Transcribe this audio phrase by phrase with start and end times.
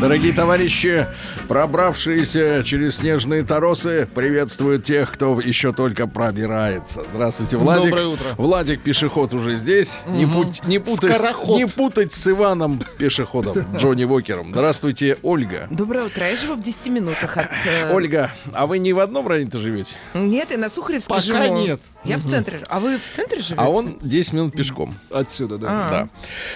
[0.00, 1.06] Дорогие товарищи,
[1.48, 7.02] пробравшиеся через снежные торосы, приветствуют тех, кто еще только пробирается.
[7.14, 7.84] Здравствуйте, Владик.
[7.86, 8.26] Доброе утро.
[8.36, 10.02] Владик пешеход уже здесь.
[10.06, 11.56] Не, путь- не путать, Скороход.
[11.56, 14.50] не путать с Иваном пешеходом, Джонни Вокером.
[14.50, 15.66] Здравствуйте, Ольга.
[15.70, 16.28] Доброе утро.
[16.28, 17.48] Я живу в 10 минутах от...
[17.66, 19.96] э, Ольга, а вы не в одном районе-то живете?
[20.12, 21.56] Нет, я на Сухаревске Пока живу.
[21.58, 21.80] нет.
[22.04, 22.58] Я в центре.
[22.58, 22.66] живу.
[22.68, 23.54] А вы в центре живете?
[23.56, 24.94] А он 10 минут пешком.
[25.10, 25.68] Отсюда, да.
[25.70, 25.88] А.
[25.90, 26.08] Да.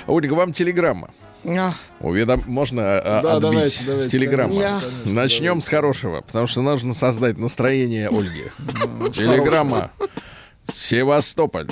[0.07, 1.11] Ольга, вам телеграмма.
[1.45, 2.43] А, Уведом...
[2.47, 4.55] Можно а, Да, отбить давайте, давайте, телеграмма.
[4.55, 8.45] конечно, конечно, Начнем с хорошего, потому что нужно создать настроение Ольги.
[9.13, 9.91] Телеграмма.
[10.73, 11.69] Севастополь.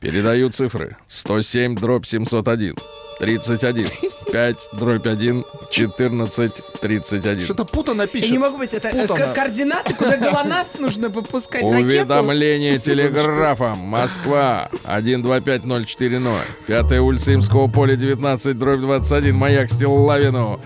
[0.00, 0.96] Передаю цифры.
[1.08, 2.76] 107 дробь 701.
[3.18, 3.86] 31.
[4.32, 5.44] 5 дробь 1.
[5.70, 7.40] 14 31.
[7.42, 8.30] Что-то путано я пишет.
[8.30, 9.32] не могу быть, это э, Путано.
[9.32, 11.84] координаты, куда ГЛОНАСС нужно выпускать ракету.
[11.86, 13.78] Уведомление телеграфом.
[13.78, 14.68] Москва.
[14.84, 16.44] 125040.
[16.66, 19.34] Пятая улица Имского поля, 19, дробь 21.
[19.34, 20.60] Маяк Стиллавину.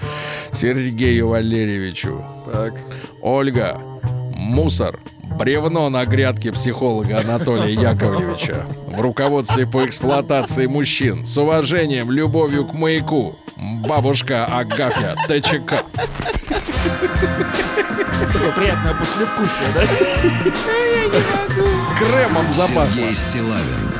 [0.52, 2.24] Сергею Валерьевичу.
[2.52, 2.74] Так.
[3.22, 3.80] Ольга.
[4.34, 4.98] Мусор.
[5.36, 8.64] Бревно на грядке психолога Анатолия Яковлевича.
[8.86, 11.26] В руководстве по эксплуатации мужчин.
[11.26, 13.34] С уважением, любовью к маяку.
[13.56, 15.82] Бабушка Агафья ТЧК.
[18.32, 19.82] Такое приятное послевкусие, да?
[21.98, 22.86] Кремом запахло.
[22.92, 23.90] Сергей Стилавин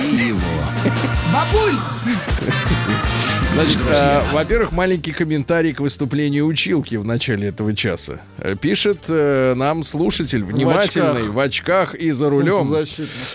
[0.00, 0.38] и его
[1.32, 1.74] Бабуль!
[3.54, 8.20] Значит, э, во-первых, маленький комментарий к выступлению училки в начале этого часа.
[8.38, 12.66] Э, Пишет э, нам слушатель, внимательный, в очках, и за рулем.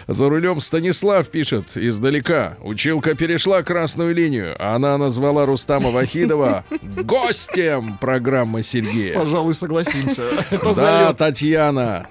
[0.08, 2.58] За рулем Станислав пишет издалека.
[2.62, 4.56] Училка перешла красную линию.
[4.60, 9.18] а Она назвала Рустама Вахидова гостем программы Сергея.
[9.18, 10.24] Пожалуй, согласимся.
[10.80, 11.14] Да.
[11.14, 12.08] Татьяна.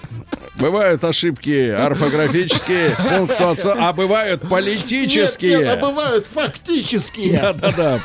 [0.58, 5.58] Бывают ошибки орфографические, пунктуация, а бывают Нет, политические.
[5.58, 7.38] нет, а бывают фактические.
[7.40, 7.97] Да-да-да.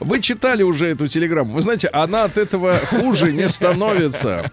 [0.00, 1.54] Вы читали уже эту телеграмму.
[1.54, 4.50] Вы знаете, она от этого хуже не становится.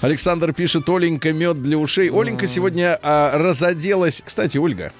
[0.00, 2.10] Александр пишет, Оленька, мед для ушей.
[2.10, 4.22] Оленька сегодня а, разоделась.
[4.24, 4.92] Кстати, Ольга,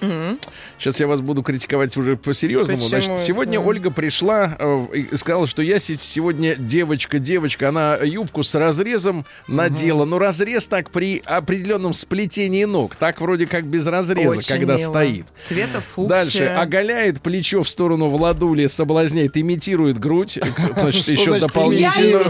[0.79, 2.77] сейчас я вас буду критиковать уже по-серьезному.
[2.79, 7.69] Почему Значит, сегодня Ольга пришла э, и сказала, что я се- сегодня девочка-девочка.
[7.69, 10.05] Она юбку с разрезом надела.
[10.05, 12.95] Но разрез так при определенном сплетении ног.
[12.95, 14.89] Так вроде как без разреза, Очень когда мило.
[14.89, 15.25] стоит.
[15.39, 16.07] Цвета фуксия.
[16.09, 20.39] Дальше оголяет плечо в сторону Владули, соблазняет, имитирует грудь,
[20.77, 22.23] значит, еще дополнительно.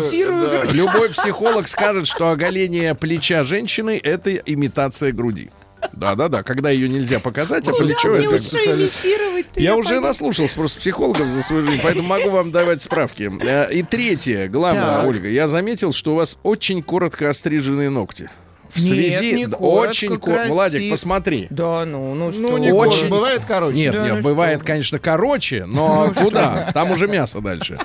[0.65, 0.71] Да.
[0.71, 5.49] Любой психолог скажет, что оголение плеча женщины это имитация груди.
[5.91, 9.59] Да-да-да, когда ее нельзя показать, а плечо это имитировать-то?
[9.59, 13.29] я уже наслушался просто психологов за свою жизнь, поэтому могу вам давать справки.
[13.41, 15.07] Э, И третье, главное, Так.
[15.07, 18.29] Ольга, я заметил, что у вас очень коротко остриженные ногти.
[18.73, 20.47] В Нет, связи не коротко, очень коротко.
[20.51, 21.45] Владик, посмотри.
[21.51, 22.41] Да, ну, ну что.
[22.41, 23.07] Ну, не Очень-.
[23.07, 23.77] Бывает короче.
[23.77, 24.65] Нет, Да нет, ну бывает, что?
[24.67, 26.71] конечно, короче, но куда?
[26.73, 27.77] Там уже мясо дальше.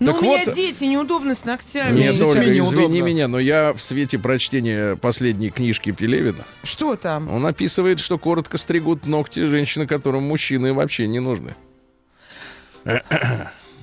[0.00, 2.00] Ну, у меня вот- дети, неудобно с ногтями.
[2.00, 2.76] Нет, Ольга, неудобно.
[2.80, 7.28] извини меня, но я в свете прочтения последней книжки Пелевина, Что там?
[7.32, 11.54] он описывает, что коротко стригут ногти женщины, которым мужчины вообще не нужны.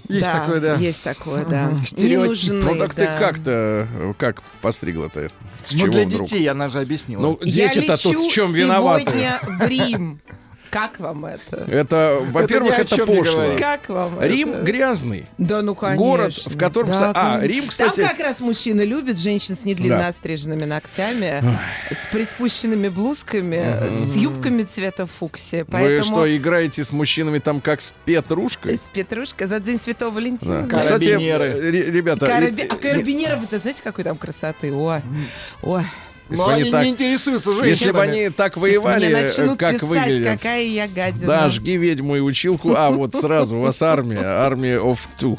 [0.09, 0.75] Есть Да, такое, да.
[0.75, 1.71] Есть такое, да.
[1.71, 2.27] Не Стереотип.
[2.27, 3.17] нужны, Ну так ты да.
[3.17, 5.29] как-то, э, как постригла-то?
[5.63, 6.23] С Ну, чего для вдруг?
[6.23, 7.21] детей она же объяснила.
[7.21, 9.05] Ну, дети-то тут в чем виноваты?
[9.09, 10.19] сегодня в Рим.
[10.69, 11.65] Как вам это?
[11.67, 13.55] Это, во-первых, о это не пошло.
[13.57, 14.61] Как вам Рим это?
[14.61, 15.25] грязный.
[15.37, 15.97] Да, ну конечно.
[16.03, 16.91] Город, в котором...
[16.91, 17.39] Да, А.
[17.41, 18.01] Рим, кстати...
[18.01, 21.43] Там как раз мужчины любят женщин с недлинно остриженными ногтями,
[21.91, 25.65] с приспущенными блузками, с юбками цвета фуксия.
[25.65, 28.77] Вы Поэтому что, играете с мужчинами там как с Петрушкой?
[28.77, 30.67] с Петрушка за День Святого Валентина.
[30.69, 30.79] Да.
[30.81, 34.71] Кстати, ребята, Караби- А карабинеров, это знаете, какой там красоты?
[34.73, 35.01] Ой,
[35.63, 35.83] ой.
[36.29, 38.19] Если Но они они так- не интересуются Если бы женщинами.
[38.19, 40.33] они так Сейчас воевали, э, как писать, выглядят.
[40.37, 41.25] какая я гадина.
[41.27, 42.73] Да, жги ведьму и училку.
[42.75, 45.37] А, вот сразу у вас армия, армия of two.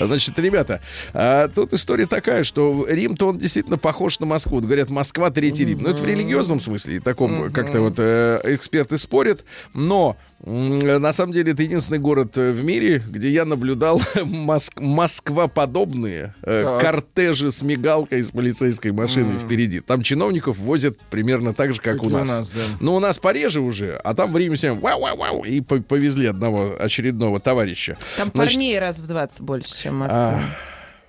[0.00, 0.80] Значит, ребята,
[1.12, 4.56] а, тут история такая, что Рим-то он действительно похож на Москву.
[4.56, 5.82] Вот Говорят, Москва третий Рим.
[5.82, 9.44] Ну, это в религиозном смысле, и таком, как-то вот э, эксперты спорят.
[9.74, 16.34] Но на самом деле это единственный город э, в мире, где я наблюдал Моск- Москва-подобные
[16.42, 16.80] э, Так.
[16.80, 19.80] кортежи с мигалкой с полицейской машиной впереди.
[19.80, 22.28] Там чиновников возят примерно так же, как, Как у нас.
[22.28, 22.60] нас, да.
[22.80, 26.74] Ну, у нас пореже уже, а там в Риме всем вау-вау-вау, и по- повезли одного
[26.78, 27.96] очередного товарища.
[28.16, 30.40] Там Значит, парней раз в 20 больше, чем в Москве.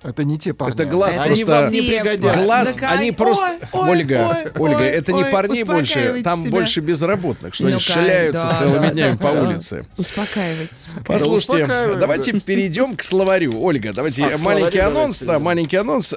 [0.01, 0.73] Это не те парни.
[0.75, 2.43] Это глаз Это Они просто- вам не.
[2.45, 3.45] Глаз, Да, они ой, просто...
[3.73, 6.51] ой, Ольга, ой, Ольга, ой, это не ой, парней больше, там себя.
[6.51, 9.43] больше безработных, что Ну, они шляются да, целыми да, днями по да.
[9.43, 9.85] улице.
[9.97, 10.87] Успокаивайтесь.
[10.87, 11.05] успокаивайтесь.
[11.05, 12.39] Послушайте, давайте да.
[12.39, 13.61] перейдем к словарю.
[13.61, 15.19] Ольга, давайте А, маленький словарю анонс.
[15.19, 16.13] давайте Да, маленький анонс.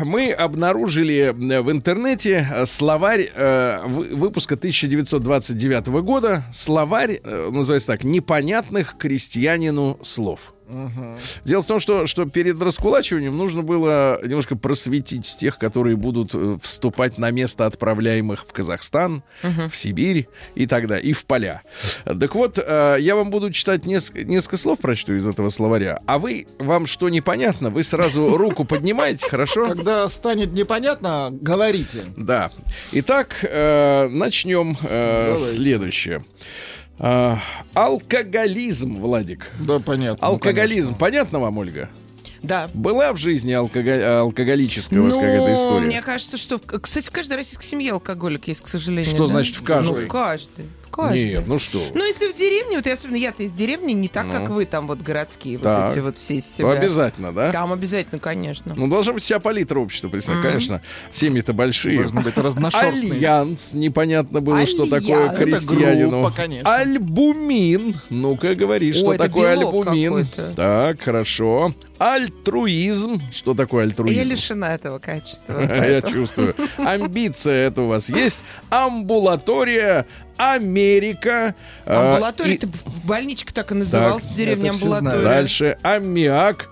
[0.00, 6.44] Мы обнаружили э, в интернете э, словарь э, вы- выпуска 1929 года.
[6.52, 10.54] Словарь называется так: непонятных крестьянину слов.
[11.44, 16.58] Дело в том, что, что перед раскулачиванием нужно было немножко просветить тех, которые будут э,
[16.62, 21.62] вступать на место отправляемых в Казахстан, в Сибирь и так далее, и в поля.
[22.04, 26.18] Так вот, э, я вам буду читать неск- несколько слов, прочту из этого словаря, а
[26.18, 29.68] вы, вам что непонятно, вы сразу руку поднимаете, хорошо?
[29.68, 32.04] Когда станет непонятно, говорите.
[32.16, 32.50] Да.
[32.92, 36.24] Итак, э, начнем э, Давайте.
[37.02, 37.36] Э,
[37.74, 39.50] алкоголизм, Владик.
[39.60, 40.24] Да, понятно.
[40.26, 40.94] Алкоголизм.
[40.94, 41.90] Понятно вам, Ольга?
[42.42, 42.70] Да.
[42.74, 45.80] Была в жизни алкоголь- алкоголическая у вас какая-то история?
[45.80, 46.58] Ну, мне кажется, что...
[46.58, 49.04] Кстати, в каждой российской семье алкоголик есть, к сожалению.
[49.04, 49.32] Что да?
[49.32, 49.88] значит в каждой?
[49.88, 50.66] Ну, в каждой.
[50.92, 51.24] В каждой.
[51.24, 51.80] Нет, ну что?
[51.94, 54.32] Ну, если в деревне, вот я особенно я-то из деревни, не так, Ну.
[54.32, 55.84] как вы там вот городские, Так.
[55.84, 56.70] вот эти вот все из Ну, себя.
[56.72, 57.50] обязательно, да?
[57.50, 58.74] Там обязательно, конечно.
[58.76, 60.44] Ну, должна быть вся палитра общества, представь, Мгм.
[60.48, 60.82] конечно.
[61.10, 61.98] Семьи-то большие.
[61.98, 63.12] Должны быть разношерстные.
[63.12, 65.06] Альянс, непонятно было, что Альянс.
[65.06, 66.10] такое Это крестьянину.
[66.10, 66.74] группа, конечно.
[66.76, 67.94] Альбумин.
[68.10, 70.26] Ну-ка, говори, что Ой, это такое белок альбумин.
[70.26, 70.52] какой-то.
[70.54, 71.72] Так, хорошо.
[72.02, 73.22] Альтруизм.
[73.30, 74.18] Что такое альтруизм?
[74.18, 75.60] Я лишена этого качества.
[75.86, 76.56] Я чувствую.
[76.78, 78.42] Амбиция это у вас есть.
[78.70, 80.06] Амбулатория.
[80.36, 81.54] Америка.
[81.84, 85.22] а, Амбулатория, это в больничка так и называлась, деревня амбулатория.
[85.22, 86.68] Дальше аммиак.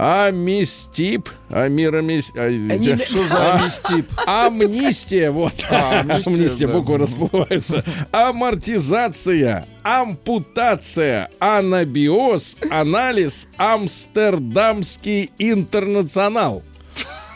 [0.00, 1.28] Амистип.
[1.50, 2.30] Амирамис...
[2.36, 4.06] а, не- Что за А, амнистип?
[4.26, 5.54] Амнистия, вот.
[5.68, 6.72] А, амнистия, Амнистия, да.
[6.74, 7.84] буквы расплываются.
[8.12, 16.62] Амортизация, ампутация, анабиоз, анализ, Амстердамский интернационал.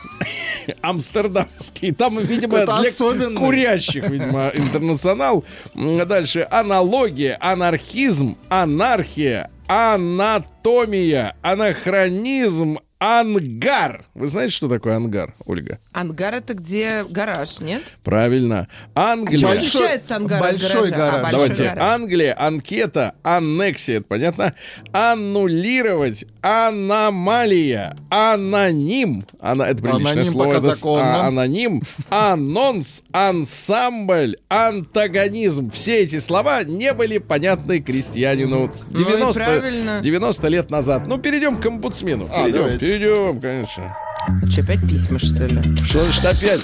[0.83, 1.93] Амстердамский.
[1.93, 3.37] Там, видимо, Это для особенный.
[3.41, 5.45] курящих, видимо, интернационал.
[5.75, 6.47] Дальше.
[6.49, 14.05] Аналогия, анархизм, анархия, анатомия, анахронизм, ангар.
[14.15, 15.81] Вы знаете, что такое ангар, Ольга?
[15.93, 17.83] Ангар это где гараж, нет?
[18.05, 18.69] Правильно.
[18.95, 19.39] Англия.
[19.39, 20.97] Чем Большой- отличается ангар от большой гаража?
[20.97, 21.15] гараж.
[21.15, 21.65] А, большой Давайте.
[21.65, 21.95] гараж.
[21.95, 24.55] Англия, анкета, аннексия, это понятно?
[24.93, 29.27] Аннулировать, аномалия, аноним.
[29.41, 30.55] Ана, это приличное Аноним слово.
[30.55, 35.71] пока это а, аноним, анонс, ансамбль, антагонизм.
[35.73, 40.01] Все эти слова не были понятны крестьянину Ну и 90, правильно.
[40.03, 41.07] 90 лет назад.
[41.09, 42.29] Ну, перейдем к омбудсмену.
[42.33, 43.97] А, Перейдем, перейдем, конечно.
[44.43, 45.77] Ну что, опять письма, что ли?
[45.85, 46.61] Что значит опять?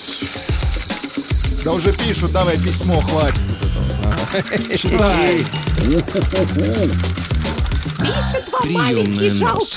[1.65, 3.41] Да уже пишут, давай письмо, хватит.
[4.79, 5.45] Читай.
[8.63, 9.77] Приемная нос.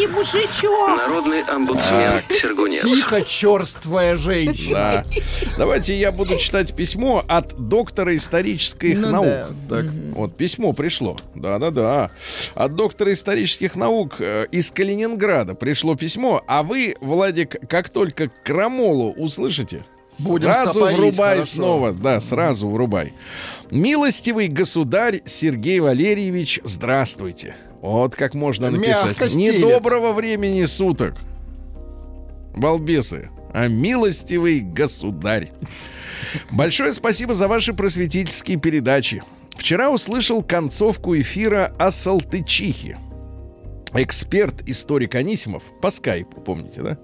[0.98, 2.81] Народный омбудсмен Сергунец.
[2.81, 4.72] Тихо, черствая женщина.
[4.72, 5.06] Да.
[5.58, 9.25] Давайте я буду читать письмо от доктора исторических Ну наук.
[9.25, 9.48] да.
[9.69, 9.86] Так,
[10.16, 11.18] вот письмо пришло.
[11.36, 12.12] Да-да-да.
[12.56, 19.12] От доктора исторических наук э, из Калининграда пришло письмо, а вы, Владик, как только крамолу
[19.14, 19.86] услышите,
[20.19, 21.52] Будем сразу стопорить, врубай хорошо.
[21.54, 21.94] снова.
[21.94, 23.14] Да, сразу врубай.
[23.69, 27.56] Милостивый государь Сергей Валерьевич, здравствуйте.
[27.81, 29.31] Вот как можно Мягко написать.
[29.31, 29.56] стелет.
[29.66, 31.16] Недоброго времени суток.
[32.56, 33.30] Балбесы.
[33.54, 35.51] А милостивый государь.
[36.51, 39.23] Большое спасибо за ваши просветительские передачи.
[39.57, 42.97] Вчера услышал концовку эфира о Салтычихе.
[43.94, 46.97] Эксперт, историк Анисимов по скайпу, помните, да?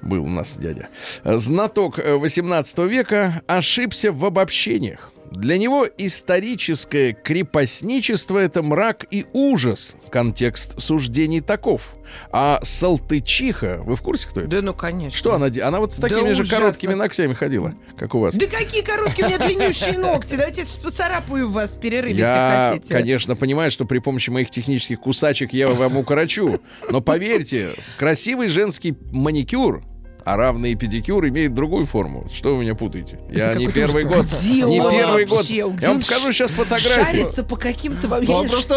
[0.00, 0.88] Был у нас дядя.
[1.22, 5.12] Знаток э, 18 века ошибся в обобщениях.
[5.30, 9.96] Для него историческое крепостничество— это мрак и ужас.
[10.10, 11.96] Контекст суждений таков.
[12.30, 14.48] А Салтычиха, вы в курсе, кто это?
[14.50, 15.16] Да ну, конечно.
[15.18, 15.46] Что она?
[15.66, 16.58] Она вот с Да такими же ужасно.
[16.64, 18.34] короткими ногтями ходила, как у вас.
[18.36, 20.36] Да какие короткие у меня длиннющие ногти.
[20.36, 22.94] Давайте я сейчас поцарапаю вас в перерыве, Я, если хотите.
[22.94, 26.60] конечно, понимаю, что при помощи моих технических кусачек я вам укорочу.
[26.90, 29.82] Но поверьте, красивый женский маникюр,
[30.24, 32.28] а равный педикюр имеет другую форму.
[32.32, 33.18] Что вы меня путаете?
[33.30, 34.16] Я Это не первый ужас.
[34.16, 34.26] год.
[34.40, 35.36] Где Не он первый год.
[35.38, 35.68] вообще?
[35.70, 37.04] Где Я вам покажу сейчас фотографию.
[37.04, 38.06] Шарится по каким-то...
[38.08, 38.74] Я Ну, просто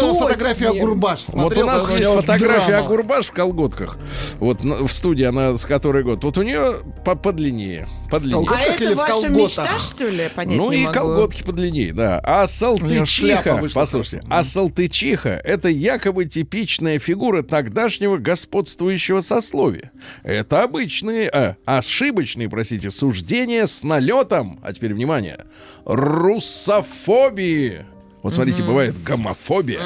[0.72, 0.82] ним?
[0.82, 2.84] Агурбаш Вот у нас есть фотография драма.
[2.86, 3.98] Агурбаш в колготках.
[4.38, 6.22] Вот на- в студии она с которой год.
[6.24, 7.88] Вот у нее по подлиннее.
[8.10, 8.46] Подлиннее.
[8.48, 9.36] А колготках или это в ваша колготах?
[9.38, 10.28] мечта, что ли?
[10.34, 10.94] Понять Ну не и могу.
[10.98, 12.20] колготки подлиннее, да.
[12.22, 19.90] А Салтычиха, послушайте, а Салтычиха— это якобы типичная фигура тогдашнего господствующего сословия.
[20.22, 25.44] Это обычные, а, ошибочные, простите, суждения с налетом, а теперь внимание,
[25.84, 27.84] русофобии.
[28.22, 29.80] Вот смотрите, бывает гомофобия,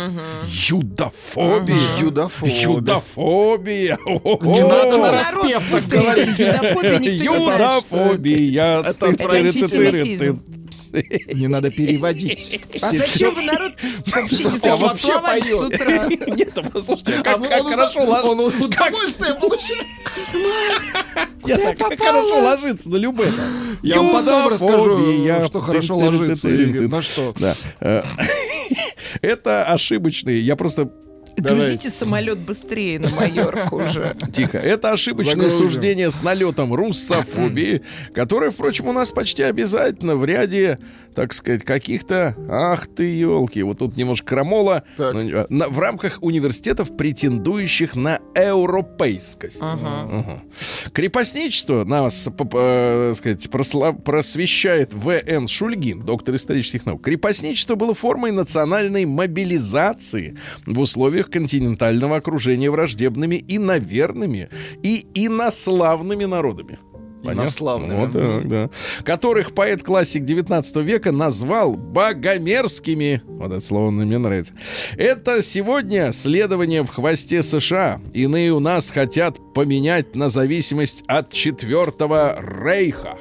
[0.68, 2.62] юдофобия, Юдофобия.
[2.62, 3.98] юдофобия.
[4.04, 6.38] Не надо на распев так говорить.
[6.38, 8.28] юдофобия, никто не знает, что это.
[8.28, 10.38] Юдофобия.
[11.32, 12.60] Не надо переводить.
[12.82, 13.72] А зачем вы народ
[14.14, 15.46] вообще не А такие вообще слова поет.
[15.46, 16.08] с утра?
[16.36, 18.30] Нет, а послушайте, а как, хорошо ложится.
[18.30, 19.86] он удовольствие получает.
[21.46, 23.30] Я так, хорошо ложится на любэ.
[23.82, 27.34] Я вам потом расскажу, что хорошо ложится и на что.
[27.80, 28.02] Э,
[29.20, 30.40] Это ошибочные.
[30.40, 30.90] Я просто
[31.36, 34.14] Грузите самолет быстрее на Майорку уже.
[34.32, 34.58] Тихо.
[34.58, 35.66] Это ошибочное Загрузим.
[35.66, 37.82] суждение с налетом руссофобии,
[38.14, 40.78] которое, впрочем, у нас почти обязательно в ряде,
[41.14, 42.36] так сказать, каких-то...
[42.50, 43.62] Ах ты, елки.
[43.62, 44.82] Вот тут немножко крамола.
[44.98, 49.60] Ну, э, на- в рамках университетов, претендующих на европейскость.
[49.62, 50.42] Мгм.
[50.92, 55.48] Крепостничество нас, п- э, сказать, просла- просвещает В.Н.
[55.48, 57.02] Шульгин, доктор исторических наук.
[57.02, 60.36] Крепостничество было формой национальной мобилизации
[60.66, 64.48] в условиях континентального окружения враждебными и наверными
[64.82, 66.78] и инославными народами.
[67.24, 68.00] Инославными.
[68.00, 68.70] Вот так, да.
[69.04, 73.22] Которых поэт-классик 19 века назвал богомерзкими.
[73.26, 74.54] Вот это слово мне нравится.
[74.96, 78.00] Это сегодня следование в хвосте США.
[78.12, 83.18] Иные у нас хотят поменять на зависимость от Четвертого Рейха.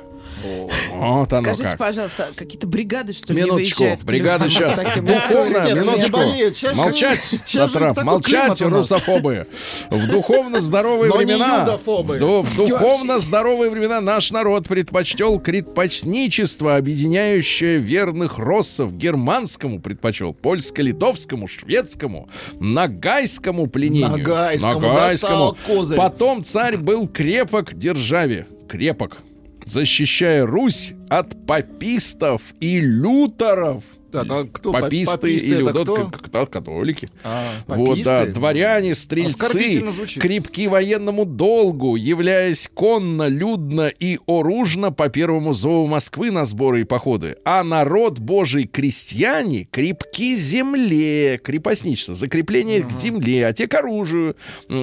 [0.94, 1.78] Вот оно Скажите, как.
[1.78, 4.74] пожалуйста, какие-то бригады, что ли, Минуточку, бригада людям?
[4.74, 5.00] сейчас.
[5.02, 6.76] Духовно, минуточку.
[6.76, 9.48] Молчать, Сатрап, молчать, русофобы.
[9.90, 15.40] В духовно здоровые Но не времена, в ду- в духовно здоровые времена наш народ предпочтел
[15.40, 22.30] крепостничество, объединяющее верных россов, германскому предпочел, польско-литовскому, шведскому,
[22.60, 24.10] нагайскому пленению.
[24.18, 25.98] Нагайскому козырь.
[25.98, 28.48] Потом царь был крепок державе.
[28.68, 29.18] Крепок.
[29.66, 33.84] Защищая Русь от попистов и лютеров.
[34.12, 35.96] Так, а кто пописты пописты или это кто?
[36.12, 36.46] кто?
[36.46, 37.08] католики.
[37.24, 40.22] А, Вот, да, дворяне, стрельцы, Оскорбительно звучит.
[40.22, 46.84] крепки военному долгу, являясь конно, людно и оружно по первому зову Москвы на сборы и
[46.84, 47.38] походы.
[47.46, 54.36] А народ божий крестьяне крепки земле, крепостничество, закрепление к земле, а те к оружию,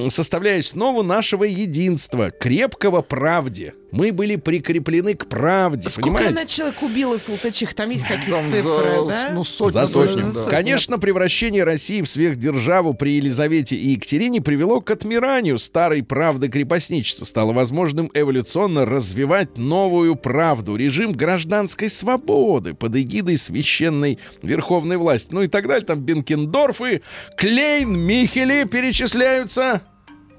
[0.08, 3.74] составляя основу нашего единства, крепкого правде.
[3.90, 6.30] Мы были прикреплены к правде, Сколько понимаете?
[6.30, 7.72] она человек убила салтычих?
[7.74, 9.30] Там есть какие-то цифры, за, да?
[9.32, 10.24] ну, сотню За сотню.
[10.34, 10.50] да.
[10.50, 17.24] Конечно, превращение России в сверхдержаву при Елизавете и Екатерине привело к отмиранию старой правды крепостничества.
[17.24, 25.30] Стало возможным эволюционно развивать новую правду, режим гражданской свободы под эгидой священной верховной власти.
[25.32, 25.86] Ну и так далее.
[25.86, 27.00] Там Бенкендорфы,
[27.38, 29.80] Клейн, Михели перечисляются.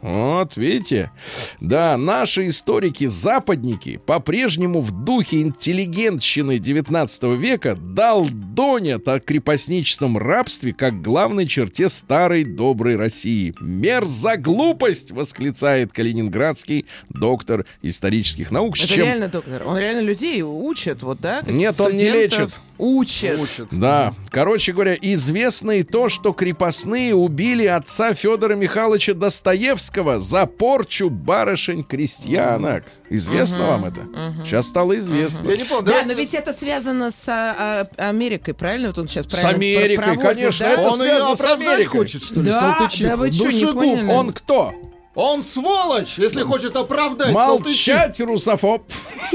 [0.01, 1.11] Вот, видите?
[1.59, 11.47] Да, наши историки-западники по-прежнему в духе интеллигентщины 19 века долдонят о крепостничеством рабстве как главной
[11.47, 13.53] черте старой доброй России.
[13.59, 18.77] «Мерза глупость!»— восклицает калининградский доктор исторических наук.
[18.77, 19.67] Это чем- реально доктор.
[19.67, 21.41] Он реально людей учит, вот, да?
[21.45, 22.51] Нет, он не лечит.
[22.77, 23.37] Учит.
[23.37, 23.67] Учат.
[23.77, 29.88] Да, короче говоря, известно и то, что крепостные убили отца Федора Михайловича Достоевского
[30.19, 32.83] за порчу барышень-крестьянок.
[33.09, 34.07] Известно вам это?
[34.45, 35.49] Сейчас стало известно.
[35.49, 38.87] Я не помню, Да, давайте- но ведь это связано с а, а, Америкой, правильно?
[38.89, 40.71] Вот он сейчас С правильно пр- Америкой, проводит, конечно, да?
[40.73, 41.85] это Он связано с Америкой.
[41.85, 43.09] хочет, что ли, Да, Салтычиху?
[43.09, 43.73] да вы чё, не Душегуб.
[43.75, 44.11] поняли?
[44.11, 44.73] Он кто?
[45.15, 47.95] Он сволочь, если хочет оправдать Салтычих.
[47.95, 48.83] Молчать, русофоб.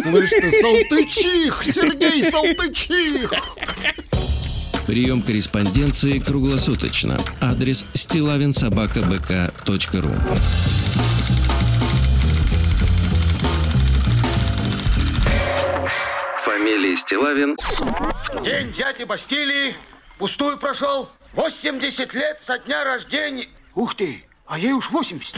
[0.01, 3.33] Слышь ты, Салтычих, Сергей Салтычих.
[4.87, 7.19] Прием корреспонденции круглосуточно.
[7.41, 10.13] Адрес стилавинсобакабк.ру
[16.45, 17.57] Фамилия Стилавин
[18.45, 19.75] День дяди Бастилии
[20.19, 21.09] пустую прошел.
[21.33, 23.47] 80 лет со дня рождения.
[23.75, 25.35] Ух ты, а ей уж 80.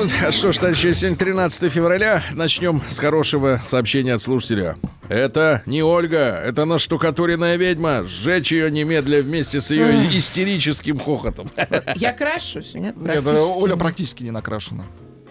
[0.00, 2.22] Ну, а что ж, товарищи, сегодня 13 февраля.
[2.32, 4.78] Начнем с хорошего сообщения от слушателя.
[5.10, 8.04] Это не Ольга, это наштукатуренная ведьма.
[8.04, 11.50] Сжечь ее немедля вместе с ее истерическим хохотом.
[11.96, 12.96] Я крашусь, нет?
[12.96, 13.58] Нет, практически.
[13.58, 14.86] Оля практически не накрашена.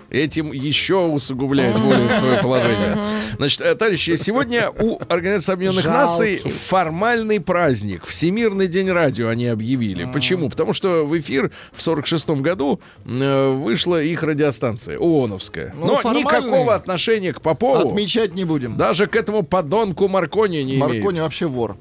[0.10, 2.98] Этим еще усугубляет более свое положение.
[3.38, 8.06] Значит, э, товарищи, сегодня у Организации Объединенных Наций формальный праздник.
[8.06, 10.10] Всемирный день радио они объявили.
[10.12, 10.50] Почему?
[10.50, 15.74] Потому что в эфир в 46 году э, вышла их радиостанция, ООНовская.
[15.78, 18.78] Ну, Но никакого отношения к Попову, Отмечать не будем.
[18.78, 20.80] даже к этому подонку Маркони не имеет.
[20.80, 21.78] Маркони вообще вор.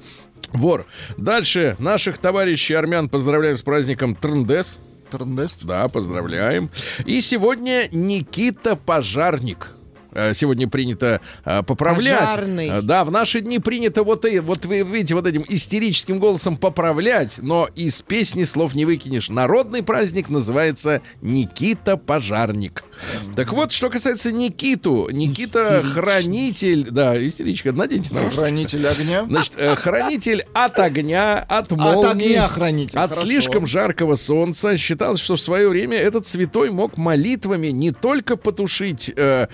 [0.53, 0.87] Вор.
[1.17, 4.79] Дальше наших товарищей армян поздравляем с праздником Трндес.
[5.09, 5.65] Трндест.
[5.65, 6.71] Да, поздравляем.
[7.05, 9.78] И сегодня Никита Пожарник.
[10.13, 12.19] Э, сегодня принято э, поправлять.
[12.19, 12.69] Пожарный.
[12.69, 16.57] Э, Да, в наши дни принято вот, и, вот вы видите, вот этим истерическим голосом
[16.57, 19.29] поправлять, но из песни слов не выкинешь.
[19.29, 22.85] Народный праздник называется Никита Пожарник.
[23.37, 28.31] Так вот, что касается Никиту, Никита хранитель, да, истеричка, наденьте на.
[28.31, 29.25] Хранитель огня.
[29.25, 33.27] Значит, хранитель от огня, от молнии, огня хранитель, от хорошо.
[33.27, 34.77] слишком жаркого солнца.
[34.77, 39.49] Считалось, что в свое время этот святой мог молитвами не только потушить э,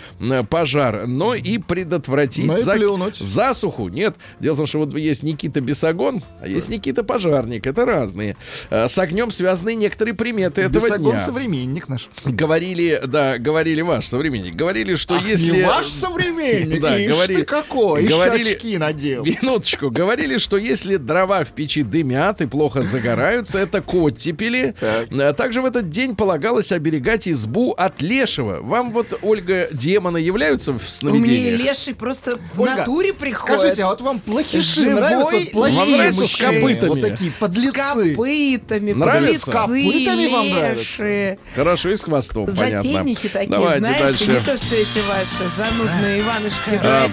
[0.44, 3.16] пожар, но и предотвратить Но и зак- плюнуть.
[3.16, 3.88] засуху.
[3.88, 7.66] Нет, дело в том, что вот есть Никита Бесогон, а есть Никита Пожарник.
[7.66, 8.36] Это разные.
[8.70, 11.20] Э, С огнем связаны некоторые приметы этого Бесогон дня.
[11.20, 12.08] современник наш.
[12.24, 14.54] Говорили, да, говорили ваш современник.
[14.54, 15.50] Говорили, что Ах, если...
[15.50, 19.24] не ваш современник, Да, ишь говорили- ты какой, говорили- очки надел.
[19.24, 19.90] Минуточку.
[19.90, 24.74] Говорили, что если дрова в печи дымят и плохо загораются, это оттепели.
[24.78, 25.08] Так.
[25.12, 28.58] А Также в этот день полагалось оберегать избу от лешего.
[28.60, 31.60] Вам вот, Ольга, демоны являются в Мне сновидениях?
[31.62, 33.58] леший просто в Ольга, натуре приходит.
[33.60, 35.22] Скажите, а вот вам плохиши Живой нравятся?
[35.36, 36.88] Вот плохие Вам нравится с мужчины, копытами?
[36.88, 37.72] Вот такие С подлецы.
[38.14, 39.24] копытами, Нравится?
[39.24, 40.80] подлецы, С копытами вам нравится?
[40.80, 41.38] лешие.
[41.54, 42.76] Хорошо, и с хвостом, понятно.
[42.82, 44.24] Затейники такие, Давайте знаете, дальше.
[44.26, 47.08] не то, что эти ваши занудные Иванушки, А.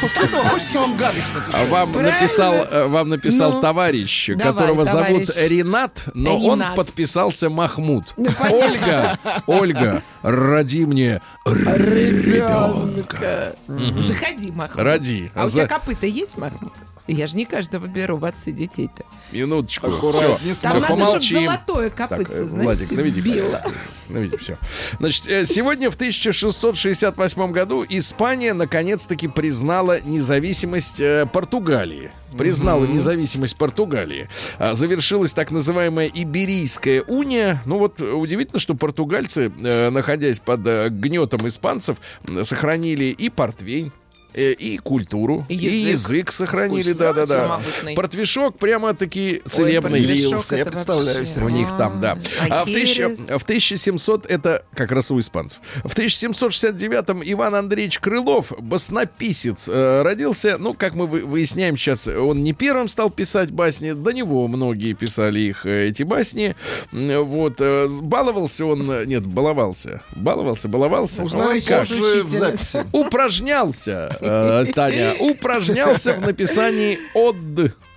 [0.00, 1.68] После этого хочется вам гадость А написать.
[1.68, 2.20] вам Правильно.
[2.20, 5.48] написал, э, вам написал Ну, товарищ, давай, которого зовут товарищ.
[5.50, 6.76] Ренат, но он Ренат.
[6.76, 8.04] подписался Махмуд.
[8.16, 8.30] Ну.
[8.50, 13.54] Ольга, Ольга, роди мне ребенка.
[13.98, 14.84] Заходи, Махмуд.
[14.84, 15.30] Роди.
[15.34, 16.72] А у За- тебя копыта есть, Махмуд?
[17.06, 19.04] Я же не каждого беру в отцы детей-то.
[19.32, 19.88] Минуточку.
[19.88, 21.44] Не всё, Там надо, чтобы помолчим.
[21.44, 23.62] золотое Так, копытце, э, знаете, Владик, наведи било.
[24.08, 24.58] Наведи, все.
[24.98, 32.12] Значит, э, сегодня в 1668 году Испания наконец-таки признала независимость э, Португалии.
[32.36, 34.28] Признала независимость Португалии.
[34.58, 37.60] А, Завершилась так называемая Иберийская уния.
[37.66, 41.96] Ну вот э, удивительно, что португальцы, э, находясь под э, гнетом испанцев,
[42.44, 43.90] сохранили и портвейн, э,
[44.34, 45.56] и культуру, И и
[45.90, 45.90] язык.
[45.92, 47.60] язык сохранили, да-да-да.
[47.94, 50.00] Портвишок прямо-таки целебный.
[50.00, 51.40] портвишок Лился, я представляю вообще.
[51.40, 52.18] У них там, да.
[52.40, 55.60] А А в, тысяча- в 1700 это как раз у испанцев.
[55.84, 60.56] В 1769 Иван Андреевич Крылов, баснописец, э, родился.
[60.58, 64.92] Ну, как мы вы- выясняем сейчас, он не первым стал писать басни, до него многие
[64.94, 66.54] писали их э, эти басни.
[66.92, 71.22] Вот э, баловался он, э, нет, баловался, баловался, баловался.
[71.22, 71.88] Узнаем Ой, как?
[71.88, 72.84] в записи.
[72.92, 77.36] упражнялся, э, Таня, упражнялся в написании од,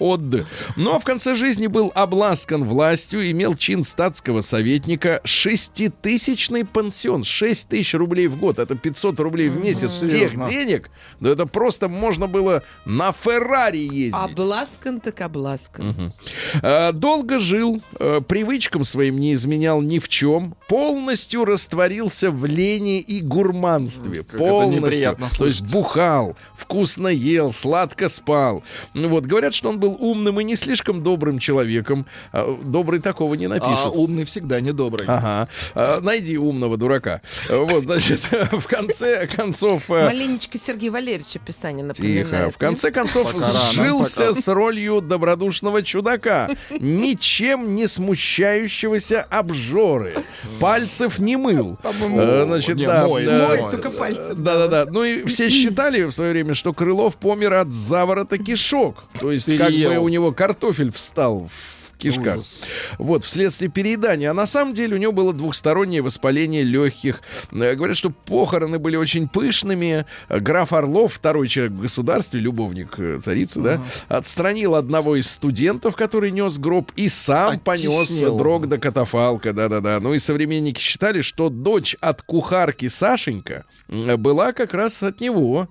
[0.03, 0.45] од.
[0.77, 7.93] А в конце жизни был обласкан властью, имел чин статского советника, шеститысячный пансион, 6 тысяч
[7.93, 10.49] рублей в год, это 500 рублей в месяц тех Серьезно?
[10.49, 10.89] денег,
[11.19, 14.13] да это просто можно было на Феррари ездить.
[14.13, 16.13] Обласкан так обласкан.
[16.61, 22.99] Э, Долго жил, э, привычкам своим не изменял ни в чем, полностью растворился в лени
[22.99, 24.23] и гурманстве.
[24.23, 24.85] Как это полностью.
[24.85, 28.63] неприятно То есть бухал, вкусно ел, сладко спал.
[28.93, 32.05] Ну Вот, говорят, что он был умным и не слишком добрым человеком.
[32.31, 33.95] А, Добрый такого не А напишут.
[33.95, 35.07] умный всегда недобрый.
[35.07, 35.47] Ага.
[35.75, 37.21] А, найди умного дурака.
[37.49, 39.89] Э, Вот, значит, в конце концов...
[39.89, 42.27] э, Маленечко Сергей Валерьевич описание напоминает.
[42.29, 42.51] Тихо.
[42.51, 44.41] В конце концов, Пока сжился пока.
[44.41, 50.23] с ролью добродушного чудака, ничем не смущающегося обжоры.
[50.59, 51.77] Пальцев не мыл.
[51.83, 53.07] Э, Значит, не, да.
[53.07, 54.33] Моет только пальцы.
[54.35, 54.85] Да-да-да.
[54.89, 59.05] Ну и все считали в свое время, что Крылов помер от заворота кишок.
[59.19, 60.03] То есть как бы Переел.
[60.03, 62.35] у него картофель встал в кишках.
[62.35, 62.59] Ужас.
[62.97, 64.31] Вот, вследствие переедания.
[64.31, 67.21] А на самом деле у него было двухстороннее воспаление легких.
[67.51, 70.05] Э, Говорят, что похороны были очень пышными.
[70.29, 76.31] Граф Орлов, второй человек в государстве, любовник э, царицы, да, отстранил одного из студентов, который
[76.31, 78.37] нес гроб, и сам понес Оттеснил.
[78.37, 79.99] дрог до катафалка, да-да-да.
[79.99, 85.67] Ну и современники считали, что дочь от кухарки Сашенька была как раз от него.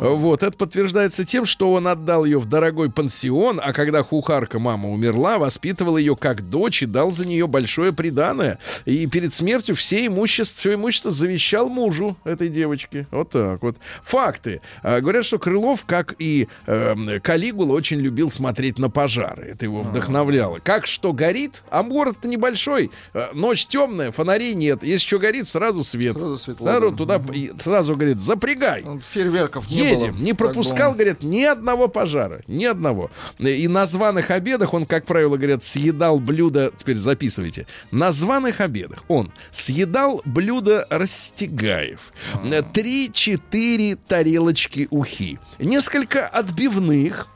[0.00, 4.90] Вот, это подтверждается тем, что он отдал ее в дорогой пансион, а когда кухарка мама
[4.90, 5.38] умерла,
[5.76, 8.58] воспитывал ее как дочь и дал за нее большое приданое.
[8.86, 13.06] И перед смертью все имущество, все имущество завещал мужу этой девочки.
[13.10, 13.76] Вот так вот.
[14.02, 14.60] Факты.
[14.82, 19.50] А, Говорят, что Крылов, как и эм, Калигула, очень любил смотреть на пожары.
[19.52, 20.58] Это его вдохновляло.
[20.62, 22.90] Как что горит, а город-то небольшой.
[23.12, 24.82] Э, Ночь темная, фонарей нет.
[24.82, 26.16] Если что горит, сразу свет.
[26.16, 26.96] Сразу светло, Сразу да.
[26.96, 27.20] туда
[27.62, 28.84] сразу говорит, запрягай.
[29.12, 30.12] Фейерверков не Едем.
[30.14, 30.22] было.
[30.22, 32.40] Не пропускал, говорят, ни одного пожара.
[32.46, 33.10] Ни одного.
[33.38, 36.72] И на званых обедах он, как правило, говорят, съедал блюдо...
[36.76, 37.66] Теперь записывайте.
[37.90, 42.00] На званых обедах он съедал блюдо Растегаев.
[42.34, 42.62] А.
[42.62, 45.38] Три-четыре тарелочки ухи.
[45.58, 47.28] Несколько отбивных.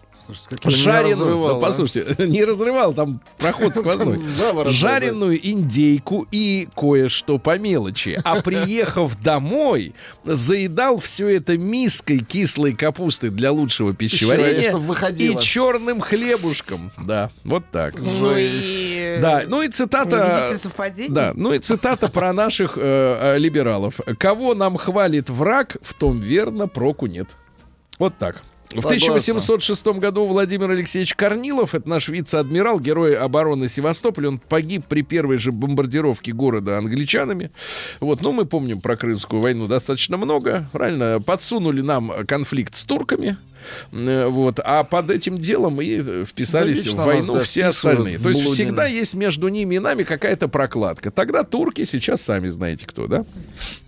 [0.64, 1.60] Жареную, разрывал, ну, а?
[1.60, 4.20] послушайте, не разрывал, там проход сквозной.
[4.66, 8.18] Жареную индейку и кое-что по мелочи.
[8.24, 14.74] А приехав домой, заедал все это миской кислой капусты для лучшего пищеварения
[15.14, 16.90] и черным хлебушком.
[16.98, 17.94] Да, вот так.
[17.98, 19.18] Ну и...
[19.20, 20.42] Да, ну и цитата...
[20.46, 21.14] видите совпадений?
[21.14, 24.00] Да, ну и цитата про наших э, э, либералов.
[24.18, 27.28] Кого нам хвалит враг, в том верно проку нет.
[27.98, 28.42] Вот так.
[28.70, 29.14] В Согласна.
[29.14, 35.38] 1806 году Владимир Алексеевич Корнилов, это наш вице-адмирал, герой обороны Севастополя, он погиб при первой
[35.38, 37.50] же бомбардировке города англичанами.
[37.98, 41.20] Вот, ну мы помним про Крымскую войну достаточно много, правильно?
[41.20, 43.36] Подсунули нам конфликт с турками.
[43.92, 48.18] Э, Вот, а под этим делом и вписались Да в войну нас, да, все остальные.
[48.18, 48.54] То есть блудины.
[48.54, 51.10] всегда есть между ними и нами какая-то прокладка.
[51.10, 53.24] Тогда турки, сейчас сами знаете кто, да?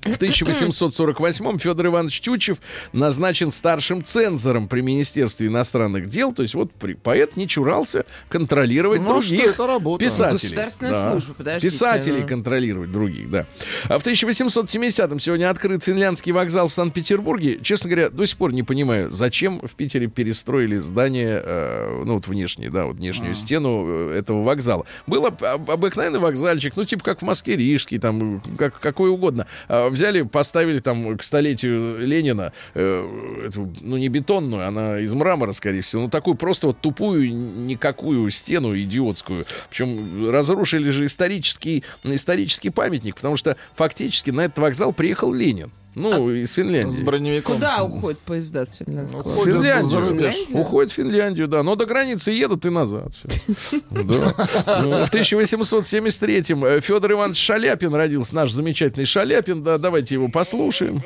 [0.02, 2.58] В 1848-м Федор Иванович Тютчев
[2.92, 6.32] назначен старшим цензором при Министерстве иностранных дел.
[6.32, 10.04] То есть вот при- поэт не чурался контролировать Ну, а что других это работа?
[10.04, 10.50] писателей.
[10.50, 11.10] Государственная Да.
[11.12, 12.28] служба, подождите, Писателей ну.
[12.28, 13.46] контролировать других, да.
[13.88, 17.60] А в 1870-м сегодня открыт финляндский вокзал в Санкт-Петербурге.
[17.62, 22.26] Честно говоря, до сих пор не понимаю, зачем в Питере перестроили здание, э, ну вот
[22.26, 24.86] внешнее, да, вот внешнюю стену э, этого вокзала.
[25.06, 29.46] Был об- об- обыкновенный вокзальчик, ну типа как в Москве Рижский, там как, какой угодно.
[29.68, 35.52] А взяли, поставили там к столетию Ленина, э, эту, ну не бетонную, она из мрамора,
[35.52, 39.44] скорее всего, ну такую просто вот тупую, никакую стену идиотскую.
[39.70, 45.70] Причем разрушили же исторический, исторический памятник, потому что фактически на этот вокзал приехал Ленин.
[45.94, 47.02] Ну, из С Финляндии.
[47.02, 47.54] броневиком.
[47.56, 49.22] Куда уходят поезда с Финляндского?
[49.24, 50.00] Ну, В Ходят за Финляндию.
[50.08, 50.34] рубеж.
[50.52, 51.62] Уходит в Финляндию, да.
[51.62, 53.12] Но до границы едут и назад.
[53.90, 59.62] Ну, В 1873-м Федор Иванович Шаляпин родился, наш замечательный Шаляпин.
[59.62, 61.02] Да, давайте его послушаем.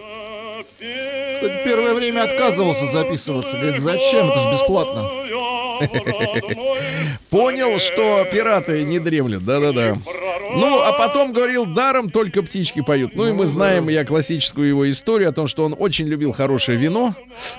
[1.34, 3.56] Кстати, первое время отказывался записываться.
[3.56, 4.28] Говорит, зачем?
[4.30, 5.08] Это же бесплатно.
[7.30, 9.44] Понял, что пираты не дремлют.
[9.44, 9.96] Да-да-да.
[10.54, 13.14] Ну, а потом говорил, даром только птички поют.
[13.14, 16.78] Ну, и мы знаем я классическую его историю о том, что он очень любил хорошее
[16.78, 17.14] вино,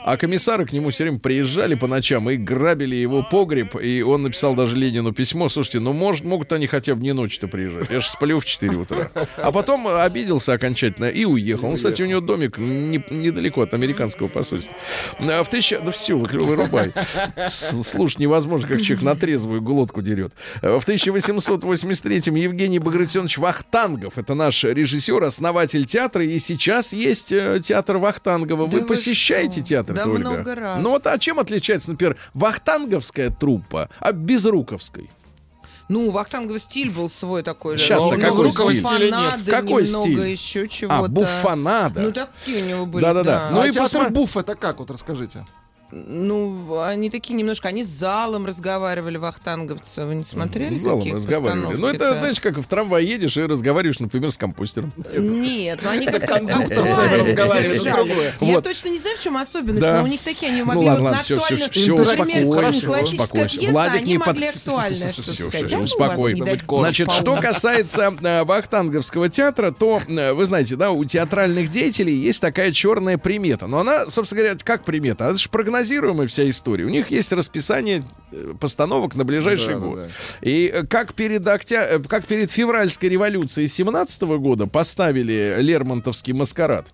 [0.06, 4.24] а комиссары к нему все время приезжали по ночам и грабили его погреб, и он
[4.24, 8.00] написал даже Ленину письмо, слушайте, ну, может, могут они хотя бы не ночью-то приезжать, я
[8.00, 9.12] же сплю в 4 утра.
[9.36, 11.70] А потом обиделся окончательно и уехал.
[11.70, 14.74] Ну, кстати, у него домик не- недалеко от американского посольства.
[15.20, 15.80] А В тысяча...
[15.82, 16.92] Да все, вырубай.
[17.50, 17.74] С-
[18.08, 20.32] Слушать невозможно, как человек на трезвую глотку дерет.
[20.62, 27.98] В 1883-м Евгений Багратионович Вахтангов, это наш режиссер, основатель театра, и сейчас есть э, театр
[27.98, 28.68] Вахтангова.
[28.70, 29.64] Да вы вы посещаете что?
[29.68, 30.30] театр, Да Ольга?
[30.30, 30.80] много раз.
[30.82, 35.10] Ну вот, а чем отличается, например, вахтанговская труппа от безруковской?
[35.90, 37.76] Ну, у Вахтангова стиль был свой такой.
[37.76, 37.84] же.
[37.84, 38.86] Сейчас-то Ну, какой стиль?
[38.88, 39.40] Стиля нет.
[39.50, 40.28] Какой немного стиль?
[40.30, 41.04] еще чего-то.
[41.04, 42.02] А, буфонада.
[42.02, 43.32] Ну, такие у него были, Да-да-да.
[43.32, 43.50] да.
[43.52, 44.80] Ну Ну и и театр посмотри- буф это как?
[44.80, 45.46] Вот расскажите.
[45.92, 50.06] Ну, они такие немножко, они с залом разговаривали, вахтанговцы.
[50.06, 51.78] Вы не смотрели С залом такие разговаривали.
[51.78, 54.92] Ну, это, знаешь, как в трамвае едешь и разговариваешь, например, с компостером.
[55.16, 58.34] Нет, ну они как Кондуктор с вами другое.
[58.42, 60.98] Я точно не знаю, в чем особенность, но у них такие, они Ну могли на
[60.98, 65.54] хорошо, классическая пьеса, Владик они не могли актуальное Всё, что всё, сказать.
[65.54, 66.46] всё, Да вас успокойся.
[66.68, 72.42] Значит, что касается э, Вахтанговского театра, то э, вы знаете, да, у театральных деятелей есть
[72.42, 73.68] такая черная примета.
[73.68, 75.26] Но она, собственно говоря, как примета?
[75.26, 76.86] Это же прогнозируемая вся история.
[76.86, 79.96] У них есть расписание э, постановок на ближайший Да, да, год.
[80.00, 80.08] да.
[80.42, 81.88] И э, как перед, октя...
[81.90, 86.88] э, как перед февральской революцией 17 года поставили Лермонтовский маскарад,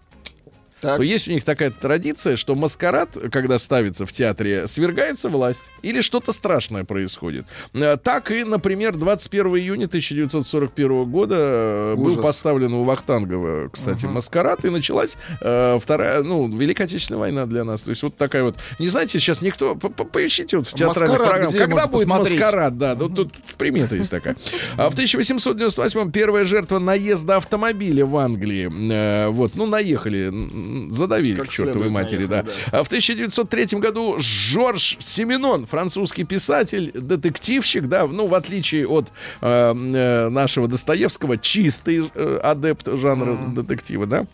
[0.84, 0.98] Так.
[0.98, 6.02] то есть у них такая традиция, что маскарад, когда ставится в театре, свергается власть или
[6.02, 7.46] что-то страшное происходит.
[7.74, 12.22] Э, Так и, например, 21 июня 1941 года э, был Ужас.
[12.22, 17.82] поставлен у Вахтангова, кстати, маскарад, и началась э, вторая, ну, Великая Отечественная война для нас.
[17.82, 18.58] То есть вот такая вот...
[18.80, 19.76] Не знаете, сейчас никто...
[19.76, 21.58] по- по- Поищите вот в театральных Маскарад, программах.
[21.58, 22.34] Когда будет посмотреть?
[22.40, 22.78] маскарад?
[22.78, 24.36] Да, тут, тут примета есть такая.
[24.78, 28.70] А в 1898 первая жертва наезда автомобиля в Англии.
[28.92, 30.30] Э, вот, ну, наехали,
[30.92, 32.44] задавили Как к чертовой матери, да.
[32.44, 39.12] наехали, А в 1903 году Жорж Семенон, французский писатель, детективщик, да, ну, в отличие от
[39.42, 44.26] э, э, нашего Достоевского, чистый э, адепт жанра детектива, да.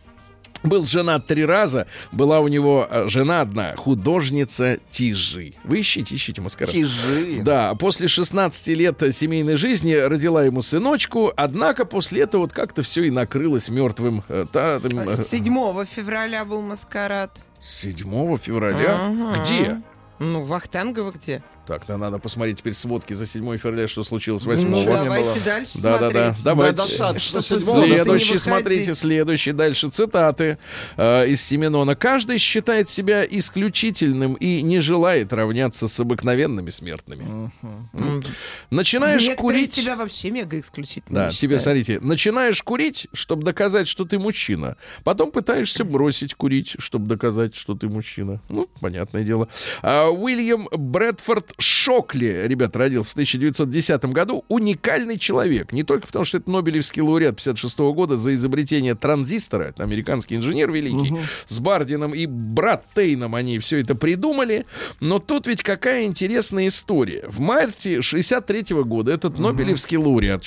[0.63, 5.53] Был женат три раза, была у него э, жена одна, художница Тижи.
[5.63, 6.71] Вы ищите, ищите маскарад.
[6.71, 7.39] Тижи.
[7.41, 13.03] Да, после 16 лет семейной жизни родила ему сыночку, однако после этого вот как-то все
[13.03, 14.23] и накрылось мертвым.
[14.27, 17.39] э, та- там, э, 7 февраля был маскарад.
[17.61, 18.95] 7 февраля?
[18.99, 19.41] Ага.
[19.41, 19.81] Где?
[20.19, 21.41] Ну, Вахтангова где?
[21.69, 25.35] Так, да, надо посмотреть теперь сводки за 7 февраля, что случилось 8 Ну, давайте было.
[25.45, 26.33] дальше Да, да, да.
[26.33, 26.43] смотреть.
[26.43, 26.75] Давайте.
[26.77, 27.41] Да, достаточно.
[27.43, 30.57] Следующий, смотрите, следующий дальше цитаты
[30.97, 31.95] э, из Семенона.
[31.95, 37.51] Каждый считает себя исключительным и не желает равняться с обыкновенными смертными.
[37.93, 38.23] М.
[38.71, 39.73] Начинаешь Некоторые курить.
[39.75, 44.75] себя вообще мега исключительно Да, тебе, смотрите, начинаешь курить, чтобы доказать, что ты мужчина.
[45.03, 48.41] Потом пытаешься бросить курить, чтобы доказать, что ты мужчина.
[48.49, 49.49] Ну, понятное дело.
[49.83, 54.45] А, Уильям Брэдфорд Шокли, ребят, родился в 1910 году.
[54.47, 55.71] Уникальный человек.
[55.71, 59.65] Не только потому, что это Нобелевский лауреат 56 года за изобретение транзистора.
[59.65, 61.15] Это американский инженер великий.
[61.45, 64.65] С Бардином и Браттейном они все это придумали.
[64.99, 67.25] Но тут ведь какая интересная история.
[67.27, 70.43] В марте 63 года этот Нобелевский лауреат,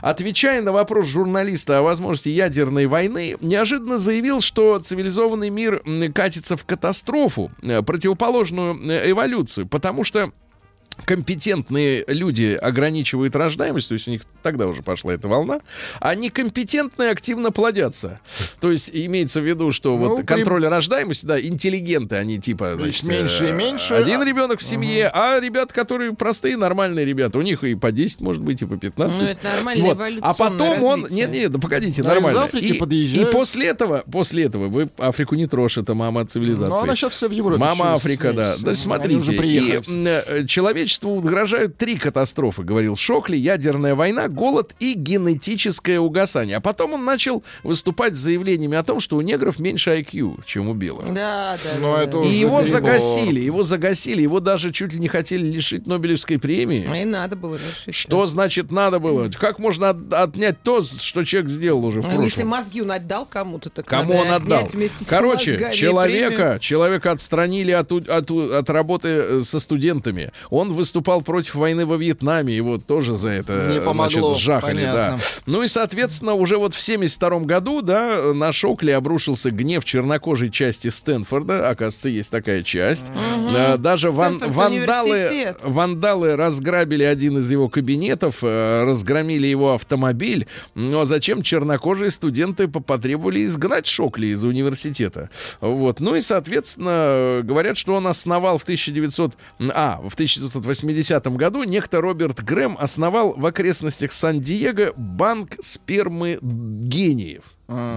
[0.00, 5.82] отвечая на вопрос журналиста о возможности ядерной войны, неожиданно заявил, что цивилизованный мир
[6.14, 10.31] катится в катастрофу, э, противоположную э, эволюцию, потому что
[11.04, 15.60] компетентные люди ограничивают рождаемость, то есть у них тогда уже пошла эта волна,
[16.00, 18.20] а некомпетентные активно плодятся.
[18.60, 22.74] То есть имеется в виду, что Ну, вот при- контроль рождаемости, да, интеллигенты, они типа,
[22.76, 27.04] значит, меньше и э, меньше, Один а- ребенок в семье, а ребята, которые простые, нормальные
[27.04, 29.20] ребята, у них и по 10, может быть, и по 15.
[29.20, 29.98] Ну, это нормальное Вот.
[30.22, 31.02] А потом он...
[31.02, 31.26] развитие.
[31.26, 32.42] Нет, нет, да погодите, А из нормально.
[32.44, 33.28] Африки и, подъезжают.
[33.28, 36.68] и после этого, после этого, вы Африку не трожь, это мама цивилизации.
[36.70, 37.58] Ну, она сейчас вся в Европе.
[37.58, 38.54] Мама Африка, да.
[38.64, 40.42] Они смотрите, и, приехали.
[40.92, 46.56] Человечеству угрожают три катастрофы, говорил Шокли, ядерная война, голод и генетическое угасание.
[46.58, 50.68] А потом он начал выступать с заявлениями о том, что у негров меньше IQ, чем
[50.68, 51.12] у белых.
[51.14, 51.70] Да, да.
[51.80, 52.18] Ну, да, это да.
[52.18, 52.82] уже И его перебор.
[52.82, 56.86] загасили, его загасили, его даже чуть ли не хотели лишить Нобелевской премии.
[56.90, 57.94] А и надо было решить.
[57.94, 59.30] Что значит надо было?
[59.30, 62.24] Как можно от- отнять то, что человек сделал уже в А прошлом?
[62.24, 64.58] Если мозги он отдал кому-то, так Кому надо он отдал?
[64.58, 70.32] отнять вместе с Короче, человека, человека отстранили от, от, от работы э, со студентами.
[70.50, 74.82] Он выступал против войны во Вьетнаме, его тоже за это Не помогло, значит, жахали.
[74.84, 75.18] Да.
[75.46, 80.88] Ну и, соответственно, уже вот в 72 году, да, на Шокли обрушился гнев чернокожей части
[80.88, 81.68] Стэнфорда.
[81.68, 83.06] Оказывается, есть такая часть.
[83.54, 90.46] Э, Даже ван- вандалы, вандалы разграбили один из его кабинетов, э, разгромили его автомобиль.
[90.74, 95.30] Ну а зачем чернокожие студенты по- потребовали изгнать Шокли из университета?
[95.60, 96.00] Вот.
[96.00, 99.34] Ну и, соответственно, говорят, что он основал в 1900...
[99.74, 100.14] А, в
[100.64, 107.42] 1980 году некто Роберт Грэм основал в окрестностях Сан-Диего банк спермы гениев.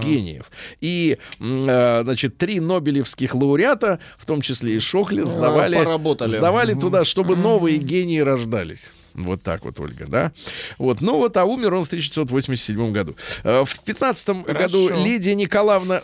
[0.02, 0.50] Гениев.
[0.80, 6.30] И, э, значит, три нобелевских лауреата, в том числе и Шокли, сдавали, поработали.
[6.30, 8.90] сдавали туда, чтобы новые гении рождались.
[9.12, 10.32] Вот так вот, Ольга, да?
[10.78, 13.16] Вот, ну вот, а умер он в 1987 году.
[13.44, 16.00] Э, В 15 году Лидия Николаевна...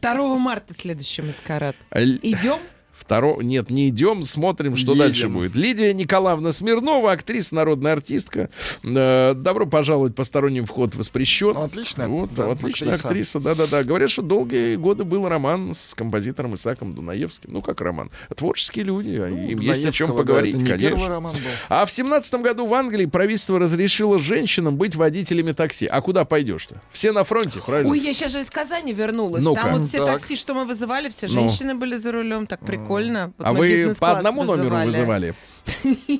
[0.00, 1.76] 2 марта следующий маскарад.
[1.90, 2.58] Л- Идем?
[3.02, 3.42] Второ...
[3.42, 4.98] Нет, не идем, смотрим, что Едем.
[5.04, 5.56] дальше будет.
[5.56, 8.48] Лидия Николаевна Смирнова, актриса, народная артистка.
[8.84, 11.52] Э, добро пожаловать, посторонним вход воспрещен.
[11.54, 13.40] Ну, отличная, Вот, да, отличная актриса.
[13.40, 13.82] да-да-да.
[13.82, 17.52] Говорят, что долгие годы был роман с композитором Исаком Дунаевским.
[17.52, 18.10] Ну, как роман?
[18.36, 20.88] Творческие люди, а им есть о чем да, поговорить, это не конечно.
[20.96, 21.40] первый роман был.
[21.68, 25.86] А в семнадцатом году в Англии правительство разрешило женщинам быть водителями такси.
[25.86, 26.80] А куда пойдешь-то?
[26.92, 27.90] Все на фронте, правильно?
[27.90, 29.42] Ой, я сейчас же из Казани вернулась.
[29.42, 29.60] Ну-ка.
[29.62, 30.06] Там вот все Так.
[30.20, 31.32] такси, что мы вызывали, все Ну.
[31.32, 32.46] женщины были за рулем.
[32.46, 32.91] Так прикольно.
[32.92, 35.34] Вот а вы по одному номеру вызывали?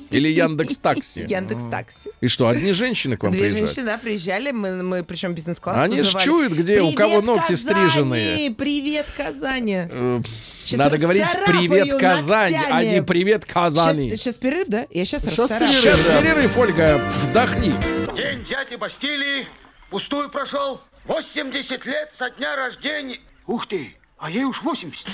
[0.09, 1.25] Или Яндекс Такси?
[1.27, 2.09] Яндекс Такси.
[2.21, 3.67] И что, одни женщины к вам Две приезжают?
[3.69, 6.25] женщины, да, приезжали, мы, мы причем бизнес-класс Они ж вызывали.
[6.25, 7.57] чуют, где, у «Привет, кого ногти Казани!
[7.57, 8.51] стриженные».
[8.51, 9.77] Привет, Казани!
[9.89, 10.21] Э,
[10.63, 12.95] Щас Надо говорить «Привет, Казань», а ногтями.
[12.95, 14.15] не «Привет, Казани».
[14.15, 14.87] Сейчас, перерыв, да?
[14.89, 15.59] Я сейчас расцарапаю.
[15.73, 15.81] перерыв.
[16.01, 17.73] Сейчас перерыв, Ольга, вдохни.
[18.15, 19.45] День взятия Бастилии
[19.89, 20.79] пустую прошел.
[21.05, 23.17] 80 лет со дня рождения.
[23.45, 25.05] Ух ты, а ей уж 80.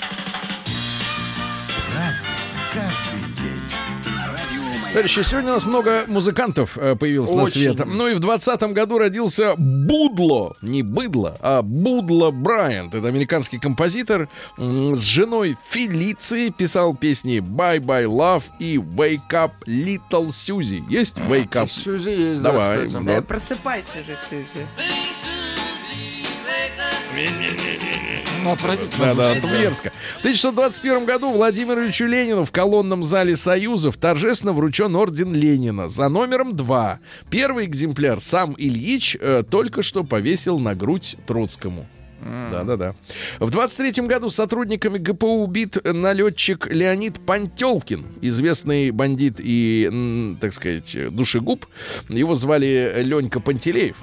[4.92, 7.74] Товарищи, сегодня у нас много музыкантов э, появилось на Очень.
[7.74, 7.86] свет.
[7.86, 12.92] Ну и в 20 году родился Будло, не Быдло, а Будло Брайант.
[12.94, 14.28] Это американский композитор.
[14.58, 20.82] С женой Фелицией писал песни «Bye Bye Love» и «Wake Up Little Suzy».
[20.88, 21.68] Есть «Wake Up»?
[21.68, 23.04] Сюзи есть, да, Давай, кстати.
[23.04, 23.14] да.
[23.16, 24.66] Да, просыпайся же, Сьюзи.
[28.42, 29.92] Ну, отвратительно Да, да, мерзко.
[30.16, 36.08] В 1921 году Владимиру Ильичу Ленину в колонном зале Союзов торжественно вручен орден Ленина за
[36.08, 37.00] номером 2.
[37.30, 41.86] Первый экземпляр сам Ильич э, только что повесил на грудь Троцкому.
[42.50, 42.94] Да-да-да.
[43.38, 51.66] В 23 году сотрудниками ГПУ убит налетчик Леонид Пантелкин, известный бандит и, так сказать, душегуб.
[52.08, 53.96] Его звали Ленька Пантелеев.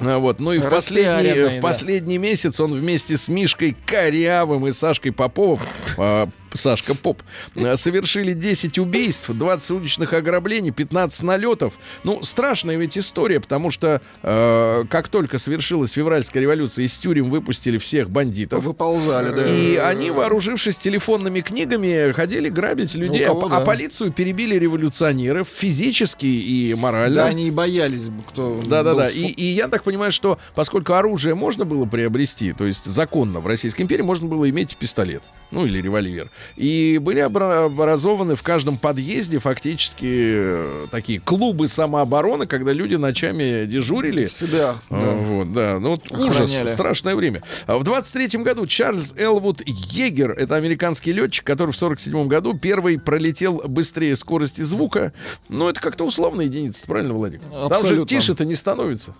[0.00, 0.40] А, Вот.
[0.40, 1.60] Ну и в последний, в да.
[1.60, 5.60] последний месяц он вместе с Мишкой Корявым и Сашкой Поповым
[5.98, 7.22] а, Сашка Поп,
[7.54, 11.74] э, совершили 10 убийств, 20 уличных ограблений, 15 налетов.
[12.04, 17.78] Ну, страшная ведь история, потому что э, как только совершилась февральская революция, из тюрем выпустили
[17.78, 18.64] всех бандитов.
[18.64, 19.46] Выползали, да.
[19.48, 23.66] И они, вооружившись телефонными книгами, ходили грабить людей, Ну, кого, а, а да.
[23.66, 27.16] полицию перебили революционеров физически и морально.
[27.16, 29.04] Да, они и боялись, кто Да-да-да.
[29.06, 32.84] был И, с- и я так понимаю, что поскольку оружие можно было приобрести, то есть
[32.84, 36.30] законно в Российской империи можно было иметь пистолет, ну или револьвер.
[36.56, 43.64] И были обра- образованы в каждом подъезде фактически э, такие клубы самообороны, когда люди ночами
[43.66, 44.26] дежурили.
[44.26, 44.76] себя.
[44.90, 45.10] А, да.
[45.12, 45.78] Вот, да.
[45.80, 46.68] Ну, вот ужас, Охраняли.
[46.68, 47.42] страшное время.
[47.66, 52.98] А В 23-м году Чарльз Элвуд Егер, это американский летчик, который в 47-м году первый
[52.98, 55.12] пролетел быстрее скорости звука.
[55.48, 57.40] Ну, это как-то условная единица, правильно, Владик?
[57.50, 58.06] Там же Абсолютно.
[58.06, 59.14] тише-то не становится.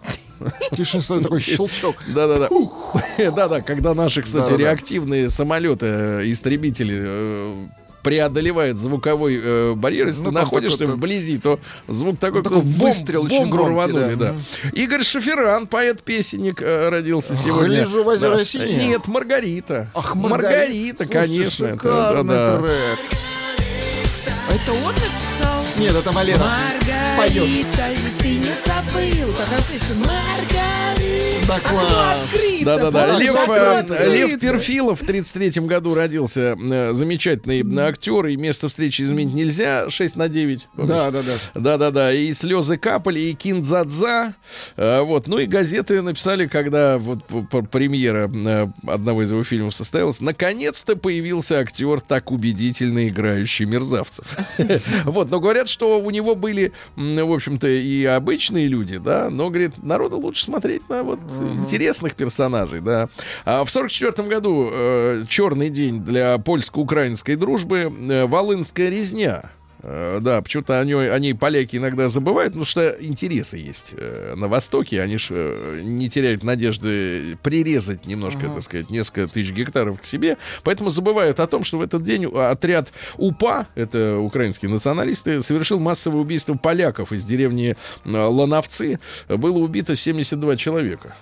[0.77, 1.97] Тише стоит такой щелчок.
[2.09, 2.49] Да-да-да.
[3.33, 7.12] Да-да, когда наши, кстати, реактивные самолеты, э, истребители э,
[8.03, 12.59] преодолевает звуковой э, барьер, если Ну, ты находишься такой-то- вблизи, то звук такой, Ну, такой
[12.63, 14.35] как бом- выстрел очень бомбу громкий, рванули, да.
[14.35, 14.71] да.
[14.73, 17.77] Игорь Шаферан, поэт-песенник, э, родился сегодня.
[17.77, 18.45] Гляжу в озеро Да.
[18.45, 18.89] синее.
[18.89, 19.89] Нет, Маргарита.
[19.95, 21.65] Ах, Маргарита, Слушайте, конечно.
[21.67, 22.59] это, шикарный да-да.
[22.59, 22.99] трек.
[24.51, 25.65] Это он написал?
[25.79, 26.59] Нет, это Малена.
[27.17, 27.35] Поет.
[27.37, 29.33] Маргарита, и ты не забыл.
[29.35, 29.95] Какая песня?
[29.97, 30.62] Маргарита.
[31.49, 32.19] Да класс.
[32.25, 33.19] Открыто, Да-да-да.
[33.19, 36.57] Лев, э, Лев Перфилов в 33 году родился.
[36.61, 38.27] э, Замечательный актер.
[38.27, 39.91] И место встречи изменить нельзя.
[39.91, 40.69] 6 на 9.
[40.77, 41.33] Да, да, да.
[41.55, 44.35] Да-да-да, и слезы капали, и киндзадза.
[44.77, 45.27] Э, вот.
[45.27, 47.25] Ну и газеты написали, когда вот
[47.71, 48.31] премьера
[48.87, 54.27] одного из его фильмов состоялась, наконец-то появился актер, так убедительно играющий мерзавцев.
[55.05, 59.83] Вот, но говорят, что у него были, в общем-то, и обычные люди, да, но, говорит,
[59.83, 63.09] народу лучше смотреть на вот интересных персонажей, да.
[63.45, 69.51] А в 44 году э, черный день для польско-украинской дружбы, э, Волынская резня.
[69.83, 74.35] Э, Да, почему-то о ней, о ней поляки иногда забывают, потому что интересы есть э,
[74.37, 75.03] на Востоке.
[75.03, 80.37] Они же не теряют надежды прирезать немножко, так сказать, несколько тысяч гектаров к себе.
[80.63, 86.21] Поэтому забывают о том, что в этот день отряд УПА, это украинские националисты, совершил массовое
[86.21, 89.01] убийство поляков из деревни э, Лановцы.
[89.29, 91.15] Было убито 72 человека.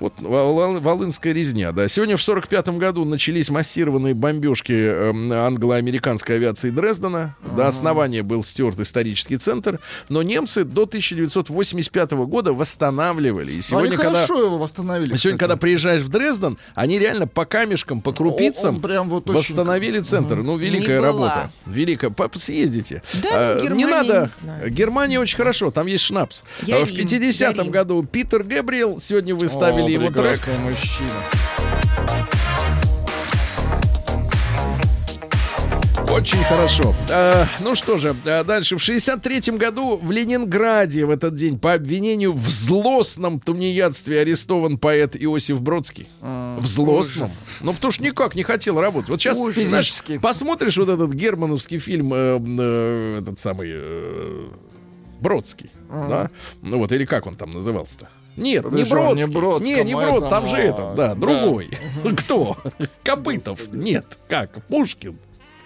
[0.00, 1.88] Вот Вол- Волынская резня, да.
[1.88, 7.34] Сегодня в 45 году начались массированные бомбежки эм, англо-американской авиации Дрездена.
[7.56, 9.80] До основания был стерт исторический центр.
[10.08, 13.52] Но немцы до 1985 года восстанавливали.
[13.52, 14.12] И сегодня, Они когда...
[14.14, 15.06] хорошо его восстановили.
[15.06, 15.38] Сегодня, кстати.
[15.38, 20.00] когда приезжаешь в Дрезден, они реально по камешкам, по крупицам Он прям вот очень- восстановили
[20.00, 20.36] центр.
[20.36, 21.50] Ну, великая работа.
[21.66, 22.12] Великая.
[22.34, 23.02] Съездите.
[23.22, 24.22] Да, А, не надо.
[24.40, 25.70] не знаю, Германия не очень хорошо.
[25.70, 26.42] Там есть шнапс.
[26.62, 27.72] В Рим, 50-м я Рим.
[27.72, 29.00] году Питер Гэбриэл.
[29.00, 29.48] Сегодня вы
[29.88, 30.40] Ставили его трек.
[30.60, 31.10] мужчина.
[36.10, 36.94] Очень хорошо.
[37.12, 38.76] А, ну что же, а дальше.
[38.76, 45.16] В 63-м году в Ленинграде в этот день по обвинению в злостном тунеядстве арестован поэт
[45.16, 46.08] Иосиф Бродский.
[46.20, 47.30] в злостном.
[47.60, 49.10] Ну, потому что никак не хотел работать.
[49.10, 49.62] Вот сейчас, Ужас.
[49.68, 50.18] знаешь, Физически.
[50.18, 54.48] посмотришь вот этот германовский фильм, э, э, этот самый э,
[55.20, 56.30] Бродский, да?
[56.62, 58.08] Ну вот, или как он там назывался-то?
[58.38, 59.26] Нет, не Подожди, Бродский.
[59.26, 61.14] не Бродский, не, не Брод, там же этот, да.
[61.14, 61.70] другой.
[62.16, 62.56] Кто?
[63.02, 63.72] Копытов.
[63.72, 64.64] Нет, как?
[64.66, 65.18] Пушкин.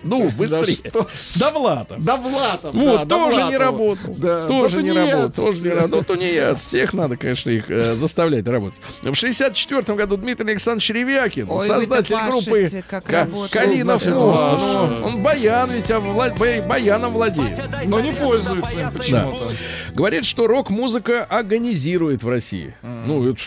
[0.03, 0.91] Ну, быстрее.
[1.37, 2.03] Довлатов.
[2.05, 4.15] Довлатов, Вот, да, тоже не работал.
[4.17, 5.45] Да, тоже не работал.
[5.47, 5.99] Тоже не работал.
[5.99, 6.67] Ну, тунеядцы.
[6.69, 8.81] Всех надо, конечно, их э, заставлять работать.
[9.03, 13.59] В 64 году Дмитрий Александрович Ревякин, создатель группы пашете, как Ка- работаете.
[13.59, 14.43] Калина Значит, Фрост.
[14.43, 14.57] ваше.
[15.01, 17.61] Ну, Он баян ведь, а вла- бай- баяном владеет.
[17.87, 19.51] Но не пользуется им почему-то.
[19.95, 22.75] Говорит, что рок-музыка агонизирует в России.
[22.83, 23.41] Ну, это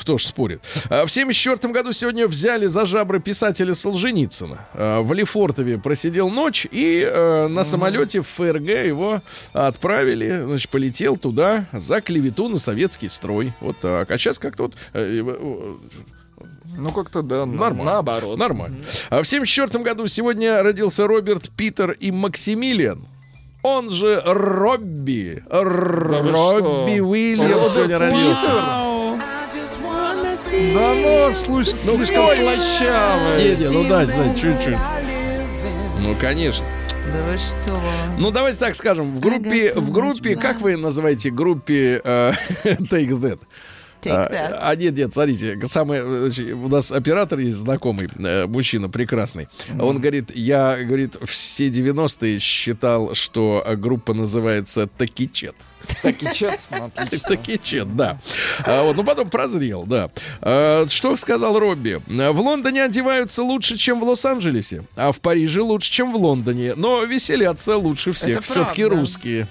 [0.00, 0.60] кто ж спорит.
[0.88, 4.66] А В 74 году сегодня взяли за жабры писателя Солженицына.
[4.74, 9.20] А, В Лефортове просидел ночь, и э, на самолете в ФРГ его
[9.52, 13.52] отправили, значит, полетел туда за клевету на советский строй.
[13.60, 14.10] Вот так.
[14.10, 14.74] А сейчас как-то вот...
[14.94, 15.74] э, э,
[16.78, 17.84] Ну, как-то, да, Нормально.
[17.84, 18.38] наоборот.
[18.38, 18.78] Нормально.
[19.10, 23.06] А в 74 году сегодня родился Роберт Питер и Максимилиан.
[23.62, 25.44] Он же Робби.
[25.50, 27.00] Вы Робби?
[27.00, 28.90] Уильямс сегодня родился.
[30.74, 32.36] Да ну, слушай, слишком ой.
[32.36, 33.44] слащавый.
[33.44, 34.78] Не, не, ну дай, дай, чуть-чуть.
[36.00, 36.64] Ну, конечно.
[37.12, 37.80] Да вы что?
[38.18, 39.14] Ну, давайте так скажем.
[39.14, 42.32] В группе, в группе, как вы называете группе э,
[42.64, 43.40] Take That?
[44.02, 44.58] Take А, that.
[44.62, 49.48] А, нет, нет, смотрите, самое, значит, у нас оператор есть знакомый, э, мужчина прекрасный.
[49.78, 55.54] Он говорит, я, говорит, все 90-е считал, что э, группа называется Такичет.
[56.02, 56.60] Такичет.
[56.70, 57.28] ну, отлично.
[57.28, 58.18] Такичет, да.
[58.64, 60.10] А, вот, ну, потом прозрел, да.
[60.40, 62.00] А, что сказал Робби?
[62.06, 66.74] В Лондоне одеваются лучше, чем в Лос-Анджелесе, а в Париже лучше, чем в Лондоне.
[66.76, 68.42] Но веселятся лучше всех.
[68.44, 69.46] Все-таки русские.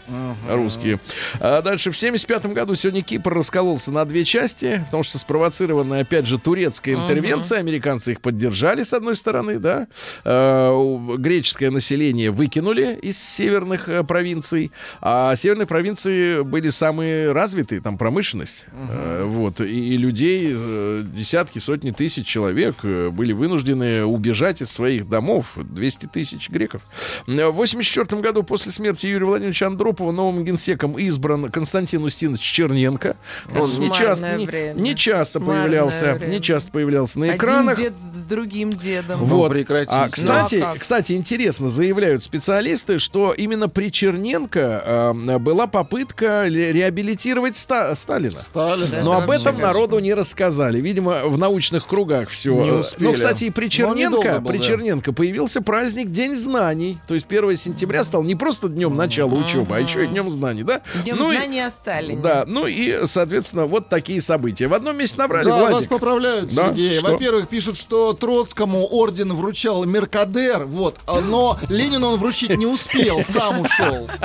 [0.48, 1.00] Русские.
[1.40, 6.26] А дальше, в 75 году сегодня Кипр раскололся на две части, потому что спровоцированная, опять
[6.26, 7.60] же, турецкая интервенция.
[7.60, 9.88] Американцы их поддержали, с одной стороны, да.
[10.24, 14.72] А, греческое население выкинули из северных э, провинций,
[15.02, 18.66] а северные провинции были самые развитые, там промышленность.
[18.90, 19.62] Э, вот.
[19.62, 25.54] И, и людей, э, десятки, сотни тысяч человек э, были вынуждены убежать из своих домов.
[25.58, 26.82] 200 тысяч греков.
[27.28, 33.18] Э, В 84 году после смерти Юрия Владимировича Андропова новым генсеком избран Константин Устинович Черненко.
[33.60, 34.80] Он не часто, не, время.
[34.80, 36.32] не часто появлялся, время.
[36.32, 37.78] не часто появлялся на Один экранах.
[37.78, 39.20] дед с другим дедом.
[39.24, 39.52] Вот.
[39.52, 39.96] прекратите.
[39.96, 40.82] А, кстати, Ну, а как?
[40.82, 48.40] кстати, интересно, заявляют специалисты, что именно при Черненко э, была попытка ле- реабилитировать Ста- Сталина.
[48.40, 48.88] Сталин.
[48.92, 50.80] Да, Но об этом народу не рассказали.
[50.82, 52.54] Видимо, в научных кругах все.
[52.54, 53.08] Не успели.
[53.08, 54.64] Но, кстати, и при Черненко, был, при да.
[54.64, 56.98] Черненко появился праздник День знаний.
[57.08, 60.64] То есть 1 сентября стал не просто днем начала учебы, а еще и днем знаний,
[60.64, 60.82] да?
[61.04, 62.22] Днем Ну и- знаний о Сталине.
[62.22, 64.68] Да, ну и, соответственно, вот такие события.
[64.68, 65.90] В одном месте набрали, Да, вас Владик.
[65.90, 66.68] поправляют, Да?
[66.70, 67.00] Сергей.
[67.00, 67.12] Что?
[67.12, 73.24] Во-первых, пишут, что Троцкому орден вручал Меркадер, вот, а, но Ленину он вручить не успел,
[73.24, 74.10] сам ушел.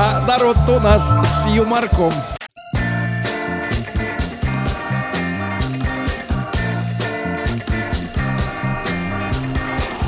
[0.00, 2.12] А народ-то у нас с юморком.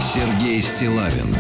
[0.01, 1.37] Сергей Стилавин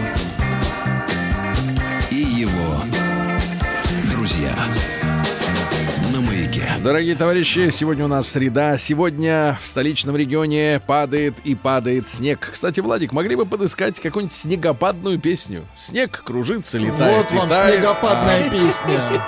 [6.82, 8.78] Дорогие товарищи, сегодня у нас среда.
[8.78, 12.48] Сегодня в столичном регионе падает и падает снег.
[12.52, 15.66] Кстати, Владик, могли бы подыскать какую-нибудь снегопадную песню?
[15.76, 17.74] Снег кружится, летает, Вот вам летает.
[17.74, 19.22] снегопадная песня.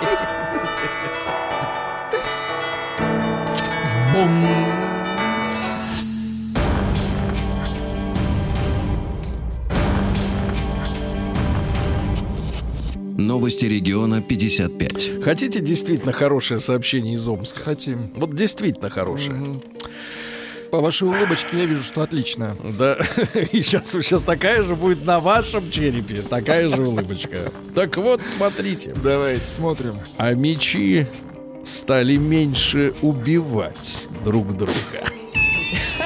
[4.14, 4.71] Бум.
[13.18, 15.22] Новости региона 55.
[15.22, 17.60] Хотите действительно хорошее сообщение из Омска?
[17.60, 18.10] Хотим.
[18.16, 19.60] Вот действительно хорошее.
[20.70, 22.56] По вашей улыбочке я вижу, что отлично.
[22.78, 22.94] Да,
[23.52, 27.52] и сейчас, сейчас такая же будет на вашем черепе, такая же улыбочка.
[27.74, 28.94] Так вот, смотрите.
[29.02, 29.98] Давайте смотрим.
[30.16, 31.06] А мечи
[31.64, 34.72] стали меньше убивать друг друга.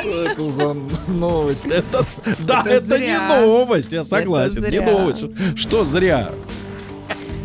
[0.00, 0.76] Что это за
[1.06, 1.66] новость?
[1.66, 2.04] Это,
[2.40, 5.24] да, Это это, не новость, я согласен, не новость.
[5.56, 6.32] Что зря?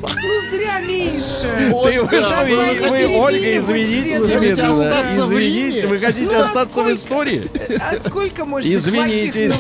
[0.02, 1.74] Ну, зря меньше.
[1.84, 5.06] Ты вы что, вы Ольга, извините немедленно.
[5.16, 6.96] Извините, вы хотите Ну, а остаться в сколько?
[6.96, 7.52] истории?
[7.80, 9.54] А сколько быть Извинитесь.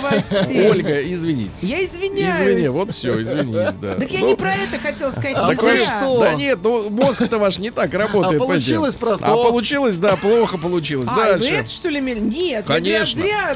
[0.72, 1.66] Ольга, извините.
[1.68, 2.36] Я извиняюсь.
[2.36, 3.96] Извини, вот все, извинись, да.
[3.96, 5.78] Так я Ну, не про это хотела сказать, А зря.
[5.78, 6.20] что?
[6.20, 8.42] Да нет, ну мозг-то ваш не так работает.
[8.42, 9.26] А получилось про то.
[9.26, 11.08] А получилось, да, плохо получилось.
[11.12, 12.02] А, это что ли?
[12.02, 13.22] Нет, Конечно.
[13.22, 13.52] зря.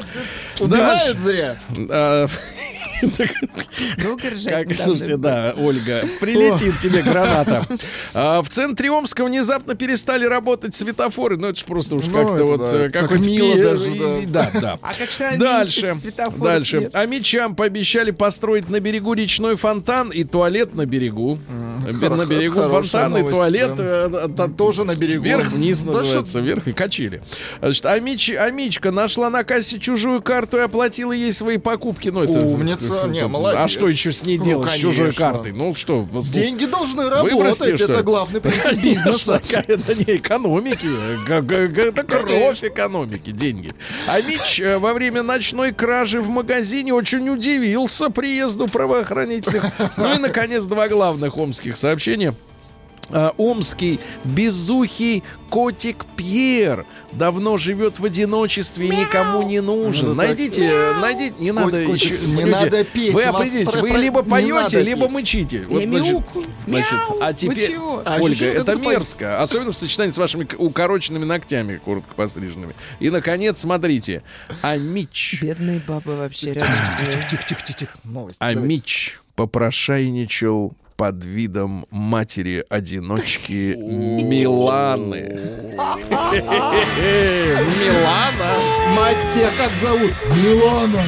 [0.60, 1.56] Убивают зря.
[4.02, 7.66] Долго ржать Как, слушайте, да, Ольга, прилетит тебе граната.
[8.14, 11.36] А, в центре Омска внезапно перестали работать светофоры.
[11.36, 14.26] Ну, это же просто уж Ну, как-то вот да, э, как какой-то мило даже, и-
[14.26, 14.78] Да, да.
[14.80, 15.94] А как стало Дальше,
[16.38, 16.78] дальше.
[16.80, 16.90] нет?
[16.94, 21.38] А мечам пообещали построить на берегу речной фонтан и туалет на берегу.
[21.86, 23.76] хоро- на берегу фонтан и новость, туалет.
[23.76, 24.44] да.
[24.44, 25.24] э, Тоже на берегу.
[25.24, 27.22] Вверх-вниз Да называется, вверх и качели.
[27.60, 32.08] Значит, а, Мич, а Мичка нашла на кассе чужую карту и оплатила ей свои покупки.
[32.08, 33.70] Ну, это, Умница, не, А молодец.
[33.70, 35.52] что еще с ней Ну, делать, с чужой картой?
[35.52, 39.40] Ну что, Деньги должны работать, что это главный принцип бизнеса.
[39.50, 40.86] Это не экономики,
[41.28, 43.74] это кровь экономики, деньги.
[44.06, 49.64] А Мич э, во время ночной кражи в магазине очень удивился приезду правоохранительных.
[49.96, 52.34] Ну и, наконец, два главных омских сообщения.
[53.10, 60.08] А, Омский безухий котик Пьер давно живет в одиночестве и никому не нужен.
[60.08, 60.68] Ну, так- найдите,
[61.00, 64.82] найдите, не надо котик, еще- не люди, надо петь, Вы определитесь, про- вы либо поете,
[64.82, 65.12] либо петь.
[65.12, 65.56] мычите.
[65.58, 66.46] Я Вот, значит, мяукаю.
[66.66, 67.18] Значит, Мяу.
[67.20, 67.76] а теперь?
[68.04, 72.74] А Ольга, это мерзко, особенно в сочетании с вашими укороченными ногтями, коротко постриженными.
[72.98, 74.24] И, наконец, смотрите,
[74.62, 76.70] а Мич, Бедные бабы вообще рядом.
[77.30, 77.92] Тихо, тихо, тихо, тихо.
[78.02, 78.38] Новость.
[78.40, 78.52] а.
[78.54, 85.38] Мич попрошайничал под видом матери-одиночки Миланы.
[87.80, 88.58] Милана.
[88.94, 90.12] Мать тебя как зовут?
[90.42, 91.02] Милана.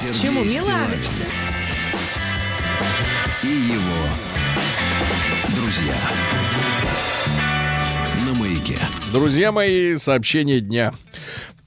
[0.00, 0.44] Сергей Чему?
[0.44, 1.10] Стилавин Миланочка.
[3.42, 4.08] и его
[5.54, 5.94] друзья
[8.26, 8.78] на маяке.
[9.12, 10.92] Друзья мои, сообщение дня.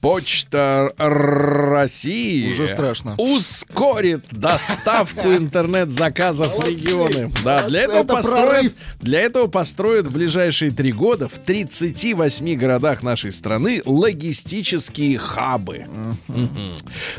[0.00, 3.14] Почта России Уже страшно.
[3.18, 7.30] ускорит доставку интернет-заказов в регионы.
[7.44, 13.02] Да, для этого, Это построят, для этого построят в ближайшие три года в 38 городах
[13.02, 15.84] нашей страны логистические хабы.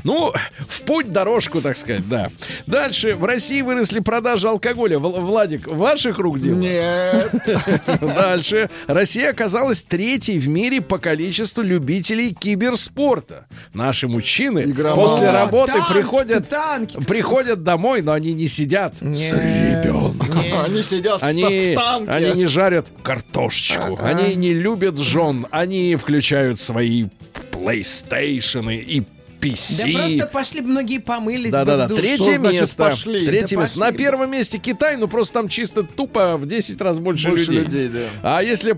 [0.03, 0.33] Ну,
[0.67, 2.29] в путь дорожку, так сказать, да.
[2.65, 3.15] Дальше.
[3.15, 4.97] В России выросли продажи алкоголя.
[4.97, 6.55] Вл- Владик, ваших рук дело?
[6.57, 7.31] Нет.
[8.01, 8.69] Дальше.
[8.87, 12.33] Россия оказалась третьей в мире по количеству любителей
[12.71, 13.45] киберспорта.
[13.73, 15.01] Наши мужчины Игроманы.
[15.01, 17.01] после работы танки-то, приходят, танки-то.
[17.07, 20.31] приходят домой, но они не сидят с ребенком.
[20.65, 22.11] Они сидят Они, в танке.
[22.11, 27.07] они не жарят картошечку, они не любят жен, они включают свои
[27.51, 29.03] PlayStation и
[29.41, 29.93] Да PC.
[29.93, 31.95] просто пошли многие помылись Да, бы да, да.
[31.95, 32.77] Третье место.
[32.83, 33.25] пошли?
[33.25, 33.79] Третье Да место.
[33.79, 37.51] пошли На первом месте Китай, ну просто там чисто тупо в 10 раз больше, Больше
[37.51, 37.87] людей.
[37.87, 38.37] людей, да.
[38.37, 38.77] А если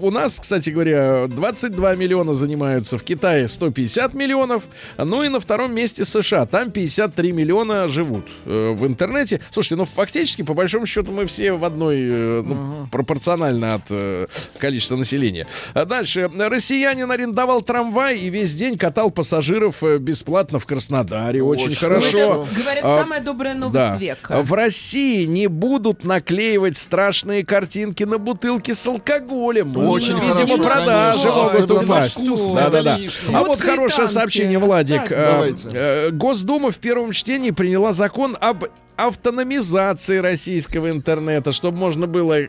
[0.00, 4.64] у нас, кстати говоря, 22 миллиона занимаются, в Китае 150 миллионов,
[4.96, 9.40] ну и на втором месте США, там 53 миллиона живут э, в интернете.
[9.50, 14.26] Слушайте, ну фактически, по большому счету, мы все в одной, э, ну, пропорционально от э,
[14.58, 15.46] количества населения.
[15.74, 16.30] А дальше.
[16.36, 21.42] Россиянин арендовал трамвай и весь день катал пассажиров э, бесплатно в Краснодаре.
[21.42, 22.10] Очень, Очень хорошо.
[22.10, 22.46] хорошо.
[22.56, 23.96] Говорят, А, самая добрая новость Да.
[23.96, 24.42] века.
[24.42, 29.76] В России не будут наклеивать страшные картинки на бутылки с алкоголем.
[29.76, 31.42] Очень Видимо, хорошо, продажи конечно.
[31.42, 32.18] могут упасть.
[32.54, 32.92] Да, да, да.
[32.94, 33.36] это лишнее.
[33.36, 35.10] А Вот вот хорошее сообщение, Владик.
[35.10, 35.68] Э, Давайте.
[35.72, 38.64] э, Госдума в первом чтении приняла закон об
[38.96, 42.44] автономизации российского интернета, чтобы можно было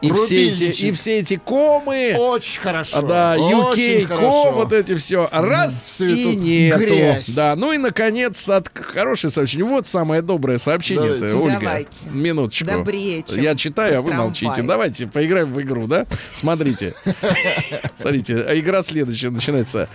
[0.00, 3.02] и все эти, и все эти комы, Очень хорошо.
[3.02, 4.44] да, UK, хорошо.
[4.44, 5.28] ко, вот эти все.
[5.32, 6.78] Раз всю и нету.
[6.80, 7.30] грязь.
[7.34, 9.64] Да, ну и наконец от хорошее сообщение.
[9.66, 11.34] Вот самое доброе сообщение, Давайте.
[11.34, 11.58] Ольга.
[11.60, 12.08] Давайте.
[12.10, 12.66] Минуточку.
[12.66, 14.26] Добрее, чем Я читаю, а вы трамвай.
[14.26, 14.62] молчите.
[14.62, 16.06] Давайте поиграем в игру, да?
[16.34, 16.94] Смотрите.
[18.00, 19.88] Смотрите, а игра следующая начинается.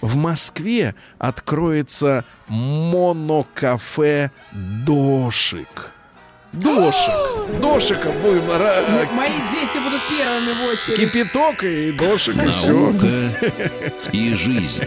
[0.00, 5.92] В Москве откроется монокафе Дошик.
[6.56, 7.60] Дошик.
[7.60, 8.46] Дошика будем
[9.14, 11.12] Мои дети будут первыми в очередь.
[11.12, 12.92] кипяток и дошик, и все.
[14.12, 14.84] И жизнь.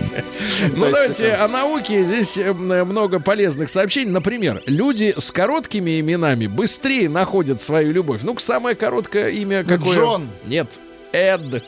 [0.76, 2.04] Ну, давайте о науке.
[2.04, 4.12] Здесь э, много полезных сообщений.
[4.12, 8.22] Например, люди с короткими именами быстрее находят свою любовь.
[8.24, 9.96] Ну-ка, самое короткое имя какое?
[9.96, 10.30] Джон.
[10.46, 10.68] Нет.
[11.12, 11.64] Эд.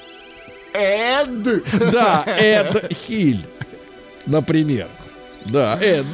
[0.74, 1.92] Эд.
[1.92, 3.46] Да, Эд Хиль.
[4.26, 4.88] Например.
[5.46, 6.06] Да, Эд.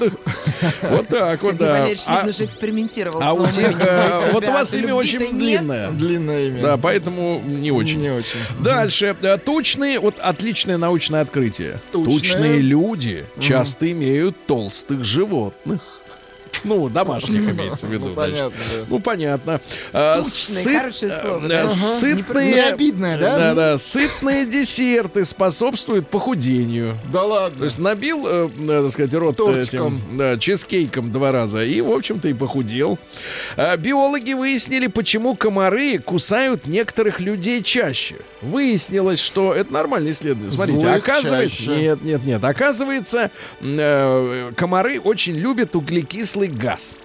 [0.89, 1.73] Вот так вот, да.
[1.73, 3.21] Валерьевич, А, видно, же экспериментировал.
[3.21, 5.91] а у тех, э, вот у вас имя очень длинное.
[5.91, 6.61] Длинное имя.
[6.61, 7.99] Да, поэтому не очень.
[7.99, 8.39] Не очень.
[8.61, 9.15] Дальше.
[9.21, 11.79] Э, Тучные, вот отличное научное открытие.
[11.91, 15.81] Тучные люди часто имеют толстых животных.
[16.63, 18.07] Ну, домашних имеется в виду.
[18.07, 18.85] Ну, понятно, да.
[18.89, 19.61] Ну, понятно.
[19.93, 21.67] А, Тучные, хорошее слово, э, да.
[21.67, 22.53] Сытные...
[22.53, 23.37] Не обидное, да?
[23.37, 23.77] Да, да.
[23.77, 26.95] Сытные десерты способствуют похудению.
[27.11, 27.63] Да То ладно.
[27.63, 29.97] есть набил, э, так сказать, рот Тортиком.
[29.97, 32.99] этим да, чизкейком два раза и, в общем-то, и похудел.
[33.55, 38.15] А, биологи выяснили, почему комары кусают некоторых людей чаще.
[38.41, 40.51] Выяснилось, что это нормальное исследование.
[40.51, 41.75] Смотрите, Злых оказывается, чаще.
[41.81, 43.31] нет, нет, нет, оказывается,
[43.61, 46.97] э, комары очень любят углекислый газ.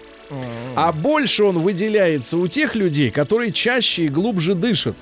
[0.77, 4.97] А больше он выделяется у тех людей, которые чаще и глубже дышат.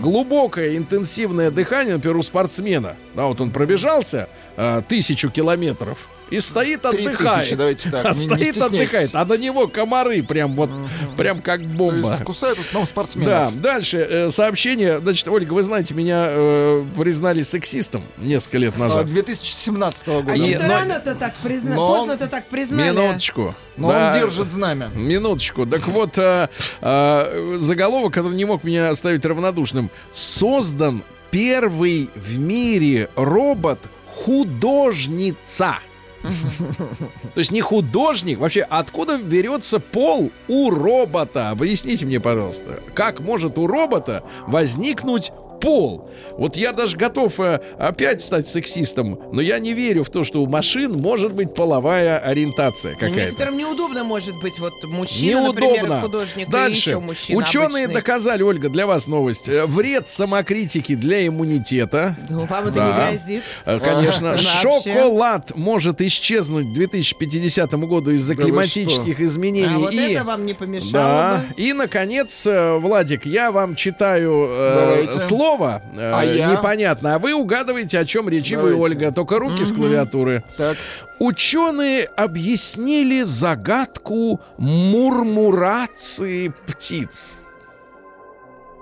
[0.00, 2.94] Глубокое интенсивное дыхание, например, у спортсмена.
[3.14, 5.98] Да, вот он пробежался э, тысячу километров
[6.30, 7.42] и стоит, отдыхает.
[7.42, 8.62] тысячи, давайте так, А не- не стоит, стесняйтесь.
[8.62, 10.70] отдыхает, а на него комары прям вот,
[11.16, 12.10] прям как То бомба.
[12.12, 13.60] есть кусают в основном Да, спортсменов.
[13.60, 14.98] дальше э, сообщение.
[14.98, 19.08] Значит, Ольга, вы знаете, меня э, признали сексистом несколько лет А, назад.
[19.08, 20.32] 2017 года.
[20.32, 21.76] А Не, но- рано-то так признали.
[21.76, 22.90] Но- Поздно-то так признали.
[22.90, 23.54] Минуточку.
[23.76, 24.88] Но Да, он держит знамя.
[24.94, 25.64] Минуточку.
[25.66, 26.48] Так вот, э,
[26.80, 29.90] э, заголовок, который не мог меня оставить равнодушным.
[30.12, 35.78] Создан первый в мире робот художница.
[37.34, 38.38] То есть не художник.
[38.38, 41.50] Вообще, откуда берется пол у робота?
[41.50, 42.80] Объясните мне, пожалуйста.
[42.94, 46.08] Как может у робота возникнуть пол?
[46.38, 50.42] Вот я даже готов э, опять стать сексистом, но я не верю в то, что
[50.42, 53.16] у машин может быть половая ориентация какая-то.
[53.30, 56.00] Некоторым неудобно может быть вот мужчина, например, Неудобно.
[56.02, 56.90] художник, и Дальше.
[56.90, 57.94] еще мужчина Ученые обычный.
[57.94, 59.48] доказали, Ольга, для вас новость.
[59.48, 62.16] э, Вред самокритики для иммунитета.
[62.28, 62.86] Ну, вам это Да.
[63.10, 63.42] не грозит.
[63.64, 64.30] Э, Конечно.
[64.32, 64.46] Вообще.
[64.92, 69.74] Шоколад может исчезнуть к 2050 году из-за Да климатических изменений.
[69.74, 70.12] А вот и...
[70.12, 71.44] это вам не помешало Да.
[71.56, 71.62] бы.
[71.62, 75.18] И, наконец, Владик, я вам читаю э, Давайте.
[75.46, 76.50] Слово э, А я?
[76.52, 78.74] непонятно, а вы угадываете, о чем речь, и вы.
[78.74, 79.12] Ольга.
[79.12, 80.42] Только руки с клавиатуры.
[80.56, 80.76] Так.
[81.18, 87.40] Ученые объяснили загадку мурмурации птиц.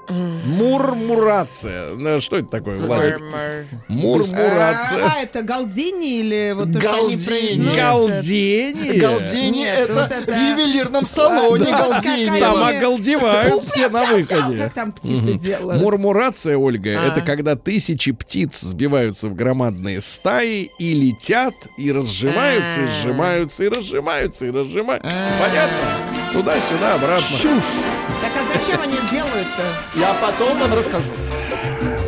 [0.09, 1.91] Мурмурация.
[1.95, 3.21] Ну, Что это такое, Владик?
[3.35, 5.05] А, Мурмурация.
[5.05, 7.77] а, это галдени или вот то, что они произносят?
[7.77, 9.01] Галдение.
[9.01, 12.27] Галдени Нет, это вот это- в ювелирном салоне Да, Галдени.
[12.27, 14.57] какая- Там Они- оголдевают все на выходе.
[14.57, 15.83] Как там птицы делают?
[15.83, 17.09] Мурмурация, Ольга, А.
[17.09, 22.93] это когда тысячи птиц сбиваются в громадные стаи и летят, и разжимаются, и А.
[23.03, 25.11] сжимаются, и разжимаются, и разжимаются.
[25.41, 26.24] Понятно?
[26.35, 27.25] Туда-сюда, обратно.
[27.25, 27.79] Чушь.
[28.21, 29.63] Так а зачем они делают-то?
[29.95, 31.07] Я потом вам расскажу.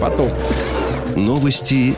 [0.00, 0.32] Потом.
[1.14, 1.96] Новости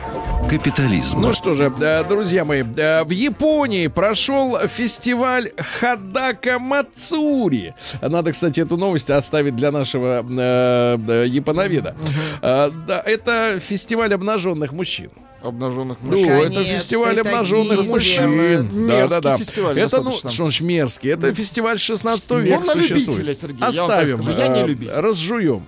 [0.49, 1.21] капитализма.
[1.21, 7.75] Ну что же, э, друзья мои, э, в Японии прошел фестиваль Хадака Мацури.
[8.01, 11.95] Надо, кстати, эту новость оставить для нашего э, японоведа.
[12.43, 12.71] Э,
[13.07, 15.11] это фестиваль обнаженных мужчин.
[15.43, 16.33] Обнаженных Ну, мужчин.
[16.33, 18.89] это Наконец-то фестиваль обнаженных мужчин.
[18.89, 19.39] Да, да, да.
[19.39, 21.11] фестиваль Это, ну, что ж мерзкий?
[21.11, 23.07] Это фестиваль 16 века Он на существует.
[23.09, 24.93] любителя, Сергей, я вам так Оставим, скажу, я не любитель.
[24.95, 25.63] разжуем.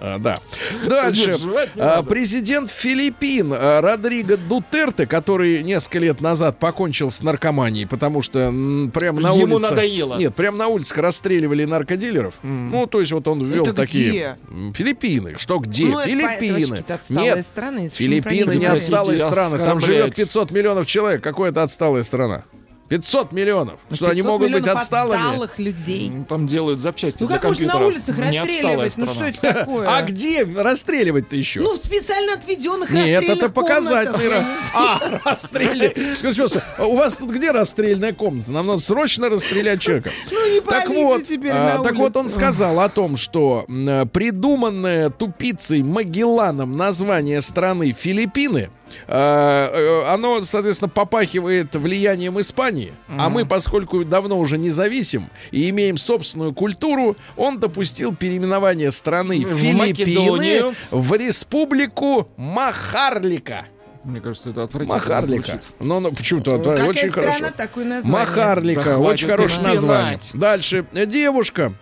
[0.00, 0.38] А, да.
[0.86, 1.36] Дальше.
[1.76, 2.02] А.
[2.02, 8.90] Президент Филиппин а, Родриго Дутерте, который несколько лет назад покончил с наркоманией, потому что м,
[8.92, 9.70] прямо на Ему улице...
[9.70, 10.16] надоело.
[10.18, 12.34] Нет, прямо на улицах расстреливали наркодилеров.
[12.42, 14.38] Ну, то есть вот он ввел Это такие...
[14.74, 15.34] Филиппины.
[15.36, 15.86] Что где?
[15.86, 16.82] Ну, это это Филиппины.
[17.10, 19.58] Нет, Филиппины не отсталые страны.
[19.58, 20.24] Там живет оскорбляете.
[20.24, 21.22] 500 миллионов человек.
[21.22, 22.44] Какое-то отсталая страна.
[22.90, 23.78] 500 миллионов.
[23.92, 25.14] Что они 500 могут быть отсталыми?
[25.22, 26.10] отсталых людей.
[26.12, 27.94] Ну, Там делают запчасти Ну для как можно на компьютеров.
[27.96, 28.96] улицах расстреливать?
[28.98, 29.88] Ну что это такое?
[29.88, 31.60] А где расстреливать-то еще?
[31.60, 34.44] Ну, в специально отведенных Нет, расстрельных это показательный.
[34.74, 35.96] А, расстрелять.
[36.18, 38.50] Скажи, что, у вас тут где расстрельная комната?
[38.50, 40.10] Нам надо срочно расстрелять человека.
[40.32, 43.66] Ну, не Так вот, теперь а, на так вот он сказал о том, что
[44.12, 48.70] придуманное тупицей Магелланом название страны Филиппины,
[49.06, 57.16] оно, соответственно, попахивает влиянием Испании, а мы, поскольку давно уже независим и имеем собственную культуру,
[57.36, 60.74] он допустил переименование страны В Филиппины Македонию.
[60.90, 63.66] в республику Махарлика.
[64.02, 65.46] Мне кажется, это отвратительно Махарлика.
[65.46, 65.62] звучит.
[65.78, 67.54] Ну, ну почему-то Ну, очень страна, хорошо.
[67.56, 68.18] такое название.
[68.26, 70.18] Махарлика, Да очень хорошее название.
[70.32, 70.86] Дальше.
[71.06, 71.74] Девушка.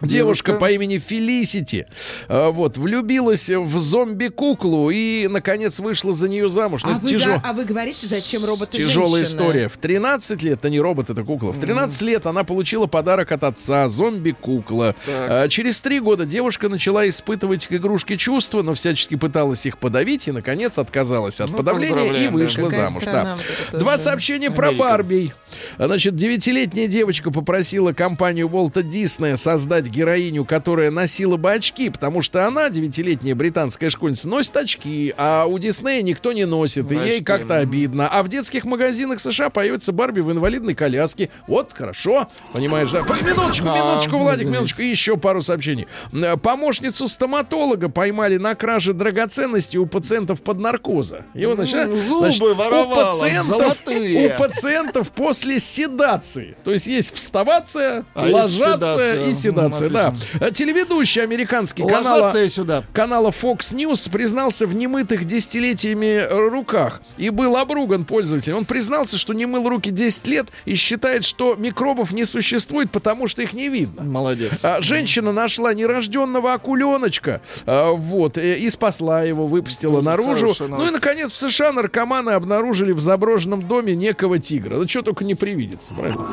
[0.00, 0.52] Девушка, Девушка.
[0.54, 1.86] по имени Фелисити
[2.28, 6.82] э, вот, влюбилась в зомби-куклу и, наконец, вышла за нее замуж.
[6.84, 7.34] Ну, А это вы, тяжело.
[7.36, 9.36] да- а вы говорите, зачем роботы Тяжелая женщины?
[9.40, 9.68] история.
[9.68, 11.52] В 13 лет, это не робот, это кукла.
[11.52, 14.94] В 13 лет она получила подарок от отца, зомби-кукла.
[15.08, 20.28] А, через три года девушка начала испытывать к игрушке чувства, но всячески пыталась их подавить
[20.28, 22.30] и, наконец, отказалась от Ну, подавления и да.
[22.30, 23.02] вышла Какая замуж.
[23.04, 23.36] Да.
[23.72, 24.72] Два сообщения про.
[24.72, 25.32] Барби.
[25.78, 32.46] Значит, девятилетняя девочка попросила компанию Волта Диснея создать героиню, которая носила бы очки, потому что
[32.46, 37.56] она, девятилетняя британская школьница, носит очки, а у Диснея никто не носит, и ей как-то
[37.58, 38.08] обидно.
[38.08, 41.30] А в детских магазинах США появится Барби в инвалидной коляске.
[41.46, 43.00] Вот, хорошо, понимаешь, да?
[43.00, 44.82] Минуточку, А, минуточку, Владик, минуточку.
[44.82, 45.86] И еще пару сообщений.
[46.12, 51.24] Э, Помощницу стоматолога поймали на краже драгоценностей у пациентов под наркоза.
[51.34, 54.34] И вот, значит, зубы значит, у воровала, пациентов, золотые.
[54.34, 56.56] у пациентов после седации.
[56.64, 59.26] То есть есть вставация, А ложаться седация.
[59.28, 59.73] и седация.
[59.82, 60.14] М, Да.
[60.40, 62.84] А Телеведущий американский канала, и сюда.
[62.92, 68.58] канала Fox News признался в немытых десятилетиями э, руках и был обруган пользователем.
[68.58, 73.28] Он признался, что не мыл руки 10 лет и считает, что микробов не существует, потому
[73.28, 74.02] что их не видно.
[74.04, 74.60] Молодец.
[74.64, 80.54] А, женщина нашла нерожденного акуленочка, а, вот, э, и спасла его, выпустила Ну, наружу.
[80.60, 84.78] Ну и, наконец, в США наркоманы обнаружили в заброшенном доме некого тигра.
[84.78, 86.26] Да что только не привидится, правильно?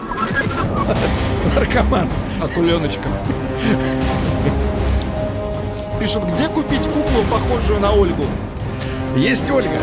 [1.55, 2.07] Наркоман.
[2.41, 3.07] Акуленочка.
[5.99, 8.25] Пишут, где купить куклу, похожую на Ольгу?
[9.15, 9.77] Есть Ольга.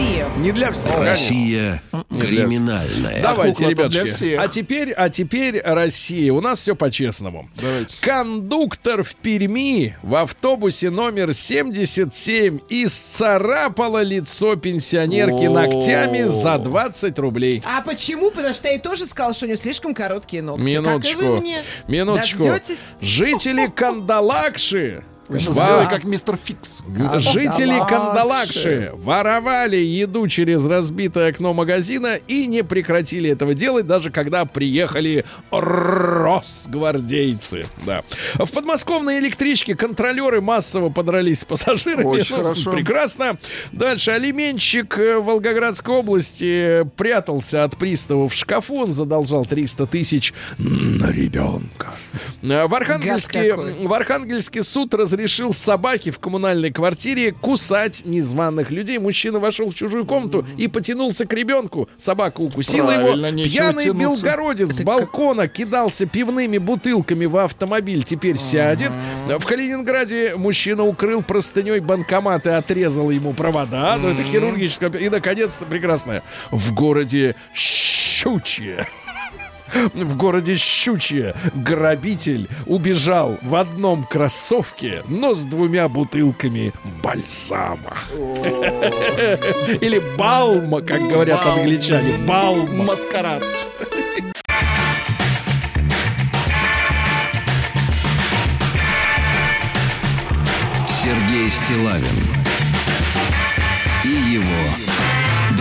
[0.00, 0.36] Всех.
[0.36, 0.94] Не для всех.
[0.96, 1.82] Россия
[2.18, 3.22] криминальная.
[3.22, 4.34] Давайте, ребятки.
[4.34, 6.32] А теперь, а теперь Россия.
[6.32, 7.48] У нас все по-честному.
[7.56, 7.96] Давайте.
[8.00, 17.62] Кондуктор в Перми в автобусе номер 77 исцарапала лицо пенсионерки ногтями за 20 рублей.
[17.66, 18.30] А почему?
[18.30, 20.62] Потому что я тоже сказал, что у нее слишком короткие ногти.
[20.62, 21.18] Минуточку.
[21.18, 21.58] Как и вы мне.
[21.88, 22.44] Минуточку.
[22.44, 22.78] Дождетесь?
[23.00, 25.04] Жители Кандалакши.
[25.38, 26.82] Сделали как мистер Фикс.
[27.18, 28.90] Жители Кандалакши.
[28.94, 37.66] Воровали еду через разбитое окно магазина и не прекратили этого делать, даже когда приехали росгвардейцы.
[37.86, 38.02] Да.
[38.34, 42.04] В подмосковной электричке контролеры массово подрались с пассажирами.
[42.04, 42.72] Очень Ну, хорошо.
[42.72, 43.38] Прекрасно.
[43.72, 44.10] Дальше.
[44.10, 48.74] Алименщик э, в Волгоградской области прятался от пристава в шкафу.
[48.82, 51.94] Он задолжал 300 тысяч на ребенка.
[52.42, 58.98] Э, В Архангельске, в Архангельске суд разрешил разрешил собаке в коммунальной квартире кусать незваных людей.
[58.98, 61.90] Мужчина вошел в чужую комнату и потянулся к ребенку.
[61.98, 63.44] Собака укусила Правильно, его.
[63.50, 63.92] Пьяный тянуться.
[63.92, 68.02] белгородец с балкона кидался пивными бутылками в автомобиль.
[68.02, 68.92] Теперь сядет.
[69.28, 73.98] В Калининграде мужчина укрыл простыней банкомат и отрезал ему провода.
[74.00, 74.88] Ну, это хирургическое.
[74.90, 76.22] И, наконец, прекрасное.
[76.50, 78.86] В городе Щучье.
[79.94, 87.96] В городе Щучье грабитель убежал в одном кроссовке, но с двумя бутылками бальзама.
[89.80, 92.18] Или балма, как говорят англичане.
[92.26, 92.84] Балма.
[92.84, 93.44] Маскарад.
[101.02, 102.40] Сергей Стилавин
[104.04, 104.79] и его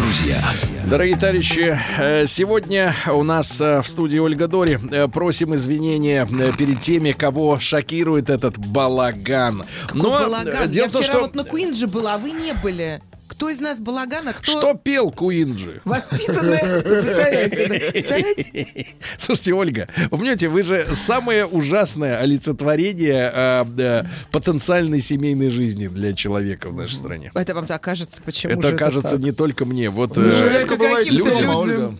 [0.10, 0.41] друзья.
[0.89, 4.80] Дорогие товарищи, э, сегодня у нас э, в студии Ольга Дори.
[4.91, 6.26] Э, Просим извинения
[6.57, 9.66] перед теми, кого шокирует этот балаган.
[9.93, 10.72] Но Балаган.
[10.72, 11.24] дело Я в том, вчера что...
[11.26, 13.01] вот на Куинже была, а вы не были.
[13.30, 15.82] Кто из нас балаган, а кто Что пел Куинджи?
[15.86, 16.57] воспитанный?
[16.82, 17.91] Представляете?
[17.93, 18.88] Представляете?
[19.19, 26.69] Слушайте, Ольга, понимаете, вы же самое ужасное олицетворение э, э, потенциальной семейной жизни для человека
[26.69, 27.32] в нашей стране.
[27.36, 29.89] Это вам так кажется, почему Это же кажется не только мне.
[29.91, 31.93] Вот Вы э, же редко это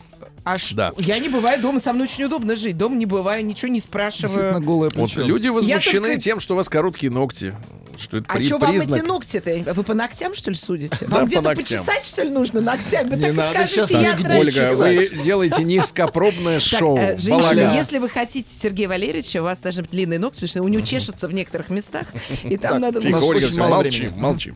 [0.44, 0.92] А ш- Да.
[0.98, 2.78] Я не бываю дома, со мной очень удобно жить.
[2.78, 4.60] Дома не бываю, ничего не спрашиваю.
[4.62, 7.56] голое вот люди возмущены только- тем, что у вас короткие ногти.
[7.98, 9.00] Что это А при- что вам признак.
[9.00, 9.74] эти ногти-то?
[9.74, 11.06] Вы по ногтям, что ли, судите?
[11.08, 13.14] Вам где-то почесать, что ли, нужно ногтями?
[13.16, 14.18] Не так надо скажите, сейчас я.
[14.40, 16.98] Ольга, вы делаете низкопробное Так, шоу.
[16.98, 20.64] э, женщины, если вы хотите Сергея Валерьевича, у вас должны быть длинные ногти, потому что
[20.64, 22.08] у него чешется в некоторых местах,
[22.44, 23.02] и там Так, надо...
[23.02, 24.54] Тихо, Ольга, молчи, молчи.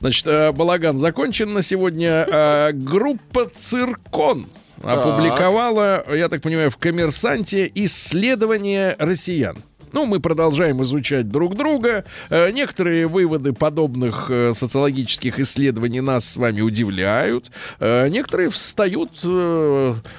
[0.00, 2.26] Значит, э, балаган закончен на сегодня.
[2.30, 4.46] Э, Группа «Циркон»
[4.82, 9.56] опубликовала, я так понимаю, в «Коммерсанте» исследование россиян.
[9.92, 12.04] Ну, мы продолжаем изучать друг друга.
[12.30, 17.50] Э, Некоторые выводы подобных э, социологических исследований нас с вами удивляют.
[17.78, 19.10] Э, Некоторые встают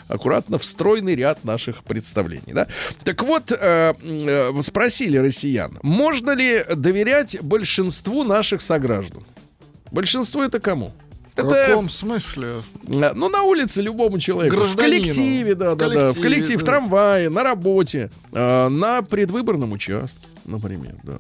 [0.08, 2.54] аккуратно в стройный ряд наших представлений.
[2.54, 2.68] Да?
[3.04, 3.52] Так вот,
[4.62, 9.24] спросили россиян, можно ли доверять большинству наших сограждан?
[9.92, 10.92] Большинство это кому?
[11.36, 12.62] В Это, каком смысле?
[12.88, 14.56] э, ну, на улице любому человеку.
[14.56, 15.04] В Гражданину.
[15.04, 15.92] коллективе, да, В да, да.
[15.94, 16.66] В коллективе, коллективе, в да.
[16.66, 21.20] трамвае, на работе, э, на предвыборном участке, например, да.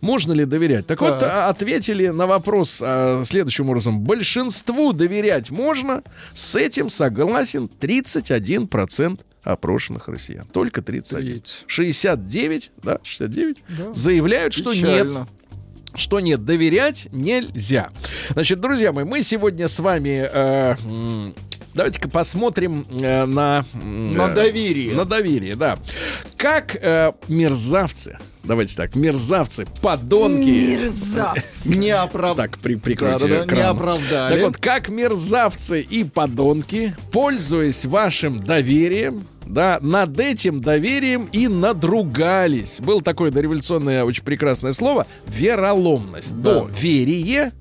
[0.00, 0.86] Можно ли доверять?
[0.86, 1.30] Так, вот, Так.
[1.32, 4.00] а, ответили на вопрос а, следующим образом.
[4.00, 6.02] Большинству доверять можно.
[6.34, 10.46] С этим согласен 31% опрошенных россиян.
[10.52, 11.32] Только 31.
[11.32, 11.64] Треть.
[11.66, 13.92] 69, да, 69 Да.
[13.92, 15.08] заявляют, что нет.
[15.94, 17.90] Что нет, доверять нельзя.
[18.30, 20.74] Значит, друзья мои, мы сегодня с вами э,
[21.74, 24.94] давайте-ка посмотрим э, на м, На э, доверие.
[24.94, 25.78] На доверие, да.
[26.36, 30.48] Как э, мерзавцы, давайте так, мерзавцы, подонки.
[30.48, 31.68] Мерзавцы.
[31.76, 32.36] Не оправ...
[32.36, 33.58] Так, при, прикройте Да-да-да, экран.
[33.60, 34.34] не оправдали.
[34.34, 42.80] Так вот, как мерзавцы и подонки, пользуясь вашим доверием, да, над этим доверием и надругались.
[42.80, 46.40] Было такое дореволюционное очень прекрасное слово вероломность.
[46.40, 46.64] Да.
[46.64, 47.52] Доверие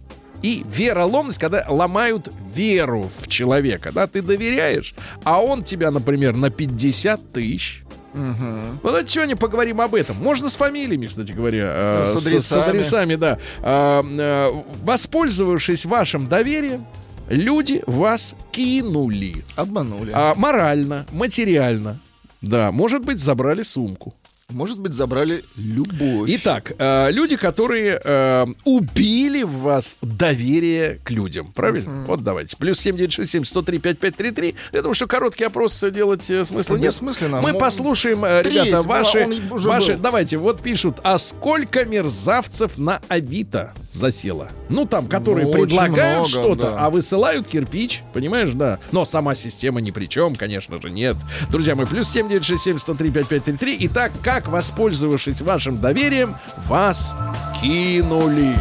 [0.41, 3.91] и вероломность, когда ломают веру в человека.
[3.93, 7.83] Да, ты доверяешь, а он тебя, например, на 50 тысяч.
[8.13, 8.79] Мгм.
[8.83, 10.17] Ну, давайте сегодня поговорим об этом.
[10.17, 12.03] Можно с фамилиями, кстати говоря.
[12.03, 12.69] э, С адресами.
[12.69, 13.37] адресами, да.
[13.61, 16.85] А, э, воспользовавшись вашим доверием,
[17.31, 19.43] люди вас кинули.
[19.55, 20.11] Обманули.
[20.13, 21.99] А, морально, материально.
[22.41, 24.13] Да, может быть, забрали сумку.
[24.51, 26.29] Может быть, забрали любовь.
[26.33, 32.03] Итак, э, люди, которые э, убили в вас доверие к людям, правильно?
[32.07, 32.57] Вот давайте.
[32.57, 34.55] Плюс 7967 103 5533.
[34.73, 36.91] Я думаю, что короткий опрос делать э, смысла Это нет.
[36.91, 37.41] бессмысленно.
[37.41, 39.25] Мы Мо- послушаем, э, Треть, ребята, ваши,
[39.65, 39.93] ваши.
[39.93, 39.99] был.
[40.01, 44.49] Давайте, вот пишут, а сколько мерзавцев на Авито засело?
[44.69, 46.85] Ну, там, которые Ну, предлагают что-то, да.
[46.85, 48.79] а высылают кирпич, понимаешь, да.
[48.91, 51.17] Но сама система ни при чем, конечно же, нет.
[51.49, 53.77] Друзья мои, плюс 7967 103 5533.
[53.87, 56.35] Итак, как, воспользовавшись вашим доверием,
[56.67, 57.15] вас
[57.61, 58.55] кинули?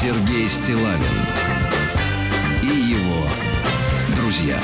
[0.00, 1.18] Сергей Стилавин
[2.62, 3.26] и его
[4.16, 4.58] друзья.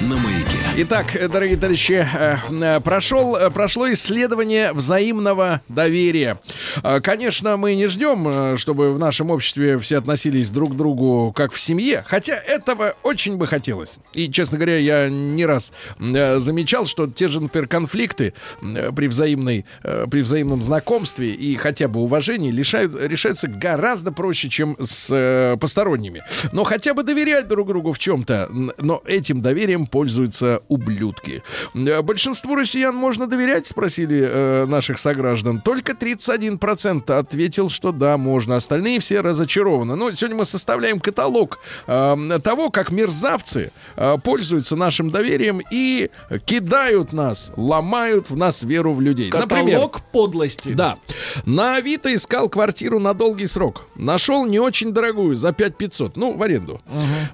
[0.00, 0.58] На маяке.
[0.76, 6.38] Итак, дорогие товарищи, э, э, прошел, э, прошло исследование взаимного доверия.
[6.82, 11.32] Э, Конечно, мы не ждем, э, чтобы в нашем обществе все относились друг к другу
[11.34, 13.98] как в семье, хотя этого очень бы хотелось.
[14.12, 19.06] И, честно говоря, я не раз э, замечал, что те же, например, конфликты э, при,
[19.06, 26.22] взаимной, при взаимном знакомстве и хотя бы уважении лишают, решаются гораздо проще, чем с посторонними.
[26.52, 31.42] Но хотя бы доверять друг другу в чем-то, но этим доверием пользуются ублюдки.
[31.72, 35.60] Большинству россиян можно доверять, спросили наших сограждан.
[35.60, 38.56] Только 31% ответил, что да, можно.
[38.56, 39.96] Остальные все разочарованы.
[39.96, 46.10] Но сегодня мы составляем каталог э, того, как мерзавцы э, пользуются нашим доверием и
[46.44, 49.30] кидают нас, ломают в нас веру в людей.
[49.30, 50.70] Например, Каталог подлости.
[50.70, 50.96] да.
[51.44, 53.86] На Авито искал квартиру на долгий срок.
[53.94, 56.16] Нашел не очень дорогую, за 5500.
[56.16, 56.80] Ну, в аренду.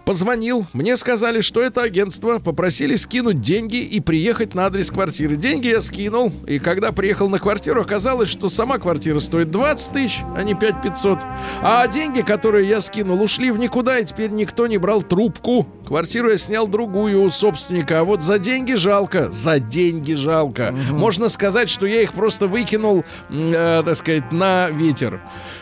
[0.05, 0.67] Позвонил.
[0.73, 2.39] Мне сказали, что это агентство.
[2.39, 5.37] Попросили скинуть деньги и приехать на адрес квартиры.
[5.37, 6.33] Деньги я скинул.
[6.47, 11.19] И когда приехал на квартиру, оказалось, что сама квартира стоит 20 тысяч, а не 5500.
[11.63, 15.67] А деньги, которые я скинул, ушли в никуда, и теперь никто не брал трубку.
[15.87, 18.01] Квартиру я снял другую у собственника.
[18.01, 19.31] А вот за деньги жалко.
[19.31, 20.75] За деньги жалко.
[20.91, 25.21] Можно сказать, что я их просто выкинул, э, так сказать, на ветер.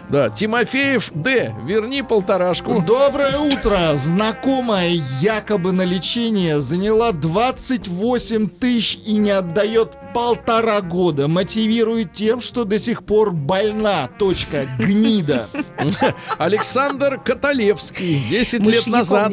[0.08, 1.54] Да, Тимофеев Д.
[1.64, 2.82] Верни полторашку.
[2.86, 3.92] Доброе утро!
[3.94, 11.28] Знакомая якобы на лечение заняла 28 тысяч и не отдает полтора года.
[11.28, 14.09] Мотивирует тем, что до сих пор больна.
[14.16, 14.68] Точка.
[14.78, 15.48] Гнида.
[16.38, 18.22] Александр Каталевский.
[18.30, 19.32] 10 лет назад.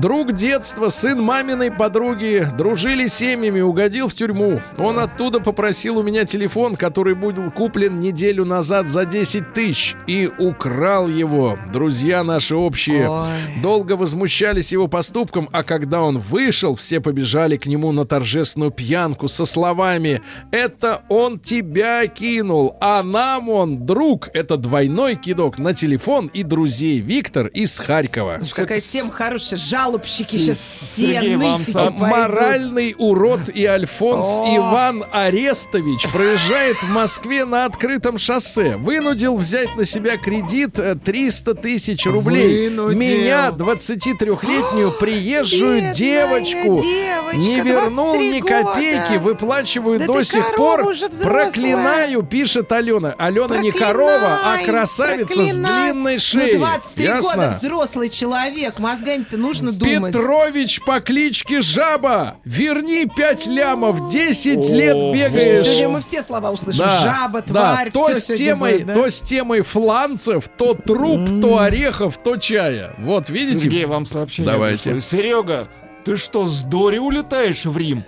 [0.00, 4.60] Друг детства, сын маминой подруги, дружили семьями, угодил в тюрьму.
[4.76, 10.30] Он оттуда попросил у меня телефон, который был куплен неделю назад за 10 тысяч, и
[10.38, 11.58] украл его.
[11.72, 13.26] Друзья наши общие Ой.
[13.62, 19.28] долго возмущались его поступком, а когда он вышел, все побежали к нему на торжественную пьянку
[19.28, 24.28] со словами «Это он тебя кинул, а нам он друг».
[24.34, 27.00] Это двойной кидок на телефон и друзей.
[27.00, 28.40] Виктор из Харькова.
[28.54, 29.58] Какая тема хорошая.
[29.58, 31.92] Жалобщики сейчас все нытики.
[31.98, 34.26] Моральный урод и Альфонс.
[34.56, 38.76] Иван Арестович проезжает в Москве на открытом шоссе.
[38.76, 42.68] Вынудил взять на себя кредит э, 300 тысяч рублей.
[42.68, 42.98] Вынудил.
[42.98, 49.20] Меня, 23-летнюю приезжую девочку, девочка, не вернул 23 ни копейки, года.
[49.20, 50.84] выплачиваю Да до сих пор.
[51.22, 53.14] Проклинаю, пишет Алена.
[53.26, 56.54] Алена не корова, а красавица с длинной шеей.
[56.54, 57.22] Ну, 23 Ясно?
[57.22, 58.78] года взрослый человек.
[58.78, 60.12] Мозгами-то нужно думать.
[60.12, 65.64] Петрович по кличке Жаба, верни 5 лямов, 10 лет бегаешь.
[65.64, 66.78] сегодня мы все слова услышим.
[66.78, 68.94] Да, Жаба, да, тварь, то всё с темой, будет, да?
[68.94, 72.94] то с темой фланцев, то труп, то орехов, то чая.
[72.98, 73.60] Вот видите?
[73.60, 74.92] Сергей, вам сообщение Давайте.
[74.92, 75.00] пришло.
[75.00, 75.68] Серега,
[76.04, 78.04] ты что, с Дори улетаешь в Рим?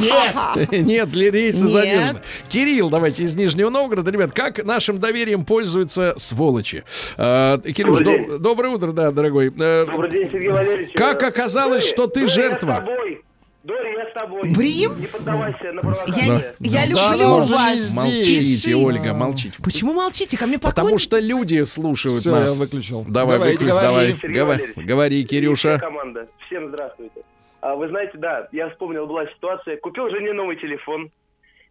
[0.00, 0.70] Нет!
[0.72, 1.72] Нет, ли рейсы Нет.
[1.72, 2.22] задержаны.
[2.48, 4.10] Кирилл, давайте из Нижнего Новгорода.
[4.10, 6.84] Ребят, как нашим доверием пользуются сволочи?
[7.16, 9.52] А, Кирилл, доброе утро, да, дорогой.
[9.58, 10.92] Э, Добрый день, Сергей Валерьевич.
[10.94, 12.70] Как Э, оказалось, Дори, что ты жертва?
[12.70, 13.22] Я с тобой.
[13.62, 14.52] Дори, я с тобой.
[14.54, 15.00] В Рим?
[15.00, 16.54] Не поддавайся на Я, провокации.
[16.60, 17.90] я Да, люблю ну, уже вас.
[17.94, 18.74] Молчите, Пишите.
[18.76, 19.54] Ольга, молчите.
[19.62, 20.36] Почему молчите?
[20.38, 22.52] Ко мне Потому поклон- что люди слушают Все, нас.
[22.54, 23.04] я выключил.
[23.06, 23.84] Давай, Давайте, выключ, говори.
[23.86, 24.12] давай.
[24.12, 25.76] Говори, говори, Кирюша.
[25.76, 26.26] вся команда.
[26.46, 27.20] Всем здравствуйте.
[27.60, 29.76] А, вы знаете, да, я вспомнил, была ситуация.
[29.76, 31.10] Купил жене новый телефон.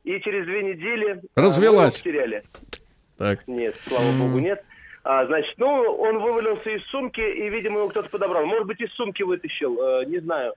[0.03, 1.21] И через две недели...
[1.35, 1.95] а, Развелась.
[1.95, 2.43] его потеряли.
[3.17, 3.47] Так.
[3.47, 4.63] Нет, слава богу, нет.
[5.03, 8.45] А, значит, ну, он вывалился из сумки, и, видимо, его кто-то подобрал.
[8.45, 10.53] Может быть, из сумки вытащил, э, не знаю.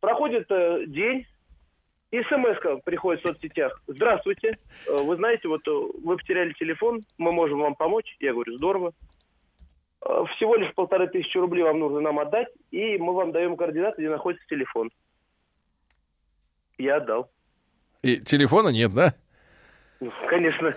[0.00, 1.26] Проходит э, день,
[2.10, 3.80] и смс приходит в соцсетях.
[3.86, 4.58] Здравствуйте,
[4.88, 5.70] э, вы знаете, вот э,
[6.04, 8.16] вы потеряли телефон, мы можем вам помочь.
[8.20, 8.92] Я говорю, здорово.
[10.04, 14.02] Э, Всего лишь полторы тысячи рублей вам нужно нам отдать, и мы вам даем координаты,
[14.02, 14.90] где находится телефон.
[16.78, 17.30] Я отдал.
[18.02, 19.14] И телефона нет, да?
[20.00, 20.74] Ну, Конечно.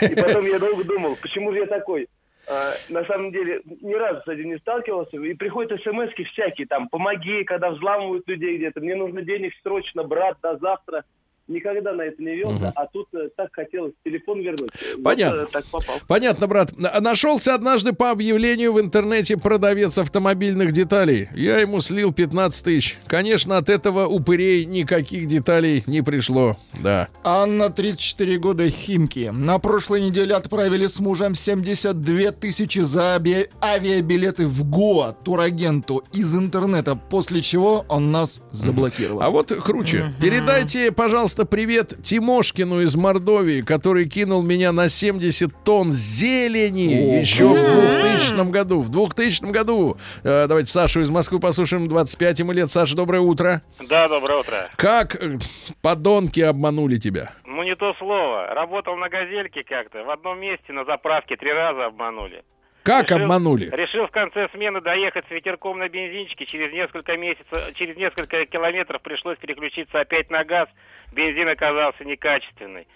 [0.00, 2.08] И потом я долго думал, почему же я такой?
[2.48, 5.16] А, на самом деле, ни разу с этим не сталкивался.
[5.16, 8.80] И приходят смс всякие, там, помоги, когда взламывают людей где-то.
[8.80, 11.04] Мне нужно денег срочно, брат, до завтра.
[11.48, 14.70] Никогда на это не велся, а тут э, так хотелось телефон вернуть.
[14.96, 15.40] Вот, Понятно.
[15.42, 15.96] э, так попал.
[16.08, 16.76] Понятно, брат.
[16.76, 21.28] На- Нашелся однажды по объявлению в интернете продавец автомобильных деталей.
[21.34, 22.98] Я ему слил 15 тысяч.
[23.06, 26.56] Конечно, от этого упырей никаких деталей не пришло.
[26.82, 27.08] Да.
[27.22, 29.30] Анна, 34 года, Химки.
[29.32, 36.34] На прошлой неделе отправили с мужем 72 тысячи за аби- авиабилеты в Гоа турагенту из
[36.36, 39.22] интернета, после чего он нас заблокировал.
[39.22, 40.12] А вот круче.
[40.20, 47.20] Передайте, пожалуйста, Просто привет Тимошкину из Мордовии, который кинул меня на 70 тонн зелени О,
[47.20, 48.00] еще в круто.
[48.00, 48.80] 2000 году.
[48.80, 49.98] В 2000 году.
[50.24, 51.88] Э, давайте Сашу из Москвы послушаем.
[51.88, 52.70] 25 ему лет.
[52.70, 53.60] Саша, доброе утро.
[53.86, 54.70] Да, доброе утро.
[54.76, 55.36] Как э,
[55.82, 57.32] подонки обманули тебя?
[57.44, 58.54] Ну, не то слово.
[58.54, 60.04] Работал на газельке как-то.
[60.04, 62.44] В одном месте на заправке три раза обманули.
[62.86, 63.68] Как Решил- обманули?
[63.72, 66.46] Решил в конце смены доехать с ветерком на бензинчике.
[66.46, 70.68] Через несколько месяцев, через несколько километров пришлось переключиться опять на газ.
[71.12, 72.86] Бензин оказался некачественный.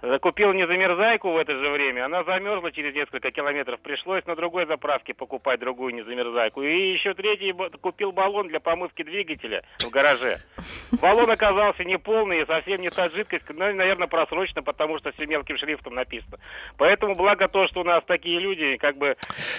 [0.00, 2.04] Э, Купил незамерзайку в это же время.
[2.04, 3.80] Она замерзла через несколько километров.
[3.80, 6.62] Пришлось на другой заправке покупать другую незамерзайку.
[6.62, 10.38] И еще третий купил баллон для помывки двигателя в гараже.
[11.02, 15.58] Баллон оказался неполный и совсем не та жидкость, ну, наверное, просрочно, потому что все мелким
[15.58, 16.38] шрифтом написано.
[16.76, 19.16] Поэтому благо то, что у нас такие люди, как бы...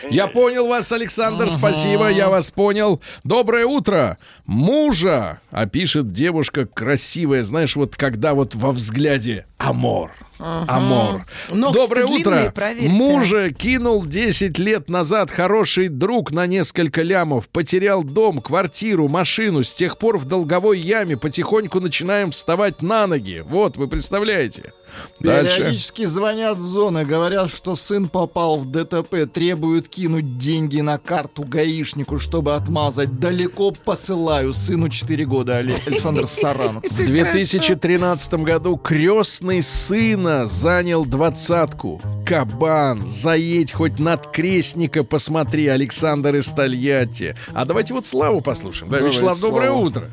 [0.10, 3.02] Я понял вас, Александр, спасибо, я вас понял.
[3.24, 4.18] Доброе утро.
[4.46, 10.12] Мужа, а пишет девушка красивая, знаешь, вот когда вот во взгляде амор.
[10.40, 11.26] Амор.
[11.52, 12.52] Ногти Доброе длинные, утро.
[12.52, 12.90] проверьте.
[12.90, 17.50] Мужа кинул 10 лет назад хороший друг на несколько лямов.
[17.50, 19.64] Потерял дом, квартиру, машину.
[19.64, 23.44] С тех пор в долговой яме потихоньку начинаем вставать на ноги.
[23.46, 24.72] Вот, вы представляете.
[25.20, 25.58] Дальше.
[25.58, 31.44] Периодически звонят с зоны, говорят, что сын попал в ДТП, требуют кинуть деньги на карту
[31.44, 33.20] гаишнику, чтобы отмазать.
[33.20, 34.54] Далеко посылаю.
[34.54, 36.84] Сыну 4 года, Але- Александр Саранов.
[36.86, 42.02] В 2013 году крестный сына занял двадцатку.
[42.26, 47.36] Кабан, заедь хоть над крестника, посмотри, Александр из Тольятти.
[47.54, 48.92] А давайте вот Славу послушаем.
[48.92, 50.10] Да, Давай, Вячеслав, доброе утро.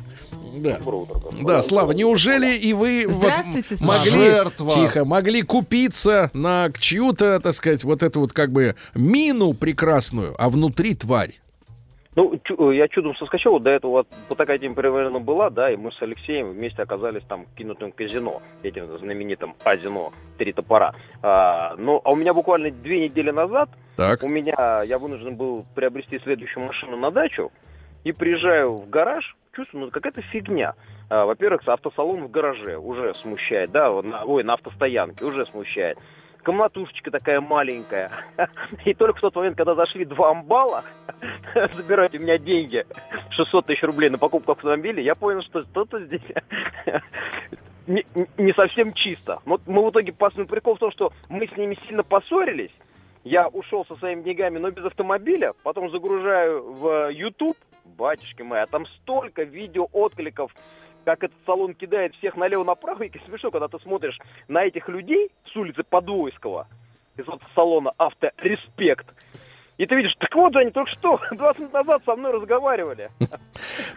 [0.75, 1.41] Да.
[1.43, 3.97] Да, Слава, неужели и вы вот Здравствуйте, Слава.
[3.99, 4.69] могли, Жертва.
[4.69, 10.49] тихо, могли купиться на чью-то, так сказать, вот эту вот как бы мину прекрасную, а
[10.49, 11.33] внутри тварь?
[12.15, 15.69] Ну, чу- я чудом соскочил, вот до этого вот, вот такая тема примерно была, да,
[15.71, 20.95] и мы с Алексеем вместе оказались там в кинутом казино, этим знаменитым Азино, три топора.
[21.21, 24.23] А, ну, а у меня буквально две недели назад, Так.
[24.23, 27.51] у меня, я вынужден был приобрести следующую машину на дачу,
[28.03, 30.75] и приезжаю в гараж, чувствую, ну, какая-то фигня.
[31.09, 35.97] А, во-первых, автосалон в гараже уже смущает, да, вот на- ой, на автостоянке уже смущает.
[36.43, 38.11] Комнатушечка такая маленькая.
[38.85, 40.83] И только в тот момент, когда зашли два амбала,
[41.73, 42.85] забирать у меня деньги,
[43.31, 46.21] 600 тысяч рублей на покупку автомобиля, я понял, что что-то здесь
[47.87, 48.05] не,
[48.37, 49.39] не совсем чисто.
[49.45, 52.71] Но мы в итоге, ну, прикол в том, что мы с ними сильно поссорились,
[53.23, 57.57] я ушел со своими деньгами, но без автомобиля, потом загружаю в YouTube,
[57.87, 60.53] батюшки мои, а там столько видео откликов,
[61.05, 65.55] как этот салон кидает всех налево-направо, и смешно, когда ты смотришь на этих людей с
[65.55, 66.67] улицы Подвойского,
[67.17, 69.07] из вот салона «Автореспект»,
[69.77, 73.09] и ты видишь, так вот они только что, 20 минут назад со мной разговаривали.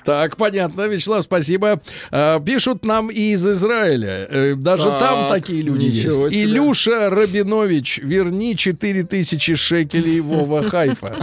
[0.04, 1.80] Так, понятно, Вячеслав, спасибо.
[2.10, 4.26] А, пишут нам и из Израиля.
[4.30, 6.02] Э, даже Так, там такие люди есть.
[6.10, 6.42] себе.
[6.44, 11.16] Илюша Рабинович, верни 4000 шекелей Вова Хайфа.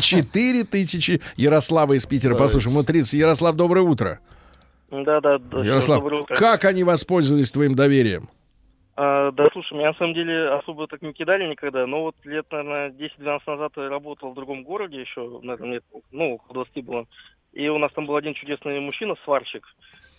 [0.00, 1.20] 4000.
[1.36, 2.74] Ярослава из Питера, послушаем.
[2.76, 3.14] Вот 30.
[3.14, 4.20] Ярослав, доброе утро.
[4.90, 5.20] Да,
[5.62, 6.34] Ярослав, доброе утро.
[6.36, 8.28] как они воспользовались твоим доверием?
[8.94, 12.46] А, да, слушай, меня на самом деле особо так не кидали никогда, но вот лет,
[12.50, 17.06] наверное, 10-12 назад я работал в другом городе еще, наверное, лет, ну, около 20 было.
[17.52, 19.66] И у нас там был один чудесный мужчина, сварщик,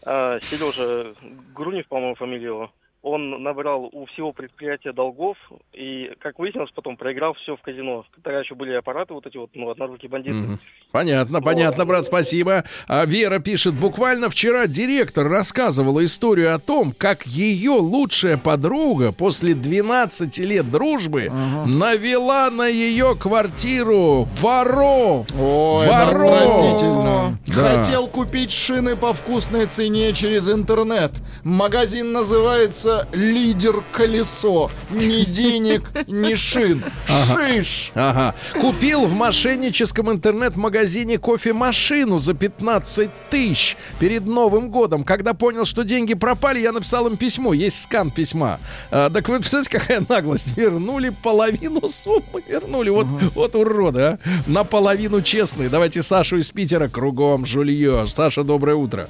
[0.06, 1.14] а, Сережа
[1.54, 2.72] Грунев, по-моему, фамилия его.
[3.04, 5.38] Он набрал у всего предприятия долгов
[5.74, 8.06] и, как выяснилось, потом проиграл все в казино.
[8.24, 10.38] Тогда еще были аппараты вот эти вот, ну, однорукие бандиты.
[10.38, 10.60] Мгм.
[10.94, 12.64] Понятно, понятно, брат, спасибо.
[12.88, 19.54] А Вера пишет, буквально вчера директор рассказывала историю о том, как ее лучшая подруга после
[19.54, 21.30] 12 лет дружбы
[21.66, 25.28] навела на ее квартиру воров.
[25.38, 27.34] Ой, Воров!
[27.48, 27.78] Да.
[27.78, 31.12] Хотел купить шины по вкусной цене через интернет.
[31.44, 34.72] Магазин называется «Лидер колесо».
[34.90, 36.84] Ни денег, ни шин.
[37.08, 37.92] Шиш!
[37.96, 38.36] Ага.
[38.60, 45.04] Купил в мошенническом интернет-магазине кофемашину за 15 тысяч перед Новым годом.
[45.04, 47.54] Когда понял, что деньги пропали, я написал им письмо.
[47.54, 48.60] Есть скан письма.
[48.92, 50.56] А, так вы представляете, какая наглость?
[50.58, 52.44] Вернули половину суммы.
[52.48, 52.90] Вернули.
[52.90, 54.20] Вот, вот уроды, а.
[54.48, 55.70] Наполовину честные.
[55.70, 58.06] Давайте Сашу из Питера кругом жулье.
[58.08, 59.08] Саша, доброе утро.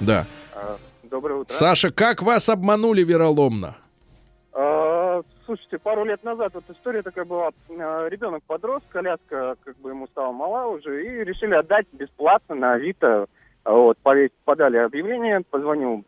[0.00, 0.26] Да.
[1.14, 1.52] Доброе утро.
[1.54, 3.76] Саша, как вас обманули вероломно?
[4.52, 7.50] А, Слушайте, пару лет назад вот история такая была.
[7.70, 12.72] А, Ребенок подрос, коляска как бы ему стала мала уже, и решили отдать бесплатно на
[12.72, 13.26] Авито.
[13.62, 13.96] А, Вот,
[14.44, 16.02] подали объявление, позвонил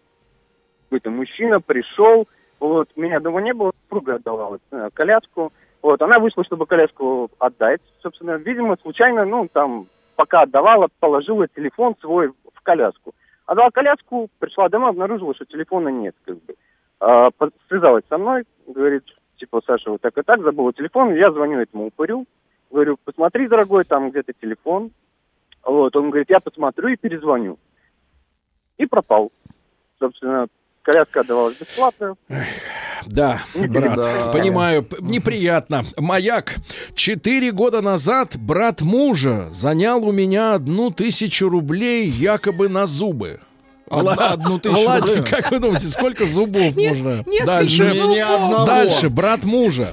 [0.87, 2.27] какой-то мужчина, пришел.
[2.59, 5.53] Вот, меня дома не было, супруга отдавала э, коляску.
[5.83, 7.81] Вот, она вышла, чтобы коляску отдать.
[8.03, 9.87] Собственно, видимо, случайно, ну, там,
[10.17, 13.15] пока отдавала, положила телефон свой в коляску.
[13.47, 16.55] Отдала коляску, пришла домой, обнаружила, что телефона нет, как бы.
[16.99, 17.31] А,
[17.69, 19.05] связалась со мной, говорит,
[19.37, 22.27] типа, Саша, вот так и так, забыла телефон, я звоню этому упырю,
[22.71, 24.91] говорю, посмотри, дорогой, там где-то телефон.
[25.63, 27.59] Вот, он говорит, я посмотрю и перезвоню.
[28.79, 29.31] И пропал.
[29.99, 30.49] Собственно,
[30.83, 32.17] коляска отдавалась бесплатно.
[33.07, 34.33] Да, брат, передал.
[34.33, 35.85] понимаю, неприятно.
[35.97, 36.57] Маяк.
[36.95, 43.41] Четыре года назад брат мужа занял у меня одну тысячу рублей якобы на зубы.
[43.89, 47.23] Одна- одну тысячу Владик, как вы думаете, сколько зубов можно?
[47.27, 47.95] несколько Дальше.
[47.95, 48.17] зубов.
[48.17, 48.67] Ни одного.
[48.67, 49.89] Дальше, брат мужа.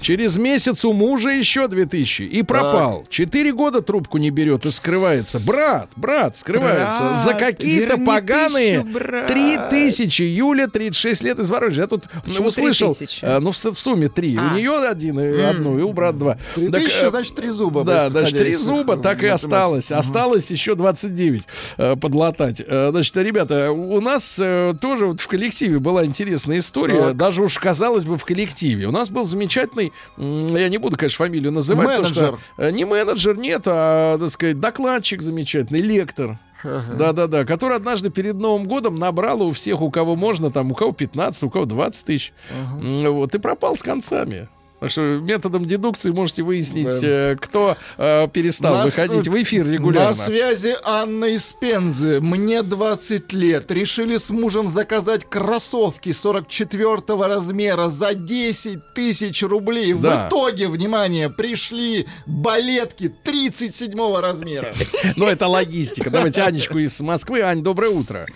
[0.00, 2.22] Через месяц у мужа еще две тысячи.
[2.22, 3.06] И пропал.
[3.08, 5.38] Четыре года трубку не берет и скрывается.
[5.38, 7.00] Брат, брат, скрывается.
[7.02, 8.84] Брат, За какие-то поганые
[9.28, 10.22] три тысячи.
[10.22, 11.82] Юля, 36 лет из Воронежа.
[11.82, 13.24] Я тут Почему услышал, 3000?
[13.24, 14.36] э, ну, в, сумме три.
[14.38, 14.52] А.
[14.52, 16.38] У нее один и одну, и у брата два.
[16.54, 17.84] Три Так, тысячи, э, значит, три зуба.
[17.84, 19.90] да, значит, три зуба так и осталось.
[19.92, 21.42] Осталось еще 29
[21.78, 22.60] э, подлатать.
[22.68, 27.00] Значит, ребята, у нас э, тоже вот в коллективе была интересная история.
[27.06, 27.16] Так.
[27.16, 28.86] Даже уж, казалось бы, в коллективе.
[28.86, 31.88] У нас был замечательный, я не буду, конечно, фамилию называть.
[31.88, 32.40] потому что, Менеджер.
[32.58, 36.38] э, не менеджер, нет, а, так сказать, докладчик замечательный, лектор.
[36.62, 36.94] Ага.
[36.98, 40.92] Да-да-да, который однажды перед Новым годом набрал у всех, у кого можно, там, у кого
[40.92, 42.32] 15, у кого 20 тысяч.
[42.50, 44.48] М, Вот, и пропал с концами.
[44.88, 46.98] Что методом дедукции можете выяснить, Да.
[47.02, 50.14] э, кто э, перестал Нас, выходить в эфир На регулярно.
[50.14, 52.20] связи Анна из Пензы.
[52.20, 53.70] Мне 20 лет.
[53.70, 59.92] Решили с мужем заказать кроссовки 44 размера за 10 тысяч рублей.
[59.92, 60.26] Да.
[60.26, 64.72] В итоге, внимание, пришли балетки 37 размера.
[65.16, 66.10] Но это логистика.
[66.10, 67.40] Давайте Анечку из Москвы.
[67.42, 68.26] Ань, доброе утро.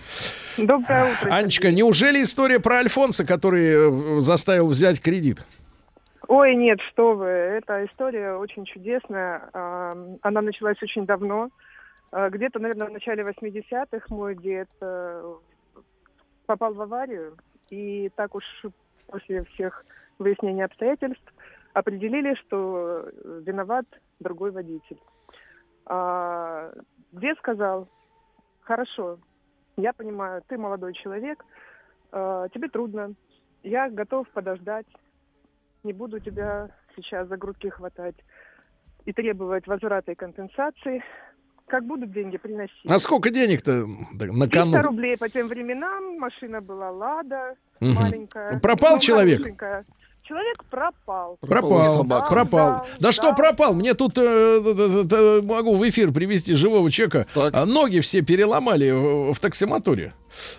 [0.57, 1.35] Доброе утро.
[1.35, 5.41] Анечка, неужели история про Альфонса, который э, заставил взять кредит?
[6.29, 9.49] Ой, нет, что вы, эта история очень чудесная.
[9.53, 11.51] А, Она началась очень давно.
[12.13, 15.35] А, Где-то, наверное, в начале 80-х мой дед э,
[16.47, 17.37] попал в аварию,
[17.71, 18.45] и так уж
[19.07, 19.85] после всех
[20.19, 21.33] выяснений обстоятельств
[21.73, 23.09] определили, что
[23.45, 23.87] виноват
[24.21, 24.99] другой водитель.
[25.87, 26.73] А,
[27.13, 27.89] Дед сказал,
[28.63, 29.19] хорошо,
[29.77, 31.45] я понимаю, ты молодой человек,
[32.13, 33.15] э, тебе трудно,
[33.63, 34.87] я готов подождать,
[35.85, 38.17] не буду тебя сейчас за грудки хватать
[39.05, 41.03] и требовать возврата и компенсации.
[41.67, 42.75] Как будут деньги приносить?
[42.91, 44.83] А сколько денег-то на 300 кону?
[44.83, 47.95] рублей по тем временам, машина была «Лада», Мгм.
[47.95, 48.59] маленькая.
[48.61, 49.39] Пропал ну, человек?
[49.39, 49.85] хорошенькая.
[50.23, 51.37] Человек пропал.
[51.43, 52.31] Пропал, собака.
[52.31, 52.69] пропал.
[52.71, 53.35] Да, Да, что да.
[53.35, 53.75] пропал?
[53.75, 57.27] Мне тут э, д- д- могу в эфир привести живого человека.
[57.35, 57.53] Так.
[57.55, 60.15] А, Ноги все переломали в, в таксомоторе.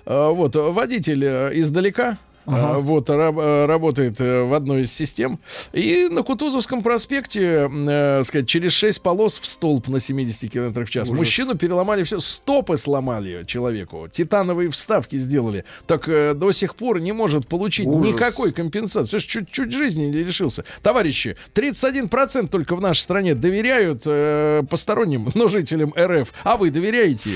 [0.06, 2.18] А, Вот водитель э, издалека.
[2.46, 5.40] А, Вот, раб- э, работает э, в одной из систем.
[5.74, 10.90] И на Кутузовском проспекте, э, сказать, через 6 полос в столб на 70 км в
[10.90, 11.10] час.
[11.10, 11.18] Ужас.
[11.18, 15.66] Мужчину переломали все, стопы сломали человеку, титановые вставки сделали.
[15.88, 18.14] Так э, до сих пор не может получить Ужас.
[18.14, 19.10] никакой компенсации.
[19.10, 20.66] Слушай, чуть-чуть жизни не лишился.
[20.82, 26.32] Товарищи, 31% только в нашей стране доверяют э, посторонним, но жителям РФ.
[26.44, 27.32] А вы доверяете?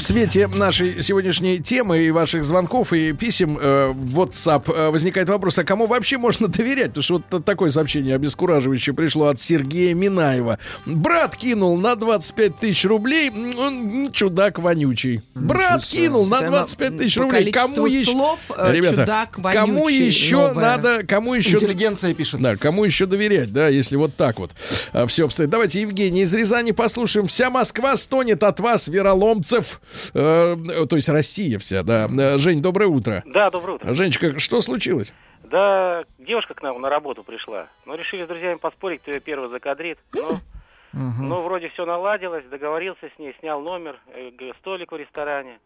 [0.00, 5.28] В свете нашей сегодняшней темы и ваших звонков и писем э, в WhatsApp э, возникает
[5.28, 6.94] вопрос, а кому вообще можно доверять?
[6.94, 10.58] Потому что вот такое сообщение обескураживающее пришло от Сергея Минаева.
[10.86, 15.20] Брат кинул на 25 тысяч рублей, он чудак вонючий.
[15.34, 16.06] Брат себе.
[16.06, 17.52] кинул на Оно, 25 тысяч по рублей.
[17.52, 18.10] Кому еще...
[18.12, 20.54] слов, э, Ребята, чудак, кому вонючий, еще новое.
[20.54, 21.56] надо, кому еще...
[21.56, 22.40] Интеллигенция пишет.
[22.40, 24.52] Да, кому еще доверять, да, если вот так вот
[25.08, 25.50] все обстоит.
[25.50, 27.26] Давайте Евгений из Рязани послушаем.
[27.26, 29.82] Вся Москва стонет от вас, вероломцев.
[30.14, 30.56] Э,
[30.88, 32.08] то есть Россия вся, да.
[32.08, 33.22] Э, Жень, доброе утро.
[33.26, 33.94] Да, доброе утро.
[33.94, 35.12] Женечка, что случилось?
[35.44, 37.66] Да, девушка к нам на работу пришла.
[37.84, 39.98] Ну, решили с друзьями поспорить, кто ее первый закадрит.
[40.12, 40.40] Ну,
[40.92, 44.30] ну, вроде все наладилось, договорился с ней, снял номер, э,
[44.60, 45.58] столик в ресторане,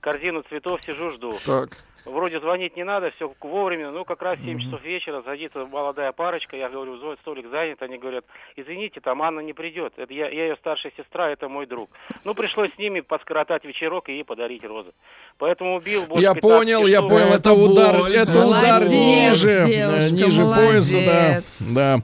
[0.00, 1.34] корзину цветов, сижу, жду.
[1.44, 1.76] Так.
[2.08, 3.90] Вроде звонить не надо, все вовремя.
[3.90, 6.56] Ну, как раз в 7 часов вечера садится молодая парочка.
[6.56, 7.82] Я говорю, «Зой, столик занят.
[7.82, 8.24] Они говорят,
[8.56, 9.92] извините, там Анна не придет.
[9.96, 11.90] Это я, я ее старшая сестра, это мой друг.
[12.24, 14.90] Ну, пришлось с ними поскоротать вечерок и ей подарить розы.
[15.38, 17.10] Поэтому убил больше Я 15 понял, я часов.
[17.10, 18.16] понял, это Это удар, боль.
[18.16, 21.68] это удар Молодец, ниже, э, девушка, ниже пояса, да, молодец.
[21.74, 21.98] да.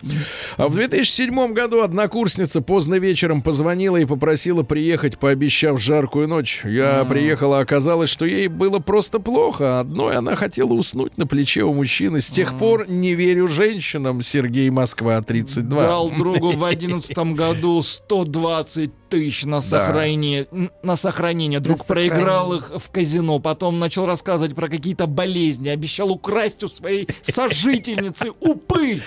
[0.56, 6.60] А в 2007 году однокурсница поздно вечером позвонила и попросила приехать, пообещав жаркую ночь.
[6.64, 9.84] Я приехала, оказалось, что ей было просто плохо.
[9.94, 12.20] Одно весной она хотела уснуть на плече у мужчины.
[12.20, 14.22] С тех пор не верю женщинам.
[14.22, 15.80] Сергей Москва 32.
[15.80, 20.48] Дал другу в одиннадцатом году 120 тысяч на сохранение.
[20.82, 21.60] На сохранение.
[21.60, 22.76] Друг На проиграл сохранение.
[22.76, 23.38] их в казино.
[23.38, 25.68] Потом начал рассказывать про какие-то болезни.
[25.68, 29.00] Обещал украсть у своей сожительницы упырь.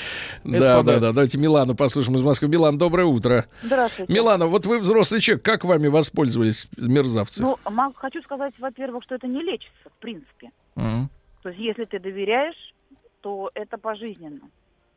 [0.46, 0.84] Да, Господа.
[0.84, 1.12] да, да.
[1.12, 2.48] Давайте Милану послушаем из Москвы.
[2.48, 3.48] Милан, доброе утро.
[3.62, 4.14] Здравствуйте.
[4.14, 7.42] Милана, вот вы взрослый человек, как вами воспользовались мерзавцы?
[7.42, 7.58] Ну,
[7.96, 10.52] хочу сказать, во-первых, что это не лечится, в принципе.
[10.78, 11.10] Мгм.
[11.44, 12.74] То есть, если ты доверяешь,
[13.22, 14.50] то это пожизненно.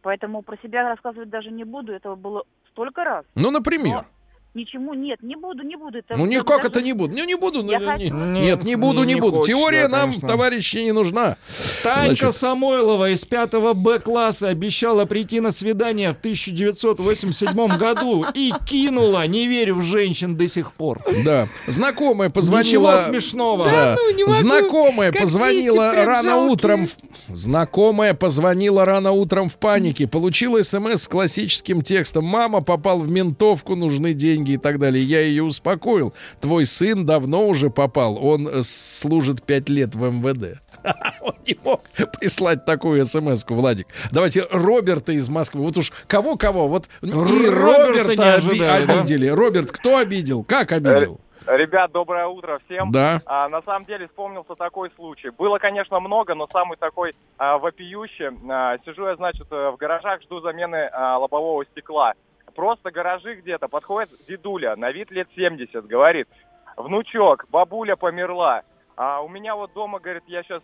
[0.02, 1.92] Поэтому про себя рассказывать даже не буду.
[1.92, 3.24] Этого было столько раз.
[3.34, 4.04] Ну, например.
[4.52, 5.98] Ничему нет, не буду, не буду.
[5.98, 7.16] Это Ну, даже- никак это не буду.
[7.16, 7.62] Ну, не буду.
[7.62, 8.14] ну, Я не- хочу.
[8.14, 9.36] Нет, не буду, не, не буду.
[9.36, 10.28] хочется, Теория нам, конечно.
[10.28, 11.36] товарищи, не нужна.
[11.84, 18.52] Танька Значит, Самойлова из 5 Б класса обещала прийти на свидание в 1987 году и
[18.66, 19.24] кинула.
[19.28, 21.00] Не верю в женщин до сих пор.
[21.24, 21.46] Да.
[21.68, 23.04] Знакомая Ничего позвонила...
[23.08, 23.64] смешного.
[23.66, 23.96] Да.
[24.00, 24.34] ну, не могу.
[24.36, 26.50] Знакомая Как позвонила дети рано жалкие.
[26.52, 26.88] утром.
[27.28, 30.08] Знакомая позвонила рано утром в панике.
[30.08, 32.24] Получила смс с классическим текстом.
[32.24, 35.02] Мама попал в ментовку, нужны деньги и так далее.
[35.02, 36.14] Я ее успокоил.
[36.40, 38.22] Твой сын давно уже попал.
[38.24, 40.60] Он э, служит пять лет в МВД.
[41.20, 41.82] Он не мог
[42.18, 43.88] прислать такую смс-ку, Владик.
[44.10, 45.62] Давайте Роберта из Москвы.
[45.62, 46.68] Вот уж кого-кого.
[46.68, 49.00] Вот и Роберта Роберта не оби- ожидали, да?
[49.00, 49.26] обидели.
[49.28, 50.44] Роберт, кто обидел?
[50.44, 51.20] Как обидел?
[51.46, 52.92] Ребят, доброе утро всем.
[52.92, 53.20] Да.
[53.24, 55.30] А, на самом деле вспомнился такой случай.
[55.30, 58.30] Было, конечно, много, но самый такой а, вопиющий.
[58.50, 62.12] А, сижу я, значит, э, в гаражах, жду замены а, лобового стекла.
[62.54, 63.68] Просто гаражи где-то.
[63.68, 66.28] Подходит дедуля, на вид лет 70, говорит,
[66.76, 68.62] внучок, бабуля померла.
[68.96, 70.62] А у меня вот дома, говорит, я сейчас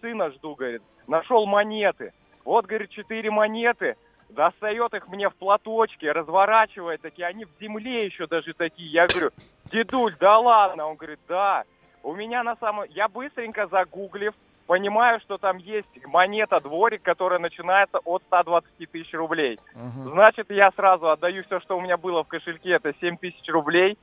[0.00, 2.12] сына жду, говорит, нашел монеты.
[2.44, 3.96] Вот, говорит, четыре монеты,
[4.28, 8.90] достает их мне в платочке, разворачивает такие, они в земле еще даже такие.
[8.90, 9.30] Я говорю,
[9.72, 10.86] дедуль, да ладно?
[10.86, 11.64] Он говорит, да.
[12.02, 12.84] У меня на самом...
[12.90, 14.34] Я быстренько загуглив,
[14.66, 19.58] понимаю, что там есть монета дворик, которая начинается от 120 тысяч рублей.
[20.04, 23.98] Значит, я сразу отдаю все, что у меня было в кошельке, это 7 тысяч рублей.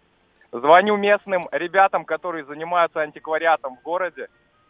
[0.52, 4.28] Звоню местным ребятам, которые занимаются антиквариатом в городе.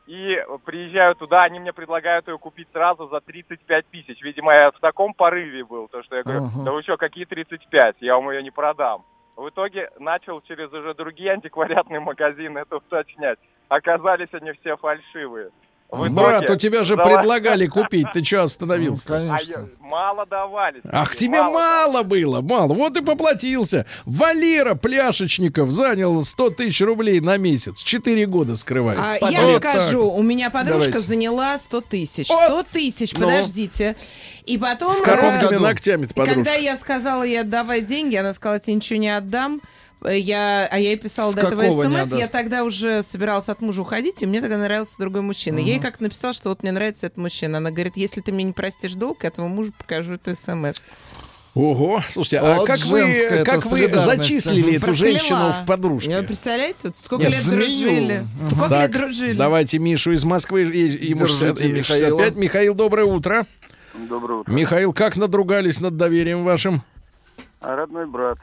[0.08, 4.22] И приезжаю туда, они мне предлагают ее купить сразу за 35 тысяч.
[4.22, 6.66] Видимо, я в таком порыве был, то что я говорю, Ага.
[6.66, 9.04] да вы что, какие 35, я вам ее не продам.
[9.38, 13.40] В итоге начал через уже другие антиквариатные магазины это уточнять.
[13.70, 15.52] Оказались они все фальшивые.
[15.92, 19.04] В Брат, итоге у тебя же зала- предлагали купить, ты что остановился?
[19.10, 20.80] А я- мало давали.
[20.90, 22.74] Ах, тебе мало было, мало.
[22.74, 23.86] Вот и поплатился.
[24.06, 27.84] Валера Пляшечников занял 100 тысяч рублей на месяц.
[27.84, 29.18] Четыре года скрывается.
[29.22, 30.18] А, я Вот скажу, так.
[30.18, 31.08] у меня подружка Давайте.
[31.08, 32.28] заняла 100 тысяч.
[32.28, 33.26] 100 тысяч, Ну.
[33.26, 33.98] подождите.
[34.46, 34.94] И потом...
[34.94, 36.36] С коробками э, ногтями-то и подружка.
[36.36, 39.62] когда я сказала ей отдавай деньги, она сказала, тебе ничего не отдам.
[40.04, 42.32] Э, Я, а я ей писала С до этого смс, я отдаст?
[42.32, 45.60] тогда уже собиралась от мужа уходить, и мне тогда нравился другой мужчина.
[45.60, 47.60] Я ей как написала, что вот мне нравится этот мужчина.
[47.60, 50.78] Она говорит, если ты мне не простишь долг, я твоему мужу покажу эту смс.
[51.54, 54.96] Ого, слушайте, а Вот как вы, как вы зачислили эту Прокляла.
[54.96, 56.10] женщину в подружке?
[56.10, 57.60] Я, представляете, вот сколько Нет, лет змею.
[57.60, 58.26] дружили.
[58.34, 59.38] Сколько Так, лет дружили.
[59.38, 62.08] давайте Мишу из Москвы, и- ему Держите 60 и Михаила.
[62.20, 62.36] 65.
[62.38, 63.46] Михаил, доброе утро.
[63.94, 64.52] Доброе утро.
[64.54, 66.84] Михаил, как надругались над доверием вашим?
[67.60, 68.38] А родной брат.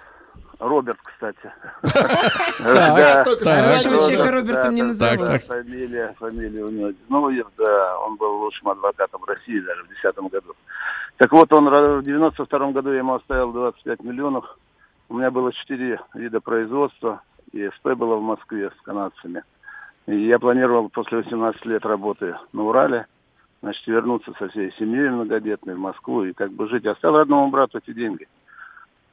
[0.59, 1.52] Роберт, кстати.
[3.82, 4.82] Человека Робертом не.
[4.94, 10.32] Так, Фамилия, фамилия у него Зиновьев, да, он был лучшим адвокатом России даже в 2010
[10.32, 10.55] году.
[11.18, 11.68] Так вот, он
[11.98, 14.44] в 92 году я ему оставил 25 миллионов.
[15.09, 17.22] У меня было четыре вида производства,
[17.52, 19.43] и СП было в Москве с канадцами.
[20.06, 23.06] И я планировал после 18 лет работы на Урале,
[23.62, 26.86] значит, вернуться со всей семьей многодетной в Москву и как бы жить.
[26.86, 28.26] Оставил родному брату эти деньги.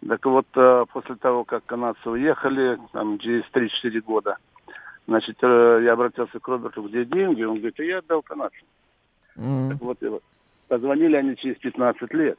[0.07, 4.37] Так вот, э, после того, как канадцы уехали, там, через 3-4 года,
[5.07, 7.43] значит, э, я обратился к Роберту, где деньги?
[7.43, 8.67] Он говорит, «А я отдал канадцам.
[9.35, 9.97] Так вот,
[10.67, 12.37] позвонили они через 15 лет.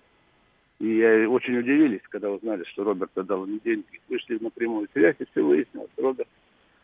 [0.78, 4.00] И я очень удивились, когда узнали, что Роберт отдал им деньги.
[4.08, 5.90] Вышли на прямую связь, и все выяснилось.
[5.96, 6.28] Роберт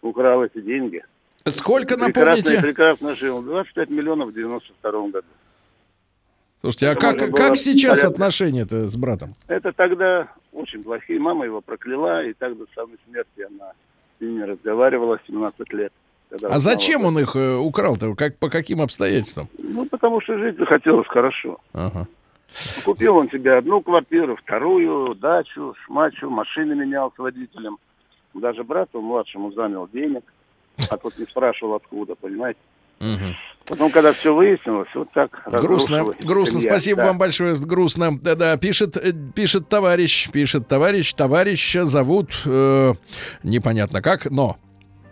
[0.01, 1.05] украл эти деньги.
[1.47, 2.63] Сколько, Прекрасно, напомните?
[2.63, 3.43] прекрасно жил.
[3.43, 5.27] 25 миллионов в 92 году.
[6.63, 8.09] Слушайте, а как, было как сейчас порядка.
[8.09, 9.35] отношения-то с братом?
[9.49, 11.19] Это тогда очень плохие.
[11.19, 13.73] Мама его прокляла, и так до самой смерти она
[14.17, 15.93] с ними разговаривала 17 лет.
[16.49, 18.15] А зачем он их э, украл-то?
[18.15, 19.49] Как, по каким обстоятельствам?
[19.59, 21.59] Ну, потому что жить захотелось хорошо.
[21.73, 22.07] Ага.
[22.85, 27.79] Купил он себе одну квартиру, вторую, дачу, шмачу, машины менял с водителем.
[28.35, 30.23] Даже брату младшему занял денег,
[30.91, 32.61] а тот не спрашивал откуда, понимаете?
[33.03, 33.37] Мгм.
[33.67, 36.61] Потом, когда все выяснилось, вот так Грустно, грустно.
[36.61, 37.07] семья, Спасибо да.
[37.09, 37.55] вам большое.
[37.55, 38.19] Грустно.
[38.19, 41.13] Да-да, пишет, э, пишет товарищ, пишет товарищ.
[41.15, 42.93] Товарища зовут э,
[43.43, 44.57] непонятно как, но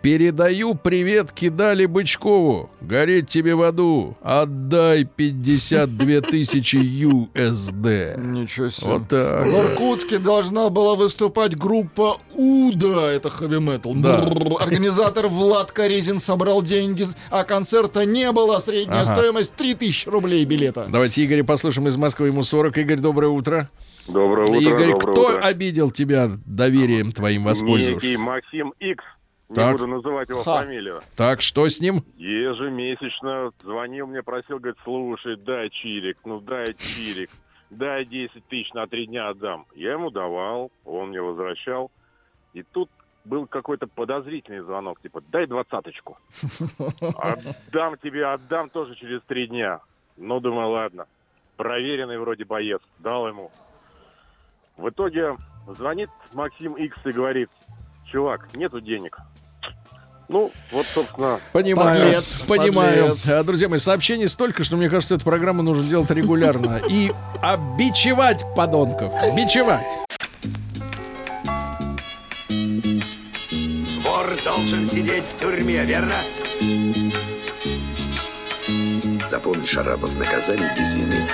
[0.01, 2.71] Передаю привет Кидали Бычкову.
[2.81, 4.17] Гореть тебе в аду.
[4.23, 8.19] Отдай 52 тысячи USD.
[8.19, 8.87] Ничего себе.
[8.87, 9.45] Вот так.
[9.45, 13.93] В Иркутске должна была выступать группа Уда, это хэви метал.
[13.93, 14.23] Да.
[14.59, 18.57] Организатор Влад Корезин собрал деньги, а концерта не было.
[18.57, 19.13] Средняя Ага.
[19.15, 20.87] стоимость 3000 рублей билета.
[20.89, 22.27] Давайте Игоря послушаем из Москвы.
[22.29, 22.75] Ему 40.
[22.79, 23.69] Игорь, доброе утро.
[24.07, 25.37] Доброе утро, Игорь, доброе кто утро.
[25.43, 28.01] обидел тебя доверием твоим воспользовавшись?
[28.09, 29.03] Некий Максим Икс.
[29.51, 29.71] Не Так.
[29.73, 30.61] буду называть его Ха.
[30.61, 31.01] фамилию.
[31.15, 32.03] Так, что с ним?
[32.17, 37.29] Ежемесячно звонил мне, просил, говорит, слушай, дай чирик, ну дай чирик,
[37.69, 39.65] дай 10 тысяч на три дня отдам.
[39.75, 41.91] Я ему давал, он мне возвращал.
[42.53, 42.89] И тут
[43.25, 46.17] был какой-то подозрительный звонок, типа, дай двадцаточку.
[47.17, 49.79] Отдам тебе, отдам тоже через три дня.
[50.17, 51.05] Ну, думаю, ладно.
[51.57, 52.81] Проверенный вроде боец.
[52.99, 53.51] Дал ему.
[54.77, 55.37] В итоге
[55.67, 57.49] звонит Максим Икс и говорит,
[58.11, 59.17] чувак, нету денег.
[60.31, 61.41] Ну, вот, собственно...
[61.51, 63.07] Понимаю, Подлец, понимаю.
[63.09, 63.27] подлец.
[63.27, 66.81] А, Друзья мои, сообщений столько, что мне кажется, эту программу нужно делать регулярно.
[66.89, 69.13] И обичевать подонков.
[69.35, 69.85] Бичевать.
[74.05, 76.15] Вор должен сидеть в тюрьме, верно?
[79.27, 81.27] Запомни, Шарапов, наказаний без вины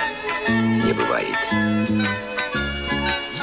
[0.48, 1.38] не бывает.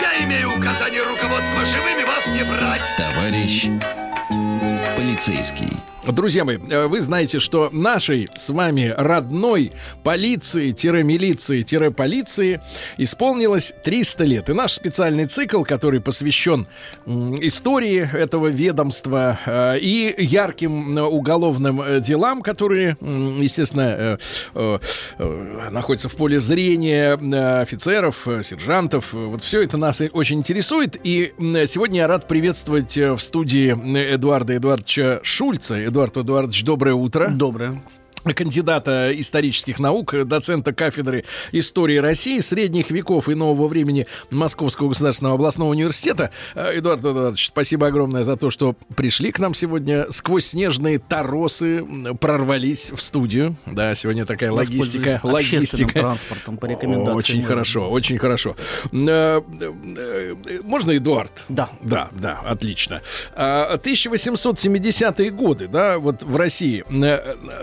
[0.02, 2.94] Я имею указание руководства живыми вас не брать.
[2.98, 3.70] Товарищ
[4.96, 5.70] полицейский.
[6.12, 9.72] Друзья мои, э, вы знаете, что нашей с вами родной
[10.04, 12.62] полиции-милиции-полиции
[12.98, 14.52] исполнилось 300 лет.
[14.52, 16.68] И наш специальный цикл, который посвящен
[17.08, 24.20] истории этого ведомства э, и ярким э, уголовным делам, которые, естественно,
[25.72, 27.14] находятся в поле зрения
[27.62, 29.14] офицеров, сержантов.
[29.14, 30.98] Вот все это нас очень интересует.
[31.04, 33.72] И сегодня я рад приветствовать в студии
[34.14, 35.84] Эдуарда Эдуардовича Шульца.
[35.86, 37.30] Эдуард Эдуардович, доброе утро.
[37.30, 37.82] Доброе.
[38.34, 45.70] Кандидата исторических наук, доцента кафедры истории России, средних веков и нового времени Московского государственного областного
[45.70, 46.32] университета.
[46.56, 50.08] Э, Эдуард Эдуардович, спасибо огромное за то, что пришли к нам сегодня.
[50.10, 51.86] Сквозь снежные торосы
[52.20, 53.58] прорвались в студию.
[53.66, 55.20] Да, сегодня такая логистика.
[55.24, 56.00] Логистика.
[56.00, 57.18] транспортом по рекомендации.
[57.18, 57.48] Очень мэра.
[57.48, 58.56] хорошо, очень хорошо.
[58.92, 61.44] Э, э, Можно, Эдуард?
[61.50, 61.70] Да.
[61.82, 63.02] Да, да, отлично.
[63.36, 66.84] А, 1870-е годы, да, вот в России.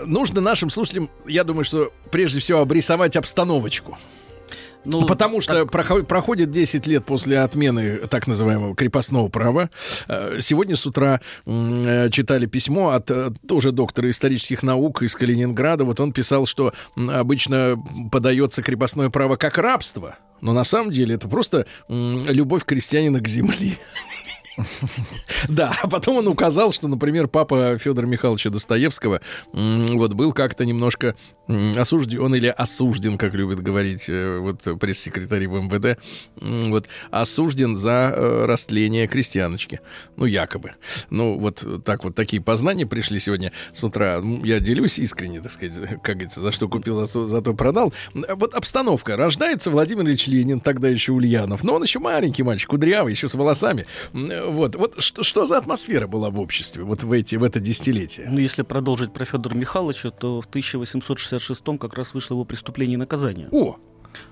[0.05, 3.97] Нужно нашим слушателям, я думаю, что прежде всего обрисовать обстановочку.
[4.85, 9.71] Ну, Потому что прохо- проходит 10 лет после отмены так называемого крепостного права.
[10.07, 15.85] Э, Сегодня с утра э, читали письмо от э, тоже доктора исторических наук из Калининграда.
[15.85, 17.81] Вот он писал, что обычно
[18.11, 20.17] подается крепостное право как рабство.
[20.41, 23.77] Но на самом деле это просто любовь крестьянина к земле.
[25.47, 29.21] Да, а потом он указал, что, например, папа Федора Михайловича Достоевского
[29.51, 31.15] вот был как-то немножко
[31.75, 35.99] осужден или осужден, как любят говорить э, вот пресс-секретари в МВД,
[36.35, 39.81] вот осужден за э, растление крестьяночки,
[40.15, 40.73] ну якобы.
[41.09, 44.21] Ну вот так вот такие познания пришли сегодня с утра.
[44.43, 47.93] Я делюсь искренне, так сказать, как говорится, за что купил, за то, продал.
[48.13, 49.17] Вот обстановка.
[49.17, 53.33] Рождается Владимир Ильич Ленин, тогда еще Ульянов, но он еще маленький мальчик, кудрявый, еще с
[53.33, 53.85] волосами.
[54.51, 58.27] Вот, вот что, что за атмосфера была в обществе вот в, эти, в это десятилетие?
[58.29, 62.97] Ну, если продолжить про Федора Михайловича, то в 1866 как раз вышло его преступление и
[62.97, 63.47] наказание.
[63.51, 63.77] О!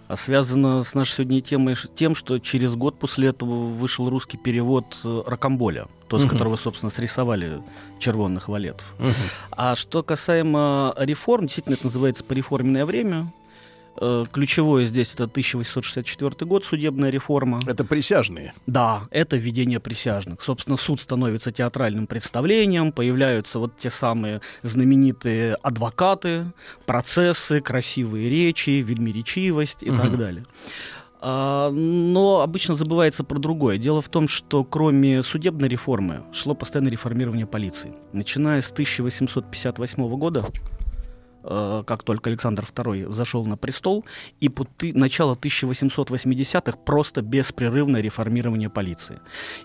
[0.08, 4.96] А связано с нашей сегодня темой тем, что через год после этого вышел русский перевод
[5.04, 6.34] э, Рокамболя, тот, с Мгм.
[6.34, 7.64] которого, собственно, срисовали
[8.00, 8.86] червонных валетов.
[9.00, 9.14] Мгм.
[9.52, 13.34] А что касаемо реформ, действительно, это называется «Пореформенное время».
[14.04, 17.60] Э, Ключевое здесь это 1864 год, судебная реформа.
[17.68, 18.52] Это присяжные?
[18.66, 20.42] Да, это введение присяжных.
[20.42, 26.52] Собственно, суд становится театральным представлением, появляются вот те самые знаменитые адвокаты,
[26.88, 30.02] процессы, красивые речи, вельмиречивость и Мгм.
[30.02, 30.46] так далее.
[31.24, 33.78] А, Но обычно забывается про другое.
[33.78, 37.94] Дело в том, что кроме судебной реформы шло постоянное реформирование полиции.
[38.12, 40.44] Начиная с 1858 года,
[41.44, 44.06] как только Александр II зашел на престол,
[44.40, 49.20] и по ты- начало 1880-х просто беспрерывное реформирование полиции.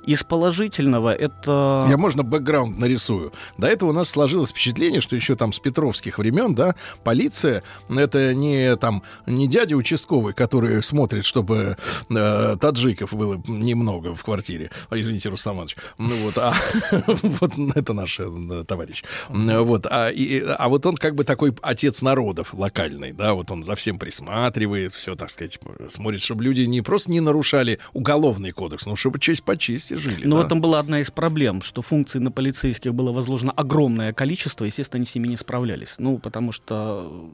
[0.07, 1.86] Из положительного это...
[1.89, 3.32] Я можно бэкграунд нарисую.
[3.59, 6.74] До этого у нас сложилось впечатление, что еще там с петровских времен, да,
[7.05, 11.77] полиция это не там не дядя участковый, который смотрит, чтобы
[12.11, 14.70] э, таджиков было немного в квартире.
[14.90, 15.77] А, извините, Рустам Иванович.
[15.98, 16.55] Ну вот, а
[17.23, 19.03] вот это наш э, товарищ.
[19.28, 20.11] Вот, а,
[20.59, 24.93] а вот он как бы такой отец народов локальный, да, вот он за всем присматривает,
[24.93, 29.43] все, так сказать, смотрит, чтобы люди не просто не нарушали уголовный кодекс, но чтобы честь
[29.43, 30.26] по чести жили.
[30.26, 30.43] Но да.
[30.43, 34.98] в этом была одна из проблем, что функций на полицейских было возложено огромное количество, естественно,
[34.98, 35.94] они с ними не справлялись.
[35.98, 37.30] Ну, потому что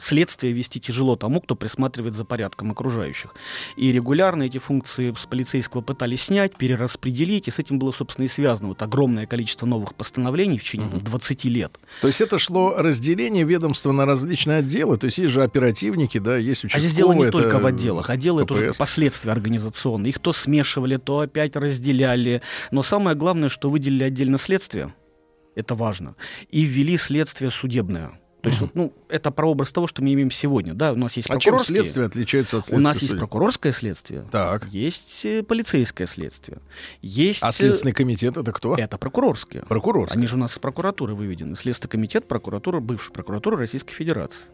[0.00, 3.34] следствие вести тяжело тому, кто присматривает за порядком окружающих.
[3.76, 8.28] И регулярно эти функции с полицейского пытались снять, перераспределить, и с этим было, собственно, и
[8.28, 11.78] связано вот огромное количество новых постановлений в течение 20 лет.
[12.00, 16.36] То есть это шло разделение ведомства на различные отделы, то есть есть же оперативники, да,
[16.36, 16.90] есть А участковые.
[16.90, 20.10] здесь дело не это только в отделах, отделы это уже последствия организационные.
[20.10, 22.42] Их то смешивали, то опять разделяли.
[22.70, 24.94] Но самое главное, что выделили отдельно следствие,
[25.54, 26.16] это важно,
[26.50, 28.18] и ввели следствие судебное.
[28.42, 30.74] То есть, вот, ну, это прообраз того, что мы имеем сегодня.
[30.74, 33.72] Да, у нас есть А чем прокурорские- следствие отличается от У нас следствия есть прокурорское
[33.72, 34.66] следствие, Так.
[34.72, 36.58] есть э, полицейское следствие,
[37.00, 37.42] есть...
[37.42, 38.74] А э, Следственный комитет это кто?
[38.74, 39.62] Это прокурорские.
[39.62, 40.18] Прокурорское.
[40.18, 41.54] Они же у нас с прокуратуры выведены.
[41.54, 44.46] Следственный комитет, прокуратура, бывшая прокуратура Российской Федерации.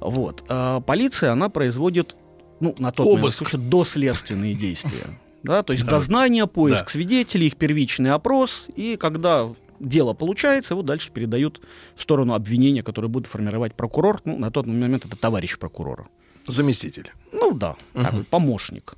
[0.00, 0.44] Вот.
[0.48, 2.14] А полиция, она производит,
[2.60, 3.38] ну, на тот момент Обыск.
[3.48, 5.06] случай, доследственные действия.
[5.42, 5.90] Да, то есть Да.
[5.92, 6.90] дознание, поиск Да.
[6.92, 9.52] свидетелей, их первичный опрос, и когда
[9.82, 11.60] дело получается, его дальше передают
[11.96, 14.20] в сторону обвинения, которое будет формировать прокурор.
[14.24, 16.06] Ну, на тот момент это товарищ прокурора.
[16.46, 17.12] Заместитель.
[17.32, 18.94] Ну да, такой помощник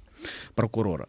[0.54, 1.08] прокурора.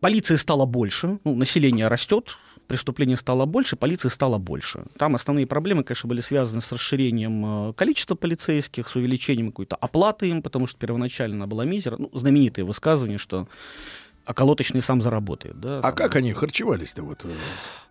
[0.00, 4.84] Полиции стало больше, ну, население растет, преступлений стало больше, полиции стало больше.
[4.98, 10.28] Там основные проблемы, конечно, были связаны с расширением э, количества полицейских, с увеличением какой-то оплаты
[10.28, 11.96] им, потому что первоначально она была мизера.
[11.98, 13.48] Ну, знаменитое высказывание, что
[14.26, 15.60] околоточный сам заработает.
[15.60, 15.80] Да?
[15.80, 17.24] А как они харчевались-то вот?
[17.24, 17.28] э,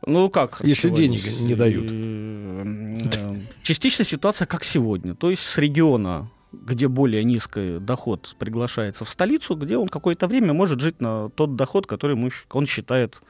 [0.05, 0.61] Ну как?
[0.63, 1.85] Если денег не дают.
[1.89, 5.15] Э, Частично ситуация как сегодня.
[5.15, 6.29] То есть с региона
[6.63, 11.55] где более низкий доход приглашается в столицу, где он какое-то время может жить на тот
[11.55, 13.21] доход, который ему он считает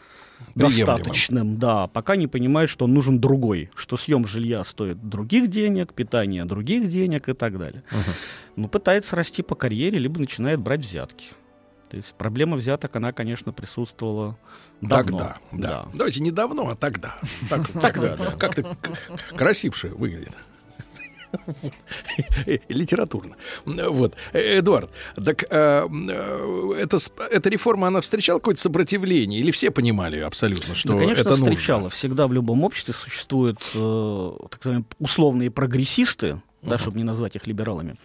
[0.53, 5.94] достаточным, да, пока не понимает, что он нужен другой, что съем жилья стоит других денег,
[5.94, 7.84] питание других денег и так далее.
[8.56, 11.27] Ну, пытается расти по карьере, либо начинает брать взятки.
[11.95, 14.38] То есть проблема взяток, она, конечно, присутствовала
[14.81, 15.17] давно.
[15.17, 15.85] Тогда, да.
[15.93, 17.15] Давайте не давно, а тогда.
[17.49, 18.31] Так- Тогда, да.
[18.38, 18.76] Как-то
[19.34, 20.34] красивше выглядит.
[22.67, 23.38] Литературно.
[23.65, 24.13] Вот.
[24.34, 29.39] Эдуард, так э, э, эта, сп- эта реформа, она встречала какое-то сопротивление?
[29.39, 31.45] Или все понимали абсолютно, что Ну, конечно, это нужно?
[31.45, 31.89] встречала.
[31.89, 37.48] Всегда в любом обществе существуют э, так называемые условные прогрессисты, да, чтобы не назвать их
[37.48, 37.96] либералами,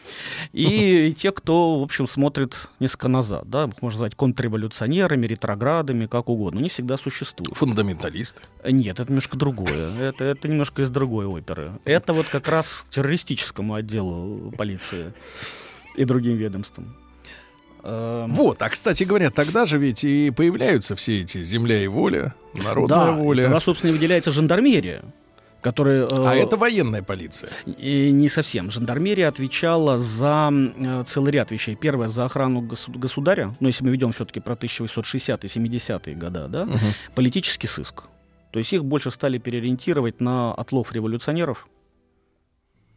[0.53, 6.29] и те, кто, в общем, смотрит несколько назад, да, их можно назвать контрреволюционерами, ретроградами, как
[6.29, 7.57] угодно, они всегда существуют.
[7.57, 8.43] Фундаменталисты.
[8.65, 9.91] Нет, это немножко другое.
[10.01, 11.73] Это, это немножко из другой оперы.
[11.85, 15.13] Это вот как раз террористическому отделу полиции
[15.97, 16.97] и другим ведомствам.
[17.83, 22.35] Эм, Вот, а, кстати говоря, тогда же ведь и появляются все эти «Земля и воля»,
[22.55, 23.45] «Народная да, воля».
[23.45, 25.03] тогда, собственно, и выделяется жандармерия,
[25.63, 26.05] которая...
[26.07, 27.51] э, А это военная полиция.
[27.67, 28.71] И не совсем.
[28.71, 31.77] Жандармерия отвечала за э, целый ряд вещей.
[31.77, 36.69] Первое, за охрану госу- государя, ну, если мы ведем все-таки про 1860-е, 70-е года, да,
[37.15, 38.03] политический сыск.
[38.53, 41.69] То есть их больше стали переориентировать на отлов революционеров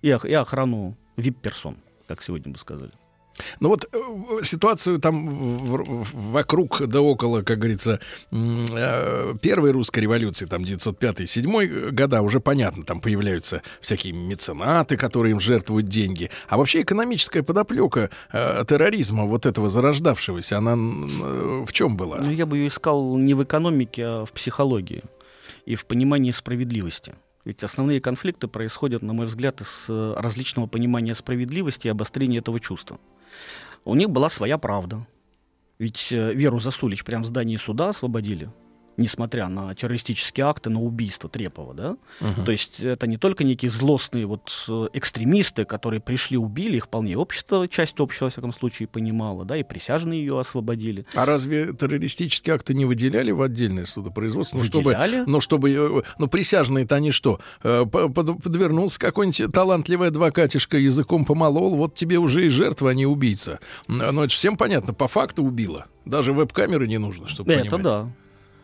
[0.02, 1.76] и, и охрану вип-персон,
[2.08, 2.92] как сегодня бы сказали.
[3.60, 5.26] Ну вот э, ситуацию там
[6.14, 8.00] вокруг да около, как говорится,
[8.32, 15.40] э, первой русской революции, там 905-7 года, уже понятно, там появляются всякие меценаты, которые им
[15.40, 16.30] жертвуют деньги.
[16.48, 22.20] А вообще экономическая подоплека э, терроризма, вот этого зарождавшегося, она э, в чем была?
[22.22, 25.04] Ну, я бы ее искал не в экономике, а в психологии
[25.66, 27.16] и в понимании справедливости.
[27.46, 32.60] Ведь основные конфликты происходят, на мой взгляд, из э, различного понимания справедливости и обострения этого
[32.60, 33.00] чувства.
[33.86, 35.06] У них была своя правда.
[35.80, 38.50] Ведь э, Веру Засулич прямо в здании суда освободили,
[38.98, 41.98] несмотря на террористические акты, на убийство Трепова, да?
[42.22, 42.46] Мгм.
[42.46, 47.18] То есть это не только некие злостные вот э, экстремисты, которые пришли, убили, их вполне
[47.18, 51.06] общество, часть общества, во всяком случае, понимала, да, и присяжные ее освободили.
[51.16, 54.58] А разве террористические акты не выделяли в отдельное судопроизводство?
[54.58, 55.12] Ну, Выделяли.
[55.18, 57.40] чтобы, ну, чтобы, э, ну, присяжные-то они что?
[57.64, 62.94] Э, по- под- Подвернулся какой-нибудь талантливый адвокатишка, языком помолол, вот тебе уже и жертва, а
[62.94, 63.60] не убийца.
[63.88, 65.86] М, Ну, это всем понятно, по факту убила.
[66.06, 67.84] Даже веб-камеры не нужно, чтобы Это понимать.
[67.84, 68.10] да.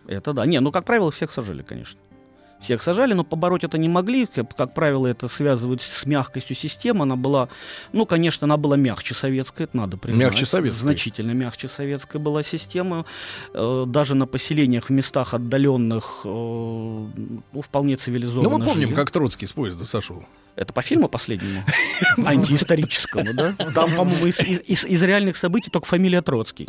[0.10, 0.46] Это да.
[0.46, 2.00] Не, ну, как правило, всех сажали, конечно.
[2.60, 4.26] Всех сажали, но побороть это не могли.
[4.26, 7.04] Как, как правило, это связывают с мягкостью системы.
[7.04, 7.48] Она была,
[7.94, 10.26] ну, конечно, она была мягче советской, это надо признать.
[10.32, 10.78] Мягче советской.
[10.80, 13.06] Значительно мягче советская была система.
[13.54, 18.96] Э, даже на поселениях в местах отдаленных, э, ну, вполне цивилизованно Ну, мы помним, жили.
[18.96, 20.26] как Троцкий с поезда сошел.
[20.60, 21.64] Это по фильму последнему?
[22.26, 23.54] Антиисторическому, да?
[23.74, 26.68] Там, по-моему, из, из- из- реальных событий только фамилия Троцкий.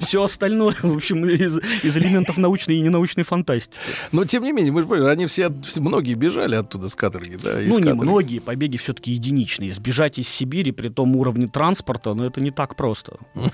[0.00, 3.80] Все остальное, в общем, из, из элементов научной и ненаучной фантастики.
[4.12, 7.54] Но тем не менее, мы же понимаем, они все, многие бежали оттуда с каторги, да?
[7.56, 9.72] Ну, не многие побеги все-таки единичные.
[9.72, 13.16] Сбежать из Сибири при том уровне транспорта, ну, это не так просто.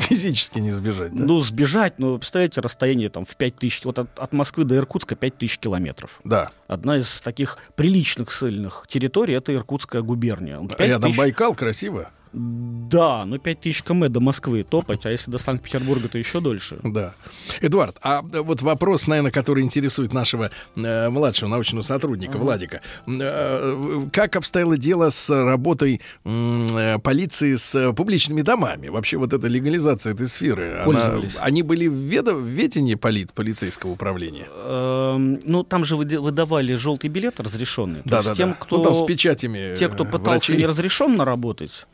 [0.00, 1.24] Физически не сбежать, да?
[1.24, 5.14] Ну, сбежать, ну, представляете, расстояние там в 5 тысяч, вот от, от Москвы до Иркутска
[5.14, 6.20] 5 тысяч километров.
[6.24, 6.50] Да.
[6.70, 10.60] Одна из таких приличных сильных территорий это Иркутская губерния.
[10.68, 12.10] Пять Рядом тысяч- Байкал, красиво.
[12.32, 16.78] Да, ну 5 тысяч км до Москвы топать, а если до Санкт-Петербурга, то еще дольше.
[16.84, 17.14] Да.
[17.60, 22.44] Эдуард, а вот вопрос, наверное, который интересует нашего э, младшего научного сотрудника Ага.
[22.44, 22.80] Владика.
[23.08, 28.88] Э, как обстояло дело с работой э, полиции с э, публичными домами?
[28.88, 33.90] Вообще вот эта легализация этой сферы, она- они были в, ведо- в ведении полит, полицейского
[33.90, 34.46] управления?
[34.66, 38.02] Эм, ну, там же выда- выдавали желтый билет разрешенный.
[38.02, 40.56] То Да, есть да, тем, кто, Ну, там с печатями, Те, кто э, пытался врачей.
[40.58, 41.86] неразрешенно работать,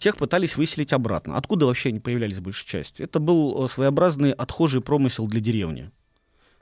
[0.00, 1.36] тех пытались выселить обратно.
[1.36, 3.04] Откуда вообще они появлялись большей частью?
[3.04, 5.90] Это был э, своеобразный отхожий промысел для деревни.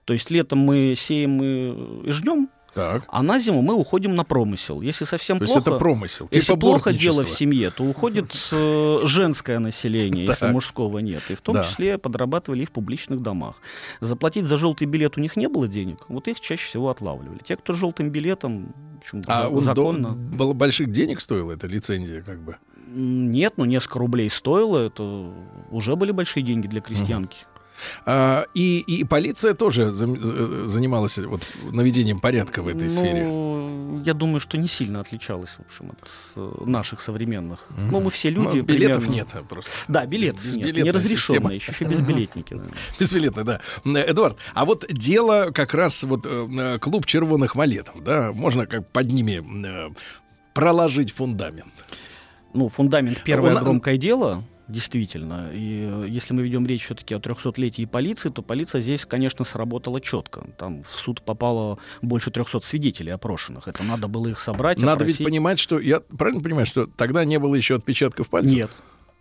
[0.04, 3.04] То есть летом мы сеем и, и жнем, Так.
[3.08, 4.80] а на зиму мы уходим на промысел.
[4.80, 8.34] Если совсем То есть плохо, это промысел, если типа плохо дело в семье, то уходит
[8.52, 10.52] э, женское население, если Так.
[10.52, 11.22] мужского нет.
[11.30, 11.62] И в том Да.
[11.64, 13.56] числе подрабатывали и в публичных домах.
[14.00, 17.40] Заплатить за желтый билет у них не было денег, вот их чаще всего отлавливали.
[17.44, 20.08] Те, кто с желтым билетом, в общем, А за- он до- законно.
[20.12, 22.56] было больших денег стоила эта лицензия, как бы?
[22.94, 25.32] Нет, ну несколько рублей стоило, это
[25.70, 27.46] уже были большие деньги для крестьянки.
[28.06, 33.24] А, и, и полиция тоже занималась вот наведением порядка в этой сфере.
[33.26, 37.66] Ну, я думаю, что не сильно отличалась, в общем, от э, наших современных.
[37.70, 37.90] Мгм.
[37.90, 38.58] Ну, мы все люди.
[38.58, 39.70] Ну, билетов примерно- нет просто.
[39.88, 40.76] Да, билетов нет.
[40.76, 42.54] Неразрешенные, еще, еще безбилетники.
[42.56, 42.64] да.
[42.98, 43.60] Безбилетный, да.
[43.84, 48.90] Эдуард, а вот дело как раз вот э, э, клуб червоных валетов, да, можно как
[48.90, 49.44] под ними
[50.52, 51.72] проложить фундамент.
[52.54, 55.50] Ну, фундамент первое Он- громкое дело, действительно.
[55.52, 60.00] И э, если мы ведем речь все-таки о 300-летии полиции, то полиция здесь, конечно, сработала
[60.00, 60.46] четко.
[60.58, 63.68] Там в суд попало больше 300 свидетелей опрошенных.
[63.68, 65.26] Это надо было их собрать, Надо ведь опросить.
[65.26, 68.52] понимать, что я правильно понимаю, что тогда не было еще отпечатков пальцев?
[68.52, 68.70] Нет.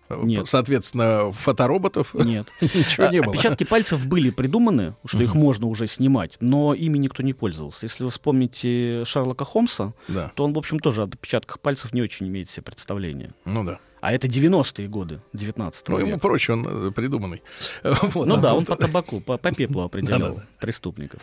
[0.10, 0.48] Нет.
[0.48, 2.48] Соответственно, фотороботов Нет.
[2.62, 3.32] ничего не А, было.
[3.34, 7.86] Отпечатки пальцев были придуманы, что их можно уже снимать, но ими никто не пользовался.
[7.86, 10.32] Если вы вспомните Шерлока Холмса, Да.
[10.36, 13.34] то он, в общем, тоже об отпечатках пальцев не очень имеет себе представления.
[13.46, 13.80] Ну да.
[14.00, 16.10] А это 90-е годы 19 Ну, века.
[16.10, 17.42] ему проще, он э, придуманный.
[17.84, 21.20] Вот, ну а да, тут- он по табаку, по, по пеплу определял преступников.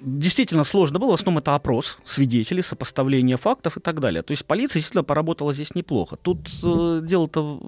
[0.00, 4.22] Действительно сложно было, в основном это опрос свидетелей, сопоставление фактов и так далее.
[4.22, 6.16] То есть полиция действительно поработала здесь неплохо.
[6.16, 7.58] Тут э, дело-то,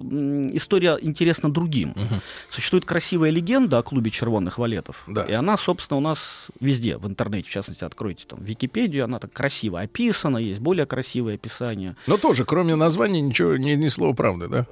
[0.53, 1.93] история интересна другим.
[2.49, 5.03] Существует красивая легенда о клубе червонных валетов.
[5.07, 5.23] Да.
[5.23, 9.33] И она, собственно, у нас везде, в интернете, в частности, откройте там Википедию, она так
[9.33, 11.97] красиво описана, есть более красивые описания.
[12.07, 14.67] Но тоже, кроме названия, ничего, ни, ни слова правды, да?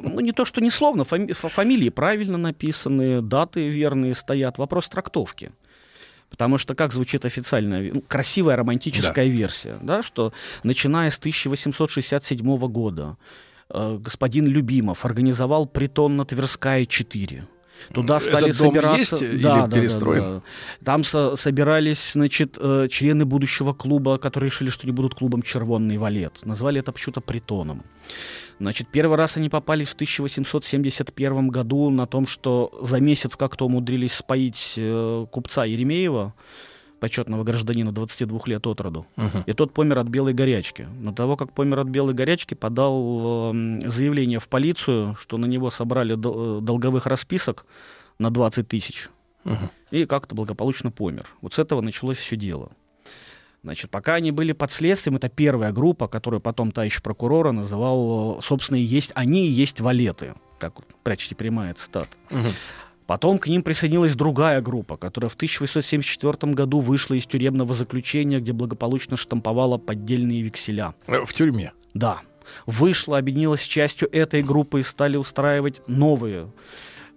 [0.00, 4.88] Ну, не то, что не словно, фами- фа- фамилии правильно написаны, даты верные стоят, вопрос
[4.88, 5.50] трактовки.
[6.30, 10.32] Потому что как звучит официальная, ну, красивая романтическая версия, да, что
[10.62, 13.16] начиная с 1867 года
[13.68, 17.46] э, господин Любимов организовал притон на Тверская 4.
[17.92, 19.16] Туда Этот стали дом собираться...
[19.16, 20.42] есть или перестроен?
[20.84, 25.96] Там со- собирались, значит, э, члены будущего клуба, которые решили, что не будут клубом «Червонный
[25.96, 26.44] валет».
[26.44, 27.82] Назвали это почему-то притоном.
[28.60, 34.12] Значит, первый раз они попались в 1871 году на том, что за месяц как-то умудрились
[34.12, 36.34] споить э, купца Еремеева,
[37.00, 39.06] почетного гражданина 22 лет от роду.
[39.16, 39.44] Мгм.
[39.46, 40.86] И тот помер от белой горячки.
[41.00, 45.70] Но того, как помер от белой горячки, подал эм, заявление в полицию, что на него
[45.70, 47.64] собрали дол- э, долговых расписок
[48.18, 49.08] на 20 тысяч.
[49.44, 49.70] Мгм.
[49.90, 51.26] И как-то благополучно помер.
[51.40, 52.70] Вот с этого началось все дело.
[53.62, 58.78] Значит, пока они были под следствием, это первая группа, которую потом товарищ прокурора называл, собственно,
[58.78, 62.08] и есть, они и есть валеты, как прячете прямая цитата.
[63.06, 68.52] Потом к ним присоединилась другая группа, которая в 1874 году вышла из тюремного заключения, где
[68.52, 70.94] благополучно штамповала поддельные векселя.
[71.08, 71.72] Э, В тюрьме.
[71.92, 72.20] Да.
[72.66, 76.52] Вышла, объединилась с частью этой группы и стали устраивать новые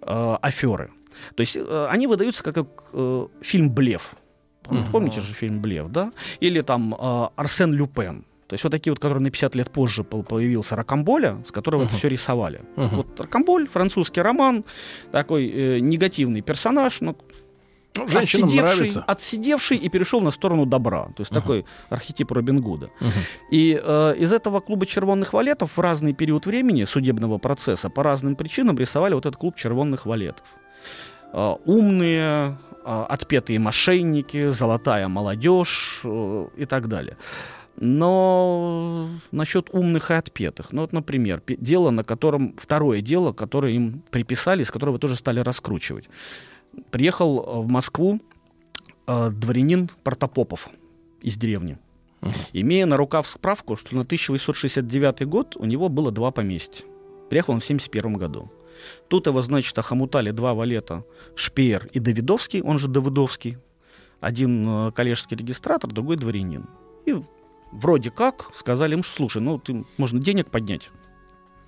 [0.02, 0.90] э, аферы.
[1.36, 4.16] То есть э, они выдаются как, как, э, фильм «Блеф».
[4.64, 6.12] Пом- Помните же фильм «Блеф», да?
[6.40, 8.24] Или там э, «Арсен Люпен».
[8.46, 11.94] То есть вот такие вот, которые на 50 лет позже появился Рокамболя, с которого это
[11.96, 12.60] все рисовали.
[12.76, 12.96] Мгм.
[12.96, 14.64] Вот Рокамболь, французский роман,
[15.12, 17.16] такой э, негативный персонаж, но
[17.96, 19.04] Ну, отсидевший, нравится.
[19.06, 21.04] отсидевший и перешел на сторону добра.
[21.16, 22.90] То есть такой архетип Робин Гуда.
[23.52, 28.36] И э, из этого клуба червонных валетов в разный период времени судебного процесса по разным
[28.36, 30.44] причинам рисовали вот этот клуб червонных валетов.
[31.32, 37.16] э, умные, отпетые мошенники, золотая молодежь э, и так далее.
[37.76, 40.72] Но насчет умных и отпетых.
[40.72, 42.54] Ну вот, например, дело, на котором...
[42.56, 46.08] Второе дело, которое им приписали, с которого тоже стали раскручивать.
[46.90, 48.20] Приехал э, в Москву
[49.06, 50.68] э, дворянин Протопопов
[51.22, 51.78] из деревни.
[52.52, 56.84] Имея на рукав справку, что на 1869 год у него было два поместья.
[57.28, 58.50] Приехал он в 71 году.
[59.08, 61.04] Тут его, значит, охомутали два валета
[61.34, 63.58] Шпеер и Давидовский, он же Давыдовский.
[64.20, 66.66] Один э, коллежский регистратор, другой дворянин.
[67.06, 67.14] И
[67.72, 70.90] вроде как сказали ему, что, слушай, ну, ты, можно денег поднять.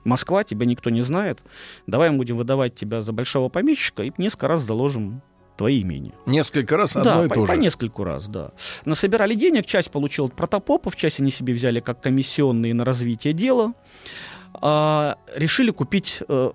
[0.05, 1.41] Москва, тебя никто не знает.
[1.87, 5.21] Давай мы будем выдавать тебя за большого помещика и несколько раз заложим
[5.57, 6.13] твои имения.
[6.27, 7.61] Несколько раз да, одно и по, то по же.
[7.61, 8.53] нескольку раз, да.
[8.85, 13.75] Насобирали денег, часть получил от Протопопов, часть они себе взяли как комиссионные на развитие дела.
[14.55, 16.53] А, решили купить э,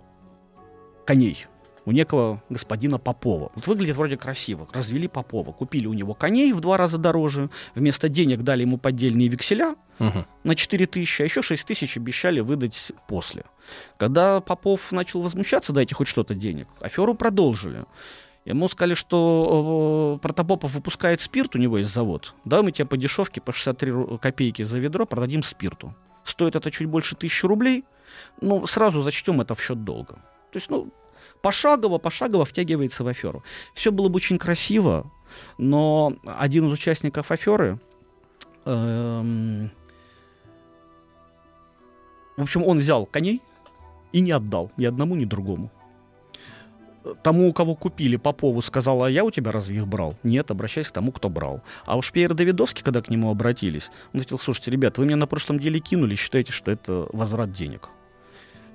[1.12, 1.46] коней
[1.84, 3.52] у некого господина Попова.
[3.56, 4.68] Вот выглядит вроде красиво.
[4.72, 5.52] Развели Попова.
[5.52, 7.50] Купили у него коней в два раза дороже.
[7.76, 10.26] Вместо денег дали ему поддельные векселя Мгм.
[10.44, 13.44] на 4 тысячи, а еще 6 тысяч обещали выдать после.
[13.98, 17.84] Когда Попов начал возмущаться, дайте хоть что-то денег, аферу продолжили.
[18.46, 22.34] Ему сказали, что э, Протопопов выпускает спирт, у него есть завод.
[22.46, 25.94] Да, мы тебе по дешевке, по 63 ру- копейки за ведро продадим спирту.
[26.24, 27.84] Стоит это чуть больше тысячи рублей,
[28.40, 30.14] ну, сразу зачтем это в счет долга.
[30.52, 30.92] То есть, ну,
[31.42, 33.44] пошагово, пошагово втягивается в аферу.
[33.74, 35.12] Все было бы очень красиво,
[35.58, 37.80] но один из участников аферы,
[38.66, 39.72] эм,
[42.38, 43.42] в общем, он взял коней
[44.12, 45.72] и не отдал ни одному, ни другому.
[47.24, 50.16] Тому, у кого купили Попову, сказал, а я у тебя разве их брал?
[50.22, 51.64] Нет, обращайся к тому, кто брал.
[51.86, 55.26] А уж Пьер Давидовский, когда к нему обратились, он сказал, слушайте, ребята, вы мне на
[55.26, 57.90] прошлом деле кинули, считаете, что это возврат денег.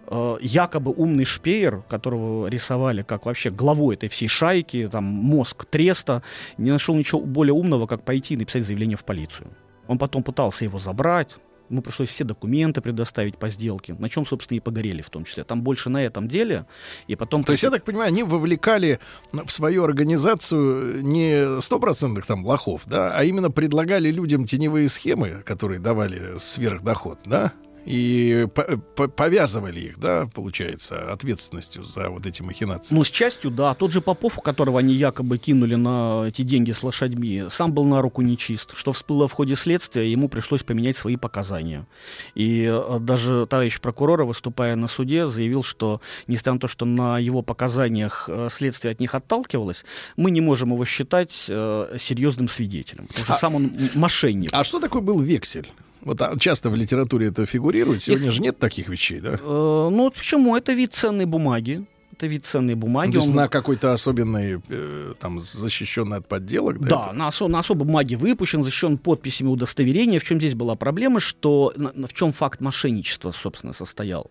[0.09, 6.23] Э, Якобы умный Шпеер, которого рисовали как вообще главой этой всей шайки, там мозг треста,
[6.59, 9.49] не нашел ничего более умного, как пойти и написать заявление в полицию.
[9.89, 11.37] Он потом пытался его забрать,
[11.70, 15.45] ему пришлось все документы предоставить по сделке, на чем, собственно, и погорели в том числе.
[15.45, 16.66] Там больше на этом деле,
[17.07, 17.45] и потом...
[17.45, 19.01] То есть, я так понимаю, они вовлекали
[19.33, 25.81] в свою организацию не стопроцентных там лохов, да, а именно предлагали людям теневые схемы, которые
[25.81, 27.53] давали сверхдоход, да,
[27.87, 32.95] и по- по- повязывали их, да, получается, ответственностью за вот эти махинации.
[32.95, 33.75] Ну, с частью, да.
[33.75, 38.03] Тот же Попов, которого они якобы кинули на эти деньги с лошадьми, сам был на
[38.03, 38.77] руку нечист.
[38.77, 41.87] Что всплыло в ходе следствия, ему пришлось поменять свои показания.
[42.35, 47.19] И э, даже товарищ прокурора, выступая на суде, заявил, что, несмотря на то, что на
[47.21, 49.85] его показаниях э, следствие от них отталкивалось,
[50.17, 53.07] мы не можем его считать э, серьезным свидетелем.
[53.07, 54.51] Потому что А- сам он мошенник.
[54.53, 55.69] А что такое был вексель?
[56.02, 58.02] Вот а, часто в литературе это фигурирует.
[58.02, 59.31] Сегодня же нет таких вещей, да?
[59.35, 60.56] Э, ну, вот почему?
[60.56, 61.85] Это вид ценной бумаги.
[62.12, 63.09] Это вид ценной бумаги.
[63.09, 66.89] Ну, то есть Он- на какой-то особенный, э, там, защищенный от подделок, да?
[66.89, 70.18] Да, на, осо- на особой бумаге выпущен, защищен подписями удостоверения.
[70.18, 74.31] В чем здесь была проблема, что в чем факт мошенничества, собственно, состоял,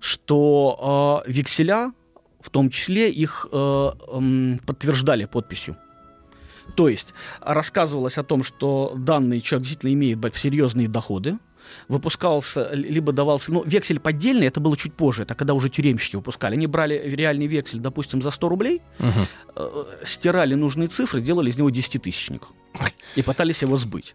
[0.00, 1.92] что э, векселя,
[2.40, 5.76] в том числе, их э, м, подтверждали подписью.
[6.74, 11.38] То есть рассказывалось о том, что данный человек действительно имеет серьезные доходы,
[11.88, 16.54] выпускался, либо давался, ну, вексель поддельный, это было чуть позже, это когда уже тюремщики выпускали.
[16.54, 19.26] Они брали реальный вексель, допустим, за 100 рублей, Мгм.
[19.56, 22.48] э, стирали нужные цифры, делали из него десятитысячник
[23.14, 24.14] и пытались его сбыть.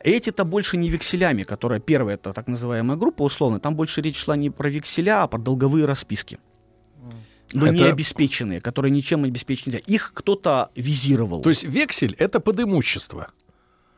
[0.00, 4.36] Эти-то больше не векселями, которая первая, это так называемая группа условно, там больше речь шла
[4.36, 6.38] не про векселя, а про долговые расписки.
[7.52, 9.72] Но не Это- обеспеченные, которые ничем обеспечены.
[9.74, 9.84] нельзя.
[9.86, 11.42] Их кто-то визировал.
[11.42, 13.28] То есть вексель это под имущество.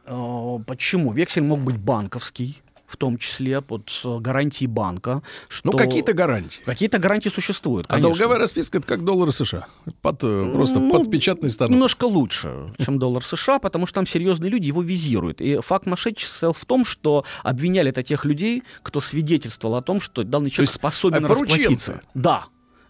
[0.06, 1.12] Э, Почему?
[1.12, 5.22] Вексель мог быть банковский, в том числе под э, гарантией банка.
[5.48, 5.70] Что...
[5.72, 6.62] Ну, какие-то гарантии.
[6.64, 8.10] Какие-то гарантии существуют, А конечно.
[8.10, 9.66] долговая расписка это как доллары США.
[10.02, 11.72] Под, э, просто Ну, под печатный станок.
[11.72, 15.40] Немножко лучше, чем доллар США, потому что там серьезные люди его визируют.
[15.40, 20.00] И факт мошенничества состоял в том, что обвиняли это тех людей, кто свидетельствовал о том,
[20.00, 21.58] что данный человек есть, способен э, порученцы.
[21.60, 22.00] расплатиться.
[22.12, 22.44] Да.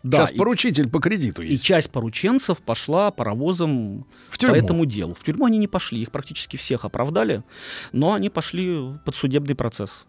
[0.05, 1.65] Да, Сейчас и- поручитель по кредиту И есть.
[1.65, 4.55] часть порученцев пошла паровозом В тюрьму.
[4.55, 5.15] по этому делу.
[5.15, 7.43] В тюрьму они не пошли, их практически всех оправдали,
[7.93, 10.05] но они пошли под судебный процесс.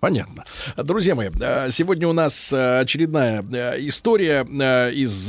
[0.00, 0.44] Понятно.
[0.78, 4.40] Друзья мои, э, сегодня у нас э, очередная э, история
[4.90, 5.26] из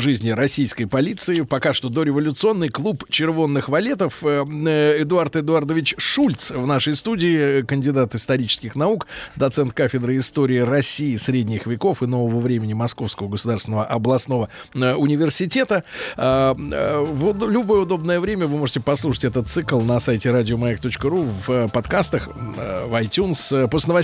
[0.00, 1.42] жизни российской полиции.
[1.42, 4.22] Пока что дореволюционный клуб червонных валетов.
[4.22, 12.02] Эдуард Эдуардович Шульц в нашей студии, кандидат исторических наук, доцент кафедры истории России средних веков
[12.02, 15.82] и нового времени Московского государственного областного университета.
[16.16, 22.94] В любое удобное время вы можете послушать этот цикл на сайте радиомаяк.ру в подкастах, в
[23.00, 23.68] iTunes.
[23.68, 24.03] После новостей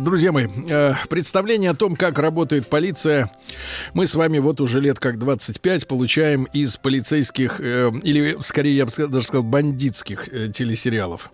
[0.00, 3.30] Друзья мои, э, представление о том, как работает полиция,
[3.92, 8.86] мы с вами вот уже лет как 25 получаем из полицейских, э, или скорее, я
[8.86, 11.30] бы даже сказал, бандитских э, телесериалов.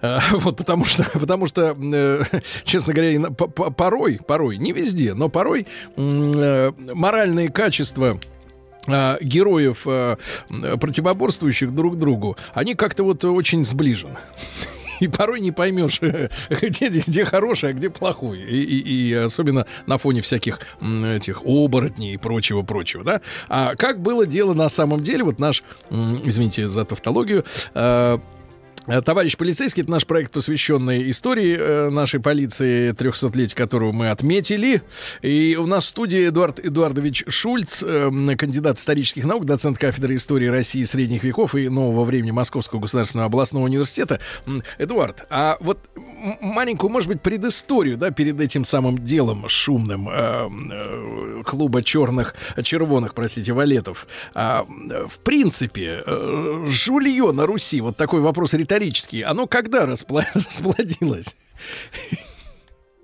[0.38, 1.76] Вот потому что, потому что,
[2.64, 5.66] честно говоря, порой, порой, не везде, но порой
[5.96, 8.18] моральные качества
[8.86, 14.16] героев, противоборствующих друг другу, они как-то вот очень сближены.
[15.00, 16.00] И порой не поймешь,
[16.50, 18.40] где, где хороший, а где плохой.
[18.40, 23.20] И, и- и особенно на фоне всяких этих оборотней и прочего-прочего, да.
[23.48, 27.44] А как было дело на самом деле, вот наш, извините за тавтологию,
[27.74, 28.18] Э,
[28.88, 34.80] Товарищ полицейский, это наш проект, посвященный истории э, нашей полиции, 300-летия которого мы отметили.
[35.20, 40.46] И у нас в студии Эдуард Эдуардович Шульц, э, кандидат исторических наук, доцент кафедры истории
[40.46, 44.20] России средних веков и нового времени Московского государственного областного университета.
[44.78, 45.80] Эдуард, а вот
[46.40, 53.12] маленькую, может быть, предысторию, да, перед этим самым делом шумным э, э, клуба черных, червоных,
[53.12, 54.06] простите, валетов.
[54.34, 58.77] А, э, в принципе, э, жулье на Руси, вот такой вопрос риторический,
[59.24, 61.36] оно когда распла- расплодилось?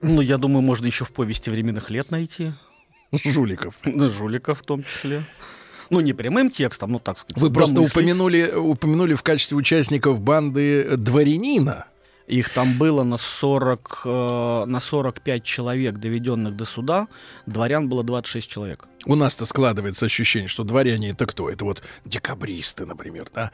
[0.03, 2.53] Ну, я думаю, можно еще в повести временных лет найти.
[3.25, 3.75] Жуликов.
[3.85, 5.25] Жуликов в том числе.
[5.91, 7.41] Ну, не прямым текстом, ну, так сказать.
[7.41, 11.87] Вы просто упомянули, упомянули в качестве участников банды дворянина.
[12.27, 17.09] Их там было на 40, э, на 45 человек, доведенных до суда.
[17.47, 18.89] Дворян было 26 человек.
[19.07, 21.51] У нас-то складывается ощущение, что дворяне это кто?
[21.51, 23.51] Это вот декабристы, например, да?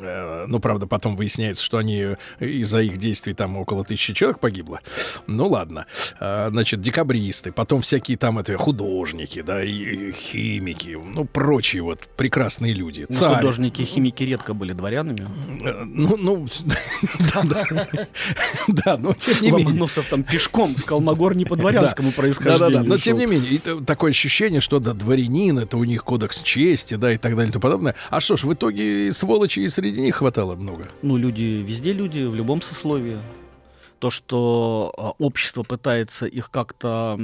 [0.00, 4.38] Э, Ну, правда, потом выясняется, что они э, из-за их действий там около тысячи человек
[4.38, 4.80] погибло.
[5.26, 5.86] Ну, ладно.
[6.20, 12.72] Э, Значит, декабристы, потом всякие там это художники, да, и химики, ну, прочие вот прекрасные
[12.72, 13.04] люди.
[13.08, 13.36] Ну, Царь.
[13.36, 15.26] Художники и химики редко были дворянами.
[15.84, 16.46] Ну, ну,
[18.68, 19.66] да, но тем не менее.
[19.66, 22.16] Ломоносов там пешком с Колмогор не по дворянскому Да.
[22.16, 22.58] происхождению.
[22.70, 26.94] Да-да-да, но тем не менее, такое ощущение, что да, дворянин, это у них кодекс чести,
[26.94, 27.94] да, и так далее и тому подобное.
[28.10, 30.84] А что ж, в итоге и сволочи и среди них хватало много.
[31.02, 33.18] Ну, люди, везде люди, в любом сословии.
[33.98, 37.18] То, что а, общество пытается их как-то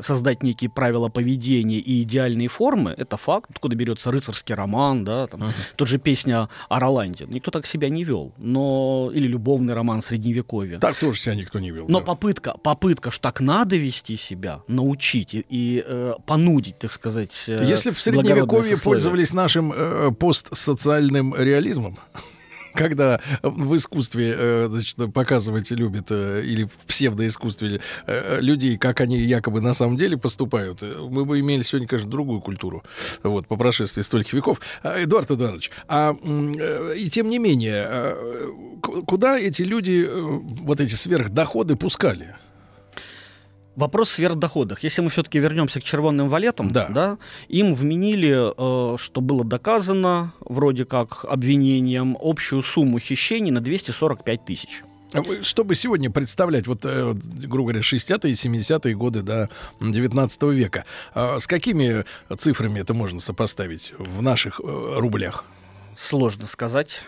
[0.00, 3.50] создать некие правила поведения и идеальные формы, это факт.
[3.50, 7.26] Откуда берется рыцарский роман, да, там, тот же песня о Роланде.
[7.28, 8.32] Никто так себя не вел.
[8.38, 9.10] Но...
[9.14, 10.78] Или любовный роман средневековья.
[10.78, 11.86] Так тоже себя никто не вел.
[11.88, 12.04] Но да.
[12.04, 17.44] попытка, попытка, что так надо вести себя, научить и, и, э, понудить, так сказать.
[17.48, 21.98] э, Если в средневековье пользовались нашим э, постсоциальным реализмом,
[22.80, 29.18] когда в искусстве э, значит, показывать любят, э, или в псевдоискусстве э, людей, как они
[29.18, 32.82] якобы на самом деле поступают, мы бы имели сегодня, конечно, другую культуру,
[33.22, 34.62] вот, по прошествии стольких веков.
[34.82, 36.16] А, Эдуард Эдуардович, а
[36.96, 38.16] и тем не менее,
[38.80, 42.34] куда эти люди вот эти сверхдоходы пускали?
[43.76, 44.82] Вопрос в сверхдоходах.
[44.82, 47.18] Если мы все-таки вернемся к червонным валетам, Да.
[47.48, 54.82] им вменили, э, что было доказано, вроде как обвинением, общую сумму хищений на 245 тысяч.
[55.12, 59.48] А Чтобы сегодня представлять, вот, э, грубо говоря, 60-е, 70-е годы до
[59.80, 60.84] 19 века,
[61.14, 62.04] а с какими
[62.38, 65.44] цифрами это можно сопоставить в наших э, рублях?
[65.96, 67.02] Сложно сказать.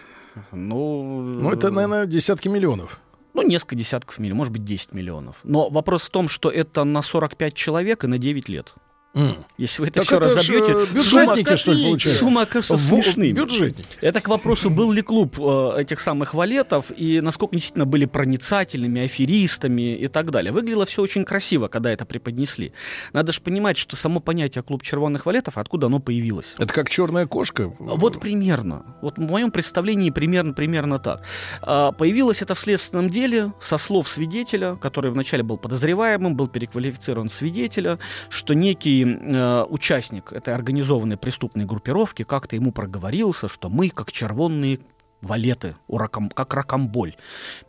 [0.51, 3.01] Ну, Ну, это, наверное, десятки миллионов.
[3.35, 5.37] Ну, несколько десятков миллионов, может быть, 10 миллионов.
[5.43, 8.75] Но вопрос в том, что это на 45 человек и на 9 лет.
[9.15, 9.37] М.
[9.59, 12.21] Если вы это Так все это ж, разобьете, э, бюджетники, что ли, получается?
[12.21, 13.33] Сумма окажется смешными.
[13.33, 13.89] бюджетники.
[14.01, 18.07] Это к вопросу, был ли клуб э, этих самых валетов и насколько они действительно были
[18.07, 20.51] проницательными, аферистами и так далее.
[20.51, 22.73] Выглядело все очень красиво, когда это преподнесли.
[23.13, 26.55] Надо же понимать, что само понятие клуб червоных валетов, откуда оно появилось.
[26.59, 27.73] Это как черная кошка?
[27.79, 28.97] Вот примерно.
[29.03, 31.23] Вот в моем представлении примерно, примерно так.
[31.61, 37.29] А, Появилось это в следственном деле со слов свидетеля, который вначале был подозреваемым, был переквалифицирован
[37.29, 37.99] свидетеля,
[38.31, 44.79] что некий э, участник этой организованной преступной группировки как-то ему проговорился, что мы, как червонные
[45.23, 47.15] валеты, раком, как ракомболь.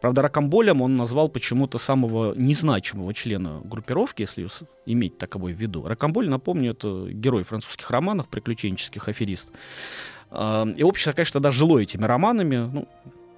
[0.02, 4.48] Правда, ракомболем он назвал почему-то самого незначимого члена группировки, если
[4.86, 5.88] иметь таковой в виду.
[5.88, 9.50] Ракомболь, напомню, это герой французских романов, приключенческих аферист.
[10.32, 12.70] А, И общество, конечно, тогда жило этими романами.
[12.74, 12.88] Ну,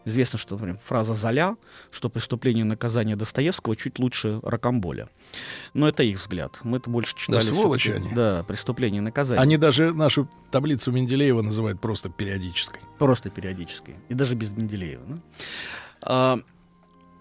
[0.06, 1.58] известно, что например, фраза «Золя»,
[1.92, 5.10] что преступление и наказание Достоевского чуть лучше Ракомболя.
[5.74, 6.60] Но это их взгляд.
[6.64, 7.42] Мы это больше читали.
[7.42, 8.16] сволочи всё-таки, они.
[8.16, 9.42] Да, преступление и наказание.
[9.42, 12.82] Они даже нашу таблицу Менделеева называют просто периодической.
[12.98, 13.96] Просто периодически.
[14.10, 15.04] И даже без Менделеева.
[15.08, 15.20] да.
[16.02, 16.40] А,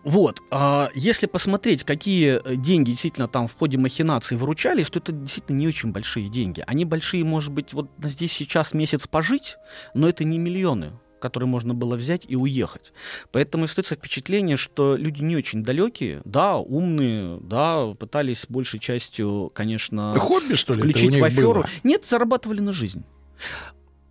[0.04, 5.12] Вот, а если посмотреть, какие э, деньги действительно там в ходе махинаций выручались, то это
[5.12, 6.62] действительно не очень большие деньги.
[6.66, 9.56] Они большие, может быть, вот здесь сейчас месяц пожить,
[9.94, 10.92] но это не миллионы
[11.24, 12.92] которые можно было взять и уехать.
[13.32, 20.14] Поэтому остается впечатление, что люди не очень далекие, да, умные, да, пытались большей частью, конечно,
[20.18, 21.54] Хобби, что ли, включить в аферу.
[21.54, 21.66] было?
[21.82, 23.04] Нет, зарабатывали на жизнь.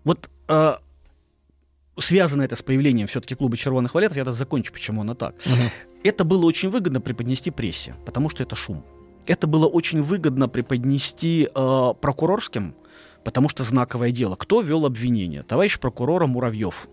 [0.03, 0.73] Вот э,
[1.99, 5.35] связано это с появлением все-таки клуба червоных валетов, я даже закончу, почему оно так.
[6.03, 8.83] Это было очень выгодно преподнести прессе, потому что это шум.
[9.27, 12.73] Это было очень выгодно преподнести э, прокурорским,
[13.23, 14.35] потому что знаковое дело.
[14.35, 15.43] Кто вел обвинение?
[15.43, 16.87] Товарищ прокурора Муравьев.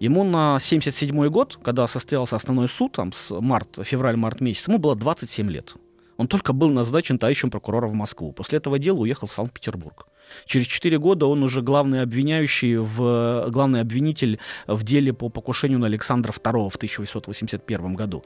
[0.00, 4.96] Ему на 77 год, когда состоялся основной суд, там, с март, февраль-март месяц, ему было
[4.96, 5.74] 27 лет.
[6.16, 8.32] Он только был назначен товарищем прокурора в Москву.
[8.32, 10.06] После этого дела уехал в Санкт-Петербург.
[10.46, 15.86] Через 4 года он уже главный обвиняющий, в, главный обвинитель в деле по покушению на
[15.86, 18.24] Александра II в 1881 году.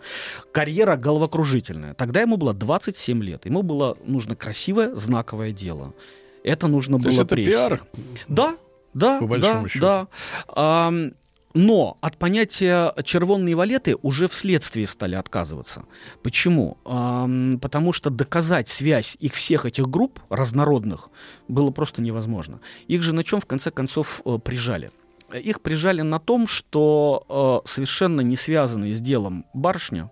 [0.53, 1.95] Карьера головокружительная.
[1.95, 3.47] Тогда ему было 27 лет.
[3.47, 5.95] Ему было нужно красивое, знаковое дело.
[6.43, 7.51] Это нужно То было есть это прессе.
[7.53, 7.85] пиар?
[8.29, 8.57] Да,
[8.93, 9.81] да, По большому да, счету.
[9.81, 10.09] да.
[10.57, 11.13] Ам,
[11.55, 15.85] но от понятия червонные валеты уже вследствие стали отказываться.
[16.23, 16.79] Почему?
[16.85, 21.11] Ам, потому что доказать связь их всех этих групп разнородных
[21.47, 22.61] было просто невозможно.
[22.89, 24.91] Их же на чем в конце концов э, прижали?
[25.33, 30.11] Их прижали на том, что э, совершенно не связанные с делом барышня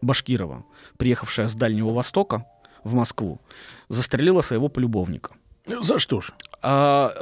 [0.00, 0.64] Башкирова,
[0.96, 2.46] приехавшая с Дальнего Востока
[2.82, 3.40] в Москву,
[3.88, 5.32] застрелила своего полюбовника.
[5.66, 6.32] За что ж?
[6.62, 7.12] А,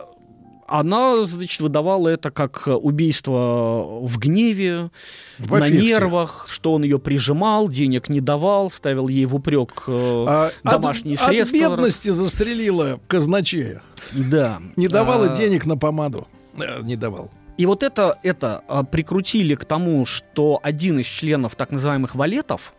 [0.68, 4.90] она, значит, выдавала это как убийство в гневе,
[5.38, 10.24] В на нервах, что он ее прижимал, денег не давал, ставил ей в упрек э,
[10.28, 11.58] А домашние от, средства.
[11.58, 13.82] От бедности застрелила казначея.
[14.12, 14.60] Да.
[14.76, 16.26] Не давала А, денег на помаду.
[16.58, 17.30] Э, Не давал.
[17.56, 22.74] И вот это, это а, прикрутили к тому, что один из членов так называемых валетов,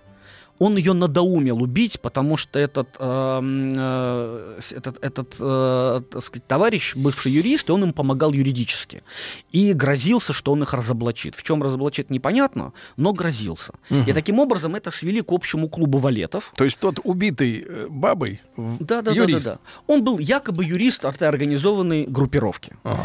[0.59, 3.41] он ее надоумил убить, потому что этот, э,
[3.77, 9.03] э, этот, этот э, так сказать, товарищ, бывший юрист, и он им помогал юридически.
[9.51, 11.35] И грозился, что он их разоблачит.
[11.35, 13.73] В чем разоблачит, непонятно, но грозился.
[13.89, 14.03] Мгм.
[14.09, 16.51] И таким образом это свели к общему клубу валетов.
[16.55, 19.45] То есть тот убитый э, бабой Да, да, да, юрист.
[19.45, 19.59] да, да.
[19.87, 22.73] Он был якобы юрист этой организованной группировки.
[22.83, 22.95] Э,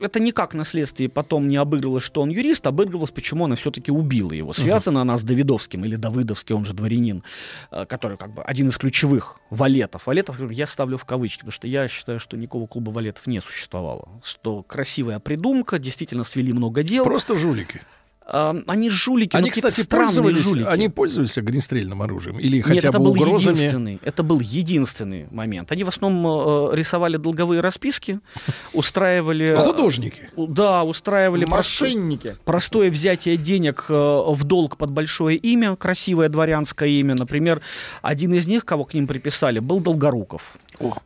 [0.00, 4.32] Это никак на следствии потом не обыгрывалось, что он юрист, обыгрывалось, почему она все-таки убила
[4.32, 4.52] его.
[4.52, 7.22] Связана она с Давидовским или Давыдовский, он же дворянин,
[7.70, 10.06] э, который как бы один из ключевых валетов.
[10.06, 14.08] Валетов я ставлю в кавычки, потому что я считаю, что никакого клуба валетов не существовало.
[14.22, 17.04] Что красивая придумка, действительно свели много дел.
[17.04, 17.82] Просто жулики.
[18.26, 20.66] Они жулики, Они, какие-то кстати, странные пользовались, жулики.
[20.66, 23.54] они пользовались огнестрельным оружием или Нет, хотя это бы был угрозами.
[23.56, 23.98] единственный.
[24.02, 25.70] Это был единственный момент.
[25.72, 28.20] Они в основном э, рисовали долговые расписки,
[28.72, 29.48] устраивали...
[29.48, 30.30] э, Художники.
[30.38, 32.38] Да, устраивали Мошенники.
[32.46, 37.14] простое взятие денег э, в долг под большое имя, красивое дворянское имя.
[37.18, 37.60] Например,
[38.00, 40.54] один из них, кого к ним приписали, был Долгоруков.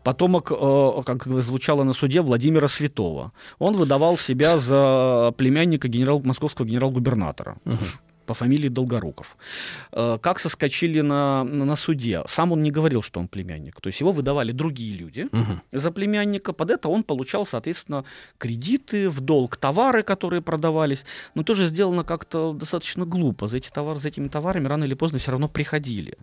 [0.05, 3.33] Потомок, э, как звучало на суде, Владимира Святого.
[3.59, 7.08] Он выдавал себя за племянника генерал, московского генерал-губернатора
[8.29, 9.37] по фамилии Долгоруков.
[9.93, 12.23] Э, Как соскочили на, на, суде?
[12.27, 13.81] Сам он не говорил, что он племянник.
[13.81, 15.29] То есть его выдавали другие люди
[15.73, 16.53] за племянника.
[16.53, 18.05] Под это он получал, соответственно,
[18.39, 21.05] кредиты, в долг товары, которые продавались.
[21.35, 23.49] Но тоже сделано как-то достаточно глупо.
[23.49, 26.17] За, эти товары, за этими товарами рано или поздно все равно приходили.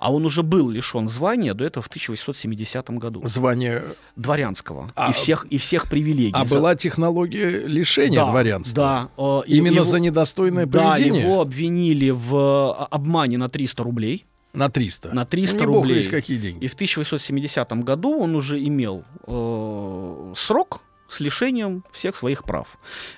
[0.00, 3.22] А он уже был лишен звания до этого в 1870 году.
[3.26, 3.84] Звание
[4.16, 4.90] Дворянского.
[4.96, 6.32] А- и, всех, и всех привилегий.
[6.34, 9.08] А За- была технология лишения Да, дворянства.
[9.16, 9.22] Да.
[9.22, 11.22] э, Именно его- за недостойное Да, поведение.
[11.22, 14.24] его обвинили в э, обмане на 300 рублей.
[14.54, 15.12] На 300.
[15.14, 15.96] На 300 Ну, не бог рублей.
[15.96, 16.64] весть какие деньги.
[16.64, 22.66] И в 1870 году он уже имел э, срок с лишением всех своих прав.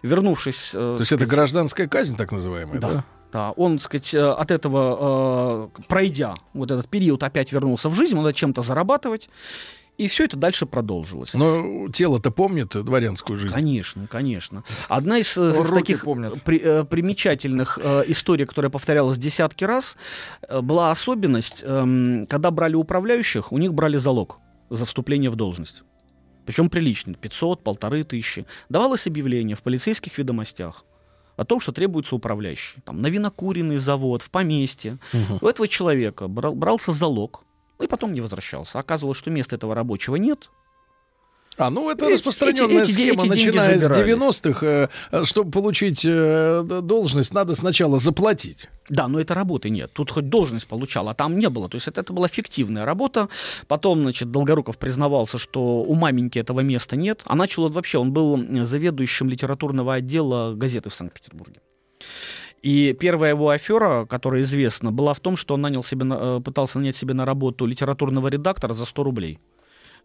[0.03, 0.71] Вернувшись...
[0.75, 2.89] э, То есть сказать, это гражданская казнь, так называемая, да?
[2.91, 3.05] Да.
[3.33, 7.95] Да, он, так сказать, э, от этого, э, пройдя вот этот период, опять вернулся в
[7.95, 9.31] жизнь, он надо чем-то зарабатывать,
[9.97, 11.33] и все это дальше продолжилось.
[11.33, 13.53] Но тело-то помнит дворянскую жизнь.
[13.55, 14.65] Конечно, конечно.
[14.89, 16.43] Одна из, э, из таких помнят.
[16.43, 19.97] при- э, примечательных э, историй, которая повторялась десятки раз,
[20.47, 24.39] э, была особенность, эм, когда брали управляющих, у них брали залог
[24.71, 25.85] за вступление в должность.
[26.45, 28.45] Причем приличный, 500, полторы тысячи.
[28.69, 30.85] Давалось объявление в полицейских ведомостях
[31.37, 32.81] о том, что требуется управляющий.
[32.85, 34.99] Там, на винокуренный завод, в поместье.
[35.41, 37.45] У этого человека брал- брался залог,
[37.81, 38.79] и потом не возвращался.
[38.79, 40.51] Оказывалось, что места этого рабочего нет,
[41.59, 43.99] А, ну это Эти- распространенная эти- эти- схема, эти начиная с забирались.
[44.07, 44.89] 90-х.
[45.13, 48.69] э, чтобы получить э, должность, надо сначала заплатить.
[48.89, 49.91] Да, но это работы нет.
[49.93, 51.69] Тут хоть должность получал, а там не было.
[51.69, 53.29] То есть это, это была фиктивная работа.
[53.69, 57.21] Потом, значит, Долгоруков признавался, что у маменьки этого места нет.
[57.27, 61.61] А начал он вообще, он был заведующим литературного отдела газеты в Санкт-Петербурге.
[62.63, 66.41] И первая его афера, которая известна, была в том, что он нанял себе, на- э,
[66.41, 69.39] пытался нанять себе на работу литературного редактора за 100 рублей.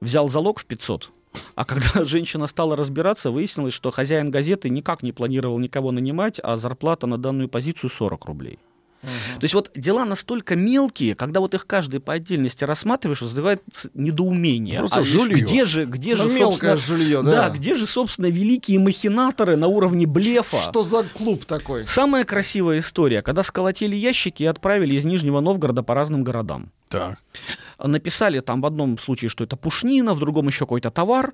[0.02, 1.12] Взял залог в 500.
[1.56, 6.56] А когда женщина стала разбираться, выяснилось, что хозяин газеты никак не планировал никого нанимать, а
[6.56, 8.60] зарплата на данную позицию 40 рублей.
[9.04, 13.62] То есть вот дела настолько мелкие, когда вот их каждый по отдельности рассматриваешь, вызывает
[13.94, 14.80] недоумение.
[14.80, 15.36] Просто А жулье.
[15.38, 17.50] где же, где Ну, же, собственно, жулье, да.
[17.52, 20.58] где же, собственно, великие махинаторы на уровне блефа?
[20.58, 21.86] Что за клуб такой?
[21.86, 26.72] Самая красивая история, когда сколотили ящики и отправили из Нижнего Новгорода по разным городам.
[26.90, 27.20] Так.
[27.84, 31.34] Написали там в одном случае, что это пушнина, в другом еще какой-то товар.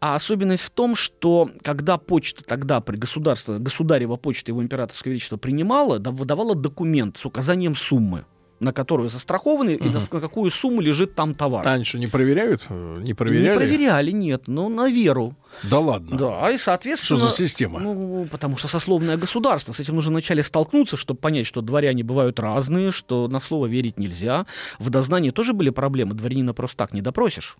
[0.00, 5.36] А особенность в том, что когда почта тогда при государстве, государева почта его императорское величество
[5.36, 8.24] принимала, да- выдавала документ с указанием суммы
[8.62, 11.84] на которую застрахованы и на, на какую сумму лежит там товар.
[11.84, 12.62] Что, не проверяют?
[12.68, 13.48] Э, Не проверяли?
[13.50, 15.34] Не проверяли, нет, но на веру.
[15.64, 16.16] Да ладно.
[16.16, 17.18] Да, и соответственно...
[17.20, 17.80] Что за система?
[17.80, 19.72] Ну, потому что сословное государство.
[19.72, 23.98] С этим нужно вначале столкнуться, чтобы понять, что дворяне бывают разные, что на слово верить
[23.98, 24.46] нельзя.
[24.78, 27.56] В дознании тоже были проблемы, дворянина просто так не допросишь.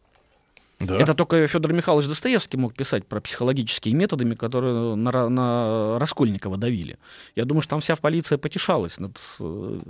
[0.86, 0.96] Да.
[0.98, 6.98] Это только Федор Михайлович Достоевский мог писать про психологические методы, которые на, на Раскольникова давили.
[7.36, 9.80] Я думаю, что там вся полиция потешалась над, э,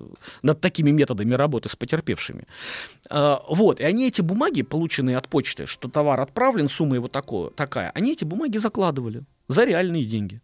[0.43, 2.47] над такими методами работы с потерпевшими.
[3.11, 7.51] А, Вот, и они эти бумаги, полученные от почты, что товар отправлен, сумма его тако-
[7.51, 10.41] такая, они эти бумаги закладывали за реальные деньги.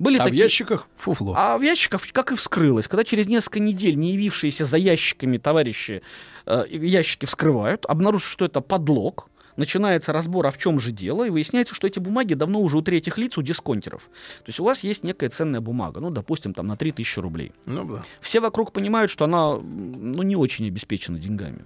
[0.00, 1.34] Были А в такие- ящиках фуфло.
[1.36, 6.02] а в ящиках, как и вскрылось, когда через несколько недель не явившиеся за ящиками товарищи
[6.46, 11.30] э, ящики вскрывают, обнаруживают, что это подлог, начинается разбор, а в чем же дело, и
[11.30, 14.02] выясняется, что эти бумаги давно уже у третьих лиц, у дисконтеров.
[14.38, 17.52] То есть у вас есть некая ценная бумага, ну, допустим, там на 3000 рублей.
[17.66, 18.02] Ну да.
[18.20, 21.64] Все вокруг понимают, что она ну, не очень обеспечена деньгами.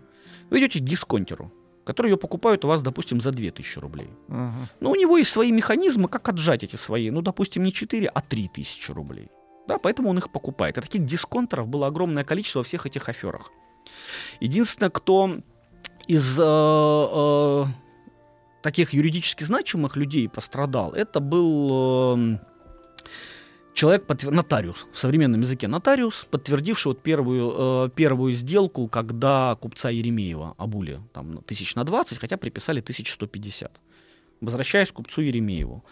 [0.51, 1.53] Вы идете к дисконтеру,
[1.85, 4.09] который ее покупают у вас, допустим, за 2000 рублей.
[4.29, 8.21] Но у него есть свои механизмы, как отжать эти свои, ну, допустим, не 4, а
[8.21, 9.29] 3000 рублей.
[9.69, 10.79] Да, поэтому он их покупает.
[10.79, 13.53] И таких дисконтеров было огромное количество во всех этих аферах.
[14.41, 15.41] Единственное, кто
[16.07, 17.65] из э, э,
[18.63, 22.39] таких юридически значимых людей пострадал, это был э,
[23.75, 29.91] человек, подтвер- нотариус, в современном языке нотариус, подтвердивший вот первую, э, первую сделку, когда купца
[29.91, 33.81] Еремеева обули там, тысяч на 20, хотя приписали 1150.
[34.41, 35.85] Возвращаясь к купцу Еремееву.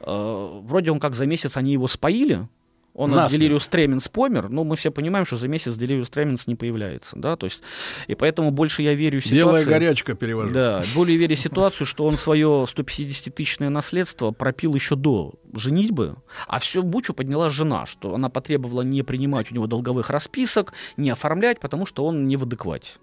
[0.00, 2.48] Э, вроде он как за месяц они его споили,
[2.94, 3.40] он от Насмерть.
[3.40, 7.36] делириус тременс помер, но мы все понимаем, что за месяц делириус тременс не появляется, да,
[7.36, 7.62] то есть,
[8.06, 9.38] и поэтому больше я верю ситуации...
[9.38, 10.52] Белая горячка перевожу.
[10.52, 16.16] Да, более верю ситуацию, что он свое 150-тысячное наследство пропил еще до женитьбы,
[16.46, 21.10] а все бучу подняла жена, что она потребовала не принимать у него долговых расписок, не
[21.10, 22.94] оформлять, потому что он не в адеквате.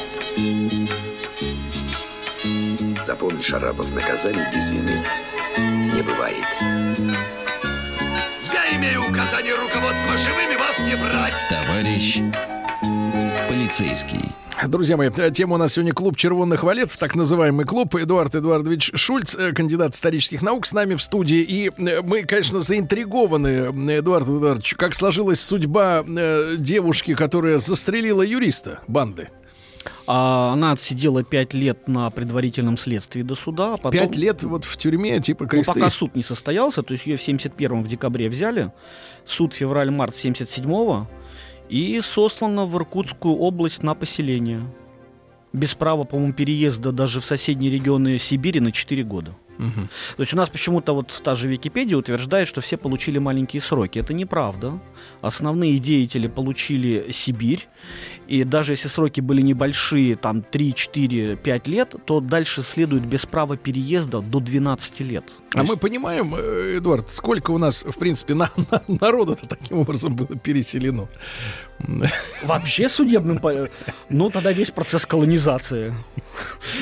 [3.05, 5.03] Запомни, Шарапов, наказаний без вины
[5.95, 6.47] не бывает.
[8.53, 11.47] Я имею указание руководства живыми вас не брать.
[11.49, 12.21] Товарищ
[13.73, 14.21] Полицейский.
[14.69, 17.95] Друзья мои, э, тема у нас сегодня клуб червонных валетов, так называемый клуб.
[17.95, 21.39] Эдуард Эдуардович Шульц, э, кандидат исторических наук, с нами в студии.
[21.39, 26.05] И э, мы, конечно, заинтригованы, Эдуард Эдуардович, как сложилась судьба
[26.59, 29.31] девушки, которая застрелила юриста банды.
[30.07, 33.75] А, она отсидела пять лет на предварительном следствии до суда.
[33.75, 33.93] А потом...
[33.93, 35.73] Пять лет вот в тюрьме, типа кресты.
[35.75, 38.71] Ну, пока суд не состоялся, то есть ее в 71-м в декабре взяли,
[39.25, 41.09] суд февраль-март 77-го,
[41.73, 44.63] и сослана в Иркутскую область на поселение.
[45.55, 49.35] Без права, по-моему, переезда даже в соседние регионы Сибири на 4 года.
[49.63, 49.89] Угу.
[50.17, 54.01] То есть у нас почему-то вот та же Википедия утверждает, что все получили маленькие сроки.
[54.01, 54.81] Это неправда.
[55.21, 57.69] Основные деятели получили Сибирь.
[58.27, 63.27] И даже если сроки были небольшие, там 3, 4, 5 лет, то дальше следует без
[63.27, 65.25] права переезда до 12 лет.
[65.55, 65.71] А есть...
[65.71, 70.39] мы понимаем, э, Эдуард, сколько у нас, в принципе, на, на, народу-то таким образом было
[70.39, 71.09] переселено?
[72.43, 73.41] Вообще судебным...
[74.09, 75.95] Ну, тогда весь процесс колонизации.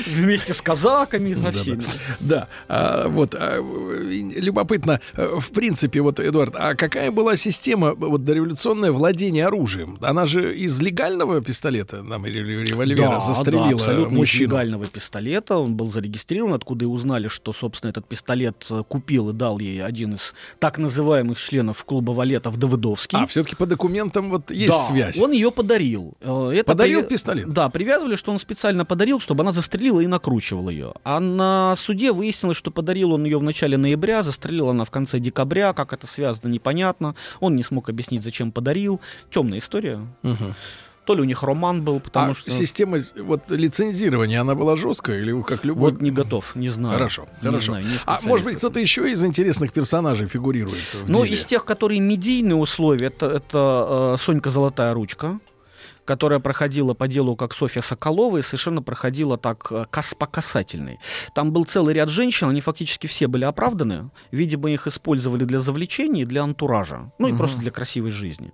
[0.07, 1.83] Вместе с казаками, со всеми.
[2.19, 8.23] Да, а, вот, а, любопытно, э, в принципе, вот, Эдуард, а какая была система вот
[8.23, 9.97] дореволюционное владение оружием?
[9.99, 14.45] Она же из легального пистолета, там, или револьвера да, застрелила да, абсолютно мужчину?
[14.45, 19.31] из легального пистолета, он был зарегистрирован, откуда и узнали, что, собственно, этот пистолет э, купил
[19.31, 23.19] и дал ей один из так называемых членов клуба Валетов Давыдовский.
[23.19, 25.17] А, все-таки по документам вот есть да, связь.
[25.17, 26.13] он ее подарил.
[26.21, 27.15] Э, это подарил при...
[27.15, 27.49] пистолет?
[27.49, 30.93] Да, привязывали, что он специально подарил, чтобы она застрелила и накручивала ее.
[31.03, 35.19] А на суде выяснилось, что подарил он ее в начале ноября, застрелила она в конце
[35.19, 37.15] декабря, как это связано, непонятно.
[37.39, 39.01] Он не смог объяснить, зачем подарил.
[39.29, 39.99] Темная история.
[40.23, 40.55] Угу.
[41.05, 42.51] То ли у них роман был, потому а что...
[42.51, 45.91] система вот лицензирования, она была жесткая или как любой...
[45.91, 46.93] Вот не готов, не знаю.
[46.93, 47.65] Хорошо, не хорошо.
[47.65, 51.99] Знаю, не а может быть кто-то еще из интересных персонажей фигурирует Ну, из тех, которые
[51.99, 55.39] медийные условия, это, это э, Сонька Золотая Ручка,
[56.11, 60.99] которая проходила по делу как Софья Соколова и совершенно проходила так э, кас по касательной.
[61.33, 64.09] Там был целый ряд женщин, они фактически все были оправданы.
[64.29, 67.13] Видимо, их использовали для завлечения, для антуража.
[67.17, 67.37] Ну и Мгм.
[67.37, 68.51] просто для красивой жизни.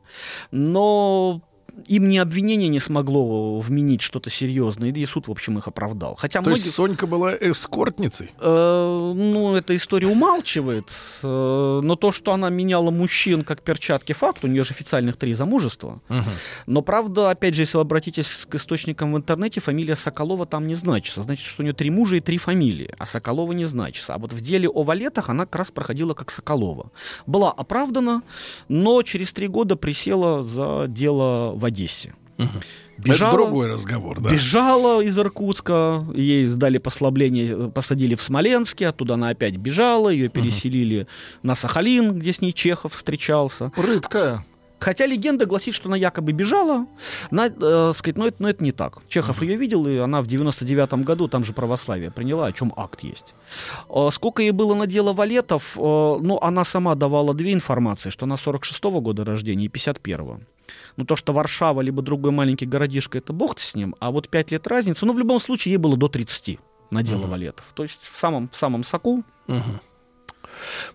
[0.52, 1.42] Но
[1.86, 6.16] им ни обвинение не смогло вменить что-то серьезное, и суд, в общем, их оправдал.
[6.16, 6.66] Хотя То многих...
[6.66, 8.32] есть Сонька была эскортницей?
[8.40, 10.90] Э, ну, эта история умалчивает.
[11.24, 14.44] Э, но то, что она меняла мужчин как перчатки, факт.
[14.44, 16.02] У нее же официальных три замужества.
[16.66, 20.76] Но, правда, опять же, если вы обратитесь к источникам в интернете, фамилия Соколова там не
[20.76, 21.22] значится.
[21.22, 24.14] Значит, что у нее три мужа и три фамилии, а Соколова не значится.
[24.14, 26.92] А вот в деле о валетах она как раз проходила как Соколова.
[27.26, 28.24] Была оправдана,
[28.68, 32.14] но через три года присела за дело Одессе.
[33.04, 34.30] Это другой разговор, да.
[34.30, 41.08] Бежала из Иркутска, ей сдали послабление, посадили в Смоленске, оттуда она опять бежала, ее переселили
[41.44, 43.72] на Сахалин, где с ней Чехов встречался.
[43.76, 44.46] Прыткая.
[44.80, 46.86] Хотя легенда гласит, что она якобы бежала,
[47.32, 49.00] на, э, сказать, но, это, но это не так.
[49.10, 53.02] Чехов ее видел, и она в 99-м году там же православие приняла, о чем акт
[53.02, 53.34] есть.
[53.90, 58.26] Э, сколько ей было на дело валетов, э, ну, она сама давала две информации, что
[58.26, 60.42] она 46-го года рождения и 51-го.
[60.96, 64.52] Ну, то, что Варшава, либо другой маленький городишко, это бог с ним, а вот 5
[64.52, 66.60] лет разницы, ну, в любом случае, ей было до 30
[66.92, 67.30] на дело Мгм.
[67.32, 67.66] валетов.
[67.74, 69.24] То есть в самом, в самом соку.
[69.48, 69.80] Мгм.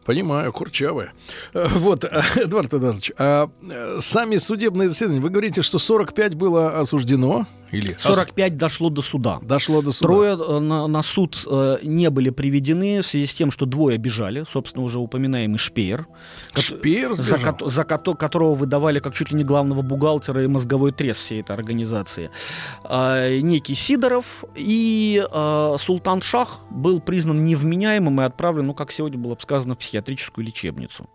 [0.05, 1.13] Понимаю, курчавая.
[1.55, 6.79] Э, Вот, э, Эдуард Эдуардович, а э, сами судебные заседания, вы говорите, что 45 было
[6.81, 7.47] осуждено?
[7.73, 9.39] Или 45 дошло до суда.
[9.43, 10.07] Дошло до суда.
[10.07, 13.97] Трое э, на, на суд э, не были приведены в связи с тем, что двое
[13.97, 14.45] бежали.
[14.51, 16.07] Собственно, уже упоминаемый Шпеер.
[16.55, 20.93] Шпеер за, кото- за кото- которого выдавали как чуть ли не главного бухгалтера и мозговой
[20.93, 22.31] трес всей этой организации.
[22.85, 29.19] А, некий Сидоров и а, Султан Шах был признан невменяемым и отправлен, ну, как сегодня
[29.19, 31.09] было бы сказано, в психиатрическую лечебницу.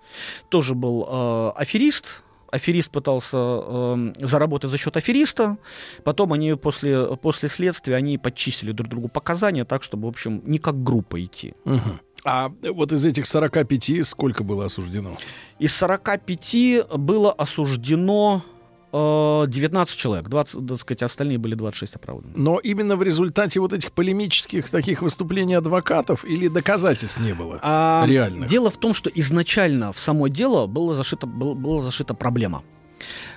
[0.50, 5.58] Тоже был а, аферист, Аферист пытался эм, заработать за счет афериста.
[6.04, 10.60] Потом они после, после следствия они подчистили друг другу показания так, чтобы, в общем, не
[10.60, 11.54] как группа идти.
[11.66, 12.00] Мгм.
[12.24, 15.12] А вот из этих 45 сколько было осуждено?
[15.60, 18.57] Из 45 было осуждено э,
[19.48, 20.30] 19 человек.
[20.30, 22.34] 20, так сказать, остальные были 26 оправданы.
[22.36, 27.60] Но именно в результате вот этих полемических таких выступлений адвокатов или доказательств не было?
[27.62, 28.50] А, Реальных.
[28.50, 32.64] Дело в том, что изначально в само дело было зашито, был- была зашита проблема.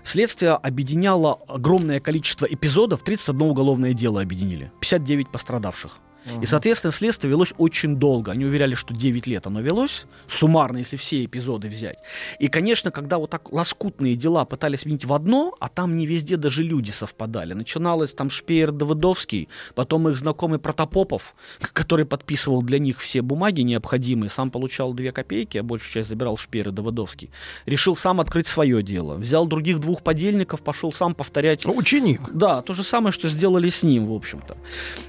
[0.03, 5.99] Следствие объединяло огромное количество эпизодов, 31 уголовное дело объединили, 59 пострадавших.
[6.43, 8.33] И, соответственно, следствие велось очень долго.
[8.33, 11.99] Они уверяли, что 9 лет оно велось, суммарно, если все эпизоды взять.
[12.39, 16.37] И, конечно, когда вот так лоскутные дела пытались объединить в одно, а там не везде
[16.37, 17.55] даже люди совпадали.
[17.55, 21.35] Начиналось там Шпеер Давыдовский, потом их знакомый Протопопов,
[21.73, 26.37] который подписывал для них все бумаги необходимые, сам получал 2 копейки, а большую часть забирал
[26.37, 27.31] Шпеер Давыдовский.
[27.67, 29.15] Решил сам открыть свое дело.
[29.15, 31.67] Взял других двух подельников, пошел сам повторять.
[31.67, 32.21] Ученик.
[32.33, 34.57] Да, то же самое, что сделали с ним, в общем-то.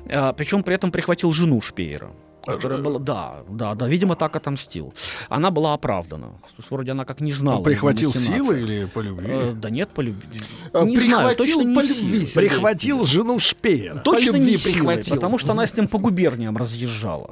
[0.10, 2.12] А, причем при этом прихватил жену Шпеера.
[2.46, 4.94] Которая была, да, да, да, видимо, так отомстил.
[5.30, 6.28] Она была оправдана.
[6.42, 7.58] То есть, вроде она как не знала.
[7.58, 8.46] Он прихватил его махинаций.
[8.46, 9.28] силой или по любви?
[9.30, 10.40] Э, да нет, по любви.
[10.74, 12.50] А, Не знаю, прихватил точно не по любви, Сергей.
[12.50, 14.00] Прихватил жену Шпеера.
[14.00, 15.16] Точно По не любви силой, прихватил.
[15.18, 17.30] потому что она с ним по губерниям разъезжала.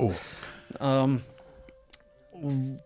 [0.79, 1.21] Ам, в-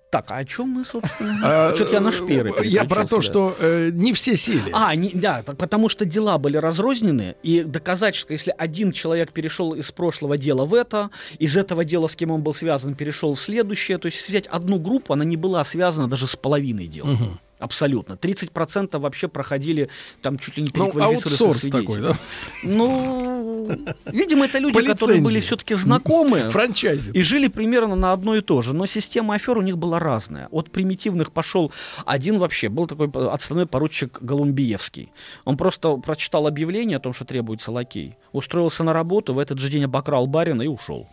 [0.09, 1.39] так, а о чем мы, собственно?
[1.43, 3.21] А, Что-то я на шпееры Я про то, да.
[3.21, 4.69] что э, не все сели.
[4.71, 9.73] А, не, да, потому что дела были разрознены, и доказать, что если один человек перешел
[9.73, 11.09] из прошлого дела в это,
[11.39, 14.80] из этого дела, с кем он был связан, перешел в следующее, то есть взять одну
[14.80, 17.07] группу, она не была связана даже с половиной дела.
[17.07, 17.39] Мгм.
[17.64, 18.14] Абсолютно.
[18.14, 19.88] 30% вообще проходили
[20.22, 22.18] там чуть ли не Ну, аутсорс такой, да?
[22.64, 23.69] Ну,
[24.06, 26.49] видимо, это люди, которые были все-таки знакомы.
[26.52, 27.15] Франчайзинг.
[27.15, 28.73] И жили примерно на одно и то же.
[28.73, 30.49] Но система афер у них была разная.
[30.52, 31.72] От примитивных пошел
[32.06, 32.68] один вообще.
[32.68, 35.14] Был такой отставной поручик Голумбиевский.
[35.45, 38.18] Он просто прочитал объявление о том, что требуется лакей.
[38.34, 41.07] Устроился на работу, в этот же день обокрал барина и ушел.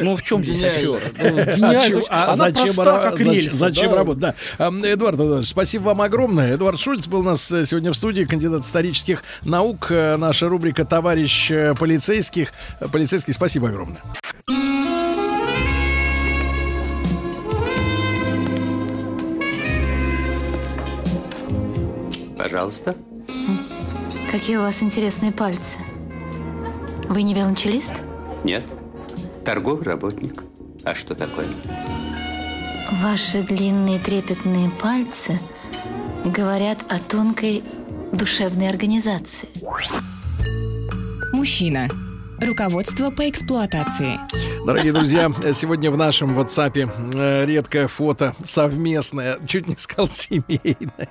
[0.00, 1.00] Ну, в чем здесь афера?
[1.16, 1.96] Ну, А гениально.
[1.96, 3.96] есть а Она зачем, проста, как рельсы, зачем да.
[3.96, 4.20] работать?
[4.20, 4.34] Да.
[4.58, 4.80] Ам,
[5.14, 6.54] Эдуард Эдуардович, спасибо вам огромное.
[6.56, 9.86] Эдуард Шульц был у нас э, сегодня в студии, кандидат исторических наук.
[9.90, 12.52] Э, Наша рубрика «Товарищ э, полицейских».
[12.92, 14.02] Полицейский, спасибо огромное.
[22.36, 22.96] Пожалуйста.
[24.30, 25.78] Какие у вас интересные пальцы.
[27.08, 27.94] Вы не велончелист?
[28.42, 28.64] Нет.
[29.44, 30.42] Торговый работник.
[30.84, 31.46] А что такое?
[32.92, 35.38] Ваши длинные трепетные пальцы
[36.24, 37.62] говорят о тонкой
[38.12, 39.48] душевной организации.
[41.32, 41.88] Мужчина.
[42.44, 44.18] Руководство по эксплуатации.
[44.66, 51.08] Дорогие друзья, сегодня в нашем WhatsApp э, редкое фото совместное, чуть не сказал семейное,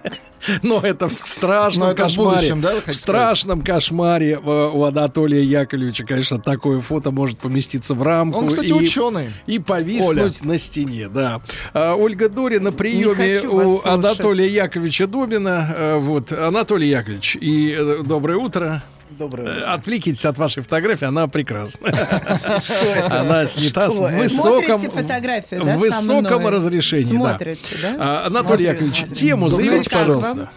[0.62, 2.30] но это в страшном Но это в кошмаре.
[2.38, 8.04] будущем, да, в страшном кошмаре э, у Анатолия Яковлевича, конечно, такое фото может поместиться в
[8.04, 8.40] рамку.
[8.40, 9.30] Он, кстати, и, ученый.
[9.48, 11.42] И повиснуть на стене, да.
[11.74, 13.86] А, Ольга Дори на приеме у слушать.
[13.86, 15.74] Анатолия Яковлевича Домина.
[15.76, 18.84] Э, Вот, Анатолий Яковлевич, и доброе утро.
[19.18, 21.90] Доброе Э, Отвлекитесь от вашей фотографии, она прекрасна.
[23.10, 27.04] Она снята с высоком, Смотрите фотографию, да, в со высоком разрешении.
[27.04, 27.96] Смотрите, да?
[28.00, 30.50] А, Анатолий Яковлевич, тему заявите, пожалуйста.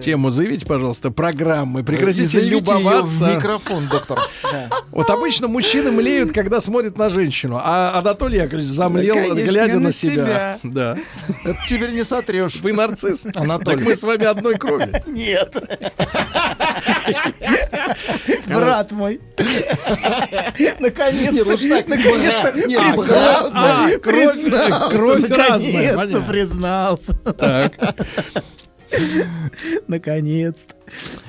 [0.00, 1.84] Тему заявите, пожалуйста, программы.
[1.84, 3.24] Прекратите любоваться.
[3.24, 4.18] в микрофон, доктор.
[4.90, 10.58] Вот обычно мужчины млеют, когда смотрят на женщину, а Анатолий Яковлевич замлел, глядя на, себя.
[10.64, 10.98] Да.
[11.44, 12.56] Это теперь не сотрешь.
[12.56, 13.24] Вы нарцисс.
[13.34, 13.78] Анатолий.
[13.78, 15.02] Так мы с вами одной крови.
[15.06, 15.56] Нет.
[18.46, 19.20] Брат мой.
[20.78, 21.44] Наконец-то.
[21.86, 22.52] Наконец-то
[23.52, 27.14] а, кровь- разная, Наконец-то признался.
[27.14, 27.72] Так.
[29.88, 30.74] Наконец-то.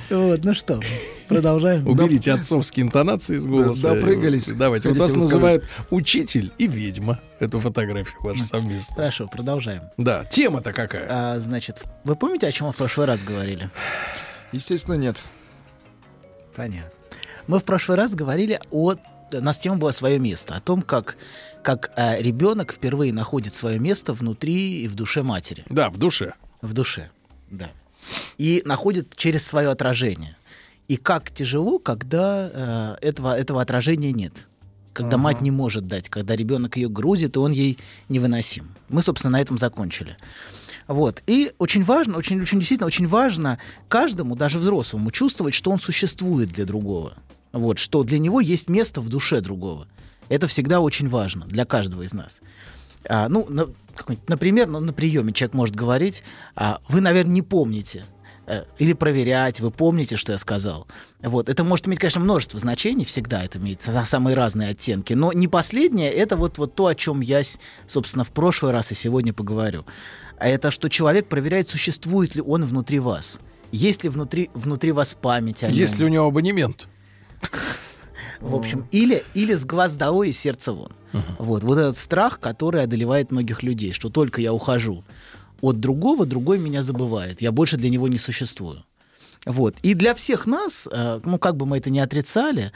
[0.10, 0.80] Вот, ну что,
[1.28, 1.88] продолжаем.
[1.88, 3.96] Уберите отцовские интонации из голоса.
[3.96, 4.48] Допрыгались.
[4.48, 4.90] Давайте.
[4.90, 7.20] Вот вас называют учитель и ведьма.
[7.40, 8.96] Эту фотографию вашу совместно.
[8.96, 9.84] Хорошо, продолжаем.
[9.98, 11.08] Да, тема-то какая?
[11.10, 13.70] А, значит, вы помните, о чем мы в прошлый раз говорили?
[14.52, 15.22] Естественно, нет.
[16.56, 16.92] Понятно.
[17.48, 18.94] Мы в прошлый раз говорили о...
[19.34, 21.16] У нас тема была «Свое место», о том, как,
[21.64, 25.64] как э, ребенок впервые находит свое место внутри и в душе матери.
[25.70, 26.34] Да, в душе.
[26.62, 27.10] В душе,
[27.52, 27.72] да.
[28.38, 30.36] И находит через свое отражение.
[30.88, 34.48] И как тяжело, когда э, этого, этого отражения нет.
[34.94, 35.24] Когда Ага.
[35.24, 37.78] мать не может дать, когда ребенок ее грузит, и он ей
[38.10, 38.76] невыносим.
[38.90, 40.18] Мы, собственно, на этом закончили.
[40.88, 41.24] Вот.
[41.28, 46.50] И очень важно, очень, очень действительно очень важно каждому, даже взрослому, чувствовать, что он существует
[46.50, 47.14] для другого.
[47.54, 49.88] Вот, что для него есть место в душе другого.
[50.28, 52.40] Это всегда очень важно для каждого из нас.
[53.10, 53.68] А, ну, на-
[54.28, 56.24] например, ну, на приеме человек может говорить,
[56.56, 58.06] а, вы, наверное, не помните.
[58.48, 60.86] э, Или проверять, вы помните, что я сказал.
[61.22, 61.48] Вот.
[61.48, 65.14] Это может иметь, конечно, множество значений, всегда это имеет са- самые разные оттенки.
[65.14, 67.44] Но не последнее, это вот, вот то, о чем я,
[67.86, 69.86] собственно, в прошлый раз и сегодня поговорю.
[70.38, 73.40] А это что человек проверяет, существует ли он внутри вас.
[73.72, 75.76] Есть ли внутри, внутри вас память о нем.
[75.78, 76.88] Есть у него абонемент?
[78.40, 80.92] В общем, или, или с глаз долой и сердца вон.
[81.40, 85.04] Вот, вот этот страх, который одолевает многих людей, что только я ухожу
[85.62, 87.42] от другого, другой меня забывает.
[87.42, 88.84] Я больше для него не существую.
[89.46, 89.76] Вот.
[89.84, 92.72] И для всех нас, э, ну, как бы мы это ни отрицали,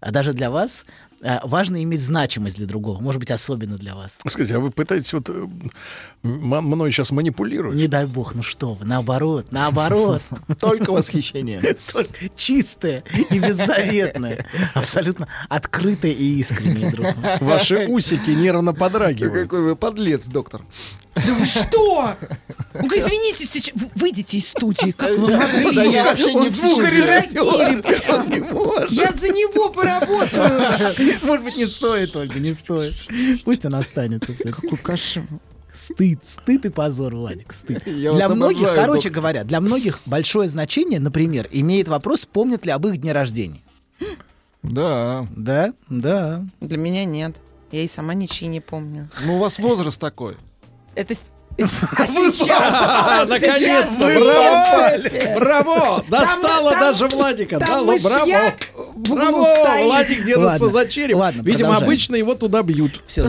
[0.00, 0.84] а даже для вас,
[1.20, 4.18] важно иметь значимость для другого, может быть, особенно для вас.
[4.26, 5.46] Скажите, а вы пытаетесь вот э,
[6.22, 7.76] мной сейчас манипулировать?
[7.76, 10.22] Не дай бог, ну что вы, наоборот, наоборот.
[10.60, 11.60] Только восхищение.
[11.92, 14.46] Только чистое и беззаветное.
[14.74, 17.06] Абсолютно открытое и искреннее, друг.
[17.40, 19.44] Ваши усики нервно подрагивают.
[19.44, 20.62] Какой вы подлец, доктор.
[21.14, 22.14] Да вы что?
[22.74, 25.74] Ну-ка, извините, сейчас вы- выйдите из студии, как вы могли?
[25.74, 26.56] Да я вообще не в.
[28.90, 30.68] Я за него поработаю.
[31.24, 32.94] Может быть, не стоит, Ольга, не стоит.
[33.44, 34.34] Пусть он останется.
[34.34, 35.26] Какой кошмар.
[35.72, 37.86] Стыд, стыд и позор, Владик, стыд.
[37.86, 39.12] Я для многих, обожаю, короче доктор.
[39.12, 43.60] говоря, для многих большое значение, например, имеет вопрос, помнят ли об их дне рождения.
[44.62, 45.28] Да.
[45.36, 46.46] Да, да.
[46.60, 47.36] Для меня нет.
[47.72, 49.08] Я и сама ничьи не помню.
[49.24, 50.36] Ну, у вас возраст такой.
[50.94, 51.14] Это
[51.56, 54.06] сейчас, а вот сейчас Наконец-то!
[54.06, 56.04] вы Браво!
[56.10, 56.70] Браво!
[56.70, 57.58] Там- даже Владика!
[57.58, 58.54] там Дало, браво!
[58.96, 59.84] Браво!
[59.84, 61.18] Владик держится за череп.
[61.42, 63.02] Видимо, обычно его туда бьют.
[63.06, 63.26] Все,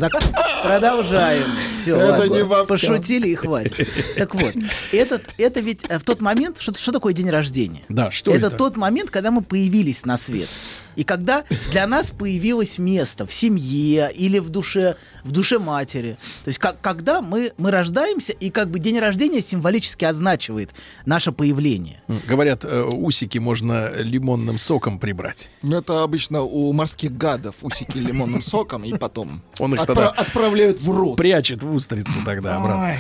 [0.63, 1.43] продолжаем.
[1.81, 2.67] Все, Это не во всем.
[2.67, 3.87] Пошутили и хватит.
[4.17, 4.53] Так вот,
[4.91, 7.83] этот, это ведь э, в тот момент, что, что такое день рождения?
[7.89, 8.47] Да, что это?
[8.47, 8.57] это?
[8.57, 10.49] тот момент, когда мы появились на свет.
[10.97, 16.17] И когда для нас появилось место в семье или в душе, в душе матери.
[16.43, 20.71] То есть как, когда мы, мы рождаемся, и как бы день рождения символически означивает
[21.05, 22.01] наше появление.
[22.27, 25.51] Говорят, э, усики можно лимонным соком прибрать.
[25.61, 30.09] Ну, это обычно у морских гадов усики лимонным соком, и потом Он их отпра- тогда
[30.09, 31.15] отправляют в рот.
[31.17, 32.97] Прячет в устрицу тогда обратно.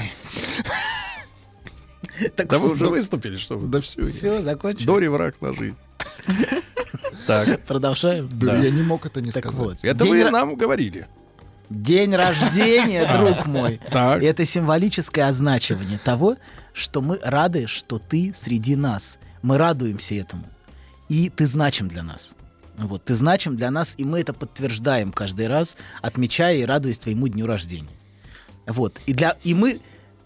[2.35, 3.67] Так Да вы что, уже выступили, что вы?
[3.67, 4.07] Да все.
[4.07, 4.85] Все, закончили.
[4.85, 5.75] Дори враг ножи.
[7.25, 8.29] Так, Продолжаем.
[8.31, 8.57] Да, Да.
[8.57, 9.59] я не мог это не Так сказать.
[9.61, 9.77] вот.
[9.83, 11.07] это День вы ра- нам говорили.
[11.69, 13.81] День рождения, друг мой.
[13.91, 14.23] Так.
[14.23, 16.37] Это символическое означивание того,
[16.73, 19.17] что мы рады, что ты среди нас.
[19.41, 20.43] Мы радуемся этому.
[21.09, 22.31] И ты значим для нас.
[22.77, 27.27] Вот, ты значим для нас, и мы это подтверждаем каждый раз, отмечая и радуясь твоему
[27.27, 27.89] дню рождения.
[28.67, 28.99] Вот.
[29.05, 29.81] И, для, и мы,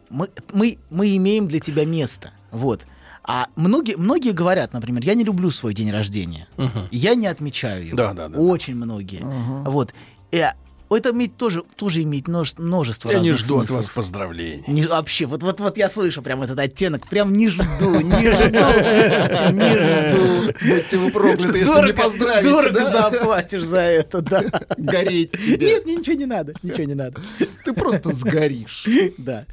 [0.10, 2.32] мы, мы, мы имеем для тебя место.
[2.52, 2.86] Вот.
[3.24, 6.48] А многие, многие говорят, например, я не люблю свой день рождения.
[6.92, 7.98] Я не отмечаю его.
[7.98, 8.38] Да, да, да.
[8.40, 9.22] Очень многие.
[9.70, 9.94] Вот.
[10.32, 10.52] Э,
[10.90, 13.78] это имеет тоже, тоже имеет множ- множество Я не разных жду от смыслов.
[13.78, 14.64] вас поздравлений.
[14.68, 18.50] Не- вообще, вот, вот, вот я слышу прям этот оттенок, прям не жду, не жду,
[19.54, 20.54] не жду.
[20.76, 24.44] Будьте вы прокляты, если не поздравите, дорого заплатишь за это, да.
[24.78, 25.68] Гореть тебе.
[25.68, 27.22] Нет, мне ничего не надо, ничего не надо.
[27.64, 28.86] Ты просто сгоришь.
[29.18, 29.46] Да,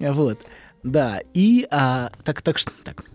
[0.00, 0.38] вот,
[0.82, 1.20] да.
[1.34, 3.09] И а, так, так что, так, так,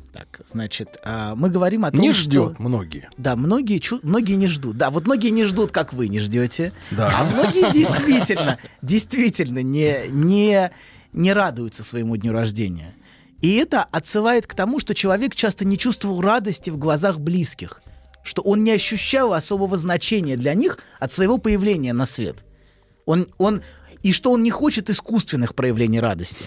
[0.51, 2.23] значит, а, мы говорим о том, Не что...
[2.23, 3.09] ждет многие.
[3.17, 4.77] Да, многие, чу- многие не ждут.
[4.77, 6.73] Да, вот многие не ждут, как вы не ждете.
[6.91, 7.11] Да.
[7.15, 10.71] А многие действительно, действительно не, не,
[11.13, 12.93] не радуются своему дню рождения.
[13.41, 17.81] И это отсылает к тому, что человек часто не чувствовал радости в глазах близких,
[18.23, 22.43] что он не ощущал особого значения для них от своего появления на свет.
[23.05, 23.61] Он, он,
[24.01, 26.45] и что он не хочет искусственных проявлений радости.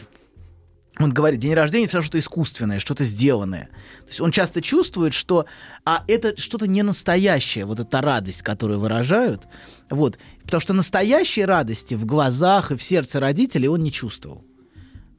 [0.99, 3.69] Он говорит, день рождения это что-то искусственное, что-то сделанное.
[4.03, 5.47] То есть он часто чувствует, что
[5.85, 9.47] а это что-то не настоящее, вот эта радость, которую выражают.
[9.91, 10.19] Вот.
[10.43, 14.45] Потому что настоящей радости в глазах и в сердце родителей он не чувствовал.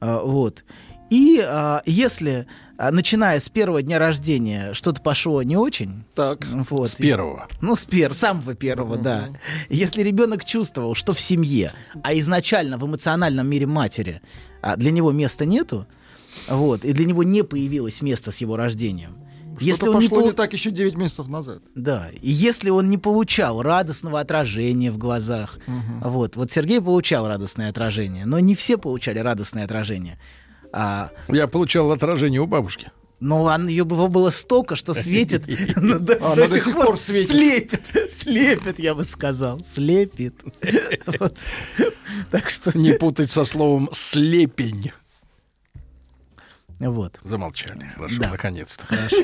[0.00, 0.64] А, вот.
[1.10, 2.46] И а, если,
[2.78, 6.04] а, начиная с первого дня рождения, что-то пошло не очень.
[6.14, 6.46] Так.
[6.68, 7.48] Вот, С первого.
[7.60, 9.30] ну, с пер, самого первого, да.
[9.68, 14.22] Если ребенок чувствовал, что в семье, а изначально в эмоциональном мире матери
[14.62, 15.86] а, для него места нету,
[16.48, 19.12] вот, и для него не появилось место с его рождением.
[19.60, 21.62] Если Что-то он не пошло не полу- так еще 9 месяцев назад.
[21.74, 25.58] Да, и если он не получал радостного отражения в глазах,
[26.00, 30.18] вот, вот Сергей получал радостное отражение, но не все получали радостное отражение.
[30.72, 32.90] А, Я получал отражение у бабушки.
[33.20, 35.44] Но он, ее было, было столько, что светит.
[35.76, 37.30] ну, до- А, до она до сих пор светит.
[37.30, 37.82] Слепит,
[38.12, 40.34] слепит, я бы сказал, слепит.
[42.30, 44.92] Так что, Не путать со словом слепень.
[46.78, 47.20] вот.
[47.24, 47.90] Замолчали.
[47.96, 48.30] Хорошо, Да.
[48.30, 48.84] наконец-то.
[48.86, 49.16] Хорошо.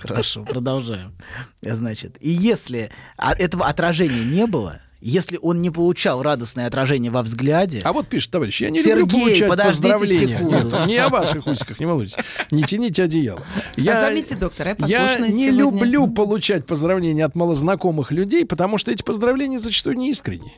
[0.00, 1.14] Хорошо, продолжаем.
[1.62, 7.22] Значит, и если а, этого отражения не было, если он не получал радостное отражение во
[7.22, 10.38] взгляде, А вот пишет, товарищ, я не Сергей, люблю получать подождите поздравления.
[10.38, 10.76] секунду.
[10.78, 12.16] Нет, не о ваших усиках, не волнуйтесь.
[12.50, 13.42] Не тяните одеяло.
[13.78, 15.50] А заметьте, доктор, я Я не сегодня.
[15.52, 20.54] люблю получать поздравления от малознакомых людей, потому что эти поздравления зачастую не искренние.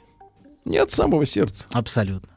[0.65, 1.65] Не от самого сердца.
[1.71, 2.29] абсолютно.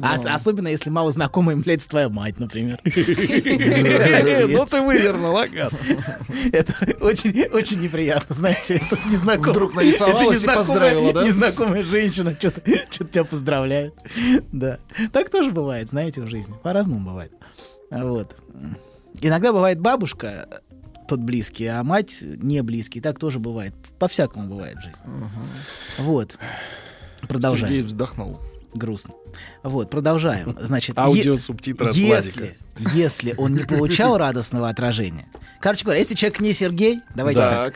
[0.00, 2.80] А ос- особенно если мало знакомой является твоя мать, например.
[2.84, 5.72] Ну ты вывернул, Агат.
[6.52, 11.24] Это очень, очень неприятно, знаете, это незнакомая, Вдруг нарисовалась и поздравила, да?
[11.24, 13.94] Незнакомая женщина что-то что тебя поздравляет.
[14.50, 14.78] Да.
[15.12, 16.54] Так тоже бывает, знаете, в жизни.
[16.62, 17.32] По-разному бывает.
[17.90, 18.36] Вот.
[19.20, 20.48] Иногда бывает бабушка
[21.06, 23.00] тот близкий, а мать не близкий.
[23.00, 23.74] Так тоже бывает.
[23.98, 25.30] По-всякому бывает в жизни.
[25.98, 26.36] Вот.
[27.28, 27.66] Продолжаем.
[27.66, 28.40] Сергей вздохнул.
[28.74, 29.14] Грустно.
[29.62, 30.56] Вот, продолжаем.
[30.60, 32.56] Значит, Аудио е- субтитры от если,
[32.94, 35.26] если он не получал радостного отражения.
[35.60, 37.74] Короче говоря, если человек не Сергей, давайте так.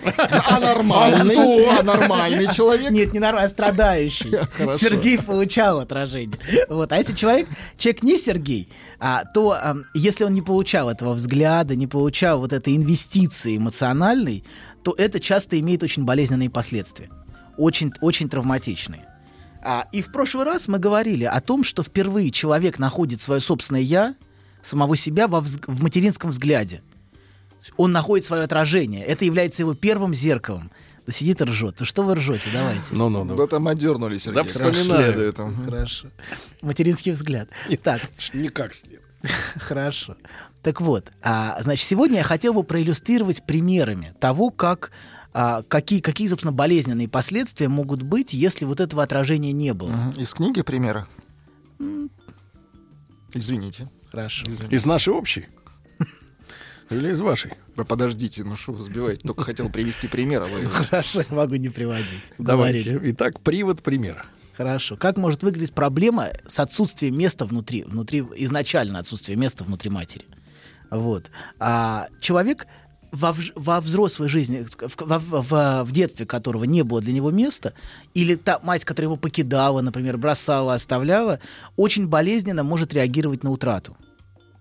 [0.50, 1.66] А нормальный?
[1.78, 2.90] А нормальный человек?
[2.90, 4.30] Нет, не нормальный, а страдающий.
[4.72, 6.38] Сергей получал отражение.
[6.68, 6.90] Вот.
[6.92, 8.68] А если человек, человек не Сергей,
[8.98, 14.44] а, то ам, если он не получал этого взгляда, не получал вот этой инвестиции эмоциональной,
[14.82, 17.10] то это часто имеет очень болезненные последствия.
[17.58, 19.04] Очень, очень травматичные.
[19.68, 23.80] А, и в прошлый раз мы говорили о том, что впервые человек находит свое собственное
[23.80, 24.14] «я»,
[24.62, 26.82] самого себя во взг- в материнском взгляде.
[27.76, 29.04] Он находит свое отражение.
[29.04, 30.70] Это является его первым зеркалом.
[31.04, 31.76] Да сидит и ржет.
[31.80, 32.48] Ну что вы ржете?
[32.52, 32.80] Давайте.
[32.92, 33.34] Ну-ну-ну.
[33.34, 34.42] Да там одернули, Сергей.
[34.42, 35.34] Да вспоминаю.
[35.36, 35.64] Мгм.
[35.64, 36.08] Хорошо.
[36.62, 37.48] Материнский взгляд.
[37.82, 38.02] Так,
[38.32, 39.00] Никак след.
[39.56, 40.16] хорошо.
[40.62, 44.92] Так вот, а, значит, сегодня я хотел бы проиллюстрировать примерами того, как
[45.38, 50.10] а, какие, какие, собственно, болезненные последствия могут быть, если вот этого отражения не было.
[50.16, 51.06] Из книги примера?
[53.34, 53.90] Извините.
[54.10, 54.46] Хорошо.
[54.70, 55.48] Из нашей общей?
[56.88, 57.52] Или из вашей?
[57.76, 59.26] Да подождите, ну что вы сбиваете?
[59.26, 60.64] Только хотел привести пример, а вы...
[60.70, 62.32] Хорошо, я могу не приводить.
[62.38, 62.92] Давайте.
[62.92, 63.12] Говорили.
[63.12, 64.24] Итак, привод примера.
[64.56, 64.96] Хорошо.
[64.96, 70.24] Как может выглядеть проблема с отсутствием места внутри, внутри изначально отсутствие места внутри матери?
[70.90, 71.30] Вот.
[71.58, 72.66] А человек
[73.16, 77.72] во, во взрослой жизни, в, во- в- в детстве которого не было для него места,
[78.14, 81.38] или та мать, которая его покидала, например, бросала, оставляла,
[81.76, 83.96] очень болезненно может реагировать на утрату.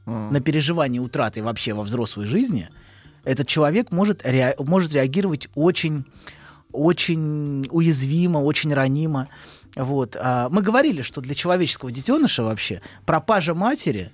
[0.06, 2.70] На переживание утраты вообще во взрослой жизни
[3.24, 6.06] этот человек может, ре- может реагировать очень,
[6.72, 9.28] очень уязвимо, очень ранимо.
[9.76, 10.16] Вот.
[10.20, 14.12] А, мы говорили, что для человеческого детеныша вообще пропажа матери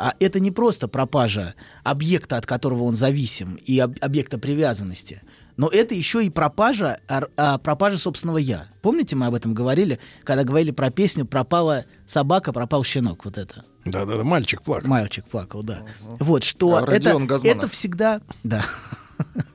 [0.00, 1.54] а это не просто пропажа
[1.84, 5.20] объекта, от которого он зависим, и об- объекта привязанности,
[5.58, 8.64] но это еще и пропажа, ар- а, пропажа собственного я.
[8.80, 13.64] Помните, мы об этом говорили, когда говорили про песню «Пропала собака, пропал щенок», вот это.
[13.84, 14.88] Да-да-да, мальчик плакал.
[14.88, 15.80] Мальчик плакал, да.
[16.00, 17.44] Вот, что А, это, Газманов.
[17.44, 18.20] это всегда...
[18.42, 18.64] Да.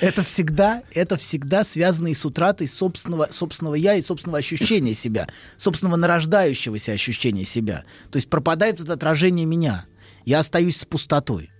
[0.00, 5.28] Это всегда, это всегда связано и с утратой собственного, собственного я и собственного ощущения себя,
[5.56, 7.84] собственного нарождающегося ощущения себя.
[8.10, 9.86] То есть пропадает это отражение меня.
[10.24, 11.50] Я остаюсь с пустотой.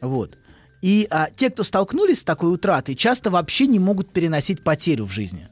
[0.00, 0.38] Вот.
[0.82, 5.12] И а, те, кто столкнулись с такой утратой, часто вообще не могут переносить потерю в
[5.12, 5.48] жизни.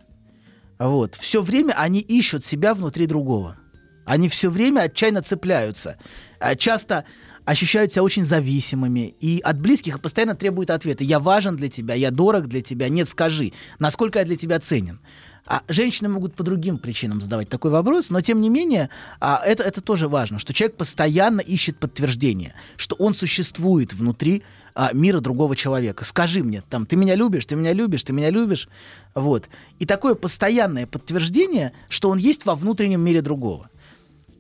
[0.79, 1.15] Вот.
[1.17, 3.59] Все время они ищут себя внутри другого.
[4.07, 5.99] Они все время отчаянно цепляются.
[6.41, 7.05] А, Часто
[7.49, 9.15] ощущают себя очень зависимыми.
[9.21, 11.03] И от близких постоянно требуют ответа.
[11.03, 12.91] Я важен для тебя, я дорог для тебя.
[12.91, 15.01] Нет, скажи, насколько я для тебя ценен.
[15.47, 19.63] А женщины могут по другим причинам задавать такой вопрос, но тем не менее а, это,
[19.63, 24.43] это тоже важно, что человек постоянно ищет подтверждение, что он существует внутри
[24.75, 26.05] а, мира другого человека.
[26.05, 28.69] Скажи мне, там, ты меня любишь, ты меня любишь, ты меня любишь.
[29.15, 29.49] Вот.
[29.79, 33.71] И такое постоянное подтверждение, что он есть во внутреннем мире другого.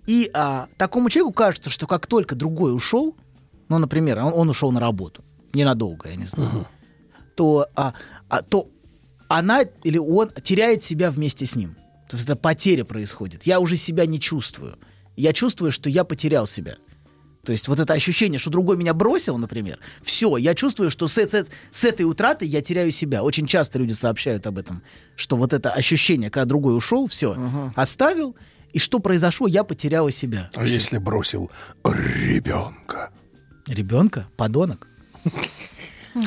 [0.08, 3.14] И а, такому человеку кажется, что как только другой ушел,
[3.68, 5.22] ну, например, он, он ушел на работу,
[5.52, 6.66] ненадолго, я не знаю,
[7.36, 7.92] то, а,
[8.30, 8.68] а, то
[9.28, 11.76] она или он теряет себя вместе с ним.
[12.08, 13.42] То есть это потеря происходит.
[13.46, 14.78] Я уже себя не чувствую.
[15.14, 16.76] Я чувствую, что я потерял себя.
[17.44, 21.18] То есть вот это ощущение, что другой меня бросил, например, все, я чувствую, что с,
[21.18, 23.22] с- с этой утратой я теряю себя.
[23.22, 24.82] Очень часто люди сообщают об этом,
[25.16, 27.36] что вот это ощущение, когда другой ушел, все,
[27.76, 28.36] оставил,
[28.72, 30.50] и что произошло, я потеряла себя.
[30.54, 31.50] А если бросил
[31.84, 33.10] ребенка?
[33.66, 34.26] Ребенка?
[34.36, 34.86] Подонок?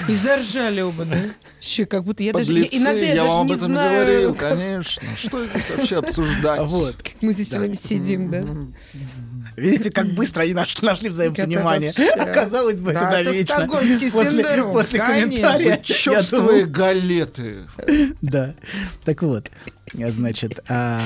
[0.07, 1.17] И заржали оба, да?
[1.55, 2.45] Вообще, как будто я даже...
[2.45, 5.03] Подлецы, я- иногда я, я даже вам не об этом знаю, говорил, как- конечно.
[5.17, 6.69] Что здесь вообще обсуждать?
[6.69, 6.97] Вот.
[6.97, 8.43] Как мы здесь с вами сидим, да?
[9.57, 11.89] Видите, как быстро они наш- нашли взаимопонимание.
[11.89, 13.55] Это вообще- Оказалось бы, Да, это это навечно.
[13.57, 15.83] стокгольмский После, синдром, после комментария.
[16.31, 17.55] думал- галеты.
[18.21, 18.55] Да.
[19.03, 19.51] Так вот,
[20.01, 21.01] а, значит, а,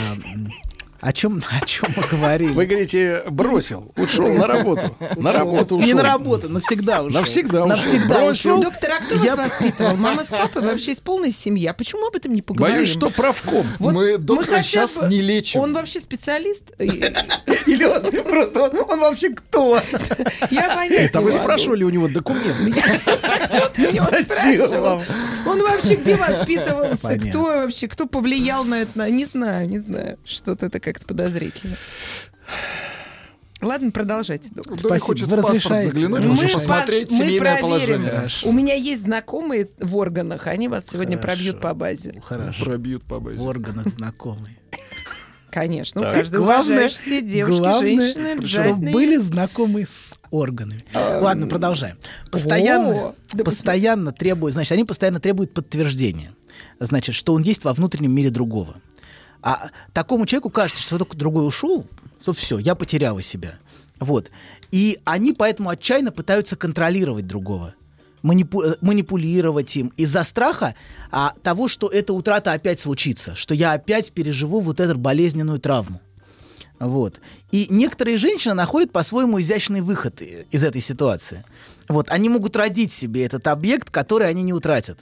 [1.01, 2.51] о чем, о чем мы говорили?
[2.51, 4.95] Вы говорите, бросил, ушел на работу.
[5.17, 5.88] На работу ушел.
[5.88, 7.19] Не на работу, навсегда ушел.
[7.19, 7.67] Навсегда ушел.
[7.77, 8.31] Навсегда Бросил.
[8.57, 8.61] ушел.
[8.63, 9.95] Доктор, а кто Я- вас воспитывал?
[9.97, 11.65] Мама с папой вообще из полной семьи.
[11.67, 12.77] А почему об этом не поговорим?
[12.77, 13.65] Боюсь, что правком.
[13.80, 15.59] Вот Мы доктора сейчас бы- не лечим.
[15.59, 16.63] Он вообще специалист?
[16.80, 19.80] Или он просто, он, он вообще кто?
[20.51, 22.73] Я понять Это вы спрашивали у него документы?
[23.76, 25.01] Зачем вам?
[25.45, 26.97] Он вообще где воспитывался?
[27.01, 27.30] Понятно.
[27.30, 29.09] Кто вообще, кто повлиял на это?
[29.09, 30.17] Не знаю, не знаю.
[30.26, 31.76] Что-то это как-то подозрительно.
[33.61, 34.73] Ладно, продолжайте, доктор.
[34.77, 35.05] Кто не Спасибо.
[35.05, 35.91] хочет Вы в паспорт разрешаете?
[35.91, 37.61] заглянуть, Мы лучше пос- посмотреть мы семейное проверим.
[37.61, 38.11] положение.
[38.11, 38.47] Хорошо.
[38.49, 41.35] У меня есть знакомые в органах, они вас сегодня Хорошо.
[41.38, 42.22] пробьют по базе.
[42.23, 42.63] Хорошо.
[42.65, 43.38] Пробьют по базе.
[43.38, 44.57] В органах знакомые.
[45.49, 46.11] Конечно, Так.
[46.11, 49.23] у каждой уважающейся девушки, главное, женщины чтобы обязательно были есть.
[49.23, 50.84] знакомы с органами.
[50.93, 51.97] Ладно, продолжаем.
[52.30, 56.34] Постоянно, О, да постоянно требуют, значит, они постоянно требуют подтверждения.
[56.81, 58.76] Значит, что он есть во внутреннем мире другого.
[59.45, 61.85] А такому человеку кажется, что только другой ушел,
[62.22, 63.53] что все, я потеряла себя.
[63.99, 64.31] Вот.
[64.72, 67.76] И они поэтому отчаянно пытаются контролировать другого.
[68.23, 70.73] манипу- э, манипулировать им из-за страха
[71.11, 76.01] а, того, что эта утрата опять случится, что я опять переживу вот эту болезненную травму.
[76.80, 77.22] Вот.
[77.51, 81.43] И некоторые женщины находят по-своему изящный выход и- из этой ситуации.
[81.88, 82.09] Вот.
[82.09, 84.97] Они могут родить себе этот объект, который они не утратят.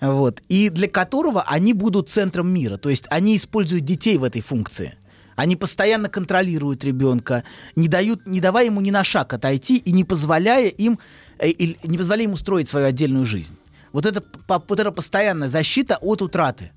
[0.00, 0.42] Вот.
[0.48, 2.76] И для которого они будут центром мира.
[2.76, 4.94] То есть они используют детей в этой функции.
[5.36, 7.44] Они постоянно контролируют ребенка,
[7.74, 10.98] не дают, не давая ему ни на шаг отойти и не позволяя им,
[11.38, 13.56] э, или не позволяя ему строить свою отдельную жизнь.
[13.92, 16.72] Вот это, вот эта постоянная защита от утраты.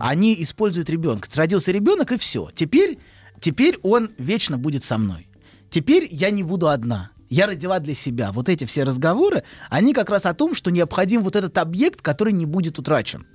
[0.00, 1.28] Они используют ребенка.
[1.34, 2.48] Родился ребенок и все.
[2.54, 2.98] Теперь,
[3.40, 5.28] теперь он вечно будет со мной.
[5.70, 7.10] Теперь я не буду одна.
[7.28, 8.32] Я родила для себя.
[8.32, 12.32] Вот эти все разговоры, они как раз о том, что необходим вот этот объект, который
[12.32, 13.26] не будет утрачен.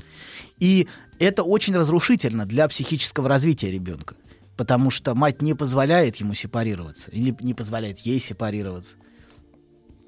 [0.59, 0.87] И
[1.19, 4.15] это очень разрушительно для психического развития ребенка.
[4.57, 7.11] Потому что мать не позволяет ему сепарироваться.
[7.11, 8.97] Или не позволяет ей сепарироваться.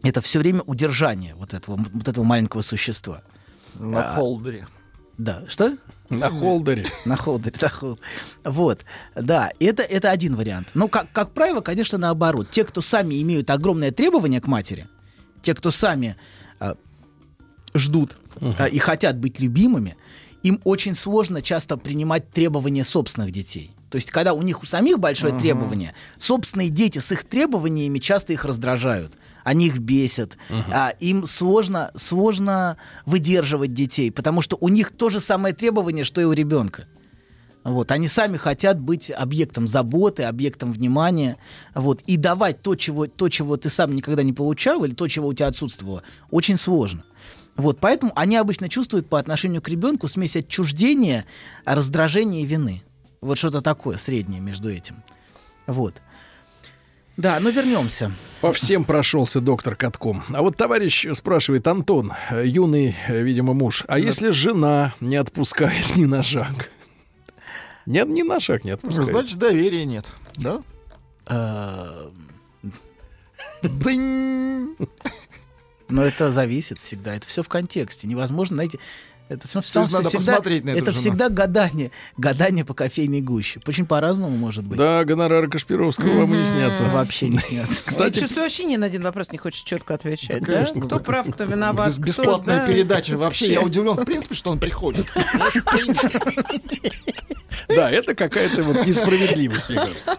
[0.04, 3.24] Это все время удержание вот этого, вот этого маленького существа.
[3.76, 4.68] На А, холдере.
[5.18, 5.78] Да, что?
[6.10, 6.86] На холдере.
[7.06, 8.02] На холдере, на холдере.
[8.44, 8.86] Вот,
[9.16, 10.70] да, это, это один вариант.
[10.74, 12.50] Но, как, как правило, конечно, наоборот.
[12.52, 14.88] Те, кто сами имеют огромное требование к матери,
[15.42, 16.16] те, кто сами
[16.60, 16.76] а,
[17.74, 18.18] ждут
[18.58, 19.96] а, и хотят быть любимыми,
[20.44, 23.72] им очень сложно часто принимать требования собственных детей.
[23.90, 28.34] То есть, когда у них у самих большое требование, собственные дети с их требованиями часто
[28.34, 29.14] их раздражают.
[29.44, 30.38] Они их бесят.
[30.72, 36.22] А, им сложно, сложно выдерживать детей, потому что у них то же самое требование, что
[36.22, 36.88] и у ребенка.
[37.64, 41.38] Вот, они сами хотят быть объектом заботы, объектом внимания,
[41.74, 45.30] вот, и давать то чего, то, чего ты сам никогда не получал, или то, чего
[45.30, 47.06] у тебя отсутствовало, очень сложно.
[47.56, 51.26] Вот, поэтому они обычно чувствуют по отношению к ребенку смесь отчуждения,
[51.64, 52.84] раздражения и вины.
[53.22, 55.04] Вот что-то такое среднее между этим.
[55.66, 56.02] Вот.
[57.16, 58.12] Да, ну вернемся.
[58.42, 60.24] По всем прошелся доктор катком.
[60.34, 65.96] А вот товарищ спрашивает, Антон, э, юный, э, видимо, муж, а если жена не отпускает
[65.96, 66.70] ни на шаг?
[67.86, 69.10] Нет, ни на шаг не отпускает.
[69.10, 70.12] Значит, доверия нет.
[70.36, 70.62] Да?
[73.62, 74.76] Дынь.
[75.90, 77.16] Но это зависит всегда.
[77.16, 78.08] Это все в контексте.
[78.08, 78.80] Невозможно, знаете,
[79.34, 81.02] это все, есть надо посмотреть на эту это жену.
[81.02, 83.60] всегда гадание, гадание по кофейной гуще.
[83.66, 84.78] Очень по-разному может быть.
[84.78, 86.86] Да, гонорары Кашпировского вам и не снятся.
[86.86, 87.84] Вообще не снятся.
[87.86, 90.42] Кстати, чувствую, вообще ни на один вопрос не хочешь четко отвечать.
[90.42, 90.54] Да, да?
[90.54, 90.82] конечно.
[90.82, 93.18] Кто прав, кто виноват, Бес- кто, Бесплатная да, передача.
[93.18, 95.08] Вообще, я удивлен, в принципе, что он приходит.
[95.14, 96.20] Знаешь, в принципе.
[97.68, 100.18] да, это какая-то вот несправедливость, мне кажется.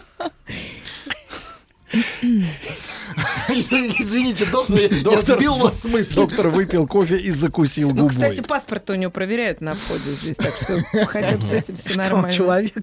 [3.48, 6.14] Извините, доктор, я- сбил вас с мысли.
[6.14, 8.10] Доктор выпил кофе и закусил Ну, губой.
[8.10, 11.96] кстати, паспорт у него проверяют на входе здесь, так что хотя бы с этим все
[11.96, 12.32] нормально.
[12.32, 12.74] человек?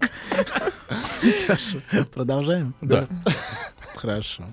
[1.48, 1.80] Хорошо.
[2.14, 2.74] Продолжаем?
[2.82, 3.08] Да.
[3.96, 4.44] Хорошо.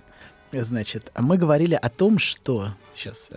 [0.53, 3.29] Значит, мы говорили о том, что сейчас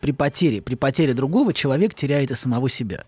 [0.00, 3.04] при потере, при потере другого человек теряет и самого себя.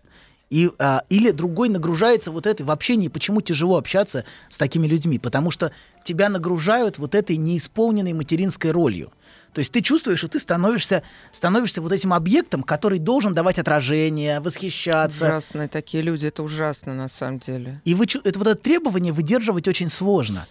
[0.51, 3.09] И, а, или другой нагружается вот этой в общении.
[3.09, 5.19] Почему тяжело общаться с такими людьми?
[5.19, 5.73] Потому что
[6.05, 9.11] тебя нагружают вот этой неисполненной материнской ролью.
[9.53, 11.03] То есть ты чувствуешь, что ты становишься,
[11.33, 15.27] становишься вот этим объектом, который должен давать отражение, восхищаться.
[15.27, 17.81] Ужасные такие люди, это ужасно на самом деле.
[17.85, 20.47] И вы, это вот это требование выдерживать очень сложно.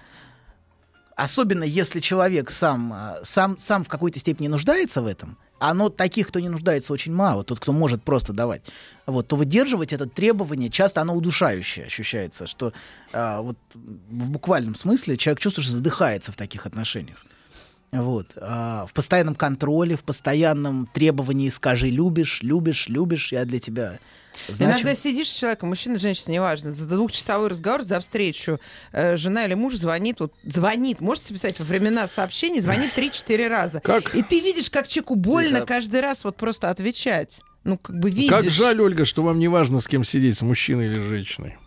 [1.16, 5.90] Особенно если человек сам, а, сам, сам в какой-то степени нуждается в этом, а но
[5.90, 8.64] таких, кто не нуждается, очень мало, тот, кто может просто давать,
[9.06, 12.74] вот, то выдерживать это требование, часто оно удушающее ощущается, что
[13.14, 17.24] а, вот в буквальном смысле человек чувствует, что задыхается в таких отношениях.
[18.02, 18.28] Вот.
[18.38, 24.00] а, в постоянном контроле, в постоянном требовании «скажи, любишь, любишь, любишь, я для тебя
[24.48, 24.74] значим».
[24.74, 28.60] Иногда сидишь с человеком, мужчина, женщина, неважно, за двухчасовой разговор, за встречу,
[28.92, 33.80] э, жена или муж звонит, вот звонит, можете писать во времена сообщений, звонит 3-4 раза.
[33.80, 34.16] Как?
[34.16, 35.66] И ты видишь, как человеку больно Тихо.
[35.66, 37.42] каждый раз вот просто отвечать.
[37.64, 38.30] Ну, как бы видишь.
[38.30, 41.58] Как жаль, Ольга, что вам не важно, с кем сидеть, с мужчиной или женщиной.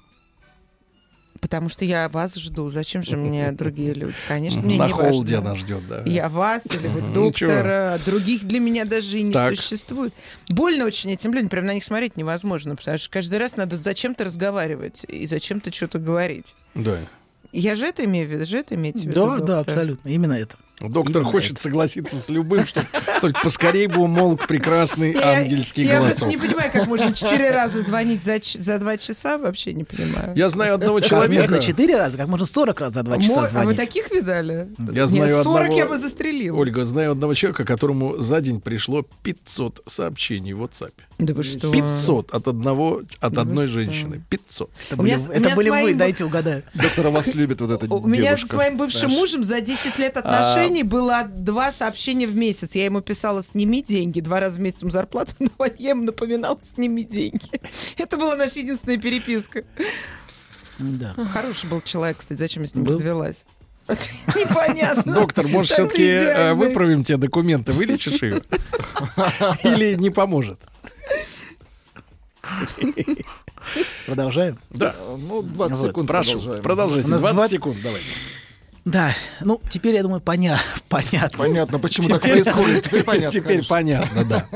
[1.46, 2.70] Потому что я вас жду.
[2.70, 4.16] Зачем же мне другие люди?
[4.26, 5.50] Конечно, мне На не холде важно.
[5.52, 6.02] она ждет, да.
[6.04, 8.00] Я вас или вы доктора.
[8.04, 9.54] Других для меня даже и не Так.
[9.54, 10.12] существует.
[10.48, 11.48] Больно очень этим людям.
[11.48, 12.74] Прям на них смотреть невозможно.
[12.74, 16.56] Потому что каждый раз надо зачем-то разговаривать и зачем-то что-то говорить.
[16.74, 16.98] Да.
[17.52, 19.12] Я же это имею в виду, же это имеете в виду?
[19.24, 19.58] Да, да, доктор?
[19.60, 20.56] абсолютно, именно это.
[20.78, 22.86] Доктор Именно хочет согласиться с любым, чтобы
[23.22, 26.18] только поскорее бы умолк прекрасный Я- ангельский Я голосок.
[26.18, 30.34] просто не понимаю, как можно четыре раза звонить за, за два часа, вообще не понимаю.
[30.36, 31.42] Я знаю одного Как человека.
[31.42, 33.76] можно 4 раза, как можно 40 раз за 2 часа Мо- А вы звонить.
[33.78, 34.68] таких видали?
[34.78, 35.78] Я Нет, знаю 40 одного...
[35.78, 36.58] я бы застрелил.
[36.58, 40.92] Ольга, знаю одного человека, которому за день пришло 500 сообщений в WhatsApp.
[41.18, 41.72] Да вы что?
[41.72, 44.22] 500 от одного, от Да одной женщины.
[44.28, 44.70] 500.
[44.90, 46.62] Это меня были, меня это были с вы, моим- дайте угадаю.
[46.74, 49.16] Доктора вас любит вот эта У меня с моим бывшим Знаешь.
[49.18, 50.20] мужем за 10 лет А.
[50.20, 52.74] отношений было два сообщения в месяц.
[52.74, 54.20] Я ему писала «сними деньги».
[54.20, 55.74] Два раза в месяц ему зарплату давали.
[55.78, 57.40] Я ему напоминала «сними деньги».
[57.96, 59.64] Это была наша единственная переписка.
[60.78, 61.14] Да.
[61.32, 62.38] Хороший был человек, кстати.
[62.38, 62.92] Зачем я с ним Был?
[62.92, 63.46] развелась?
[63.88, 65.14] Непонятно.
[65.14, 66.54] Доктор, может, все-таки идеальный.
[66.66, 68.42] выправим тебе документы, вылечишь ее?
[69.62, 70.58] Или не поможет?
[74.06, 74.58] Продолжаем?
[74.70, 74.94] Да.
[75.18, 76.62] Ну, 20 Вот, секунд Прошу, продолжаем.
[76.62, 77.08] продолжайте.
[77.08, 78.06] У нас 20 два- секунд, давайте.
[78.84, 80.60] Да, ну теперь, я думаю, поня...
[80.88, 81.38] понятно.
[81.38, 82.84] Понятно, почему так Теперь- происходит.
[82.84, 83.30] Теперь понятно.
[83.30, 83.74] Теперь конечно.
[83.76, 84.48] понятно, да.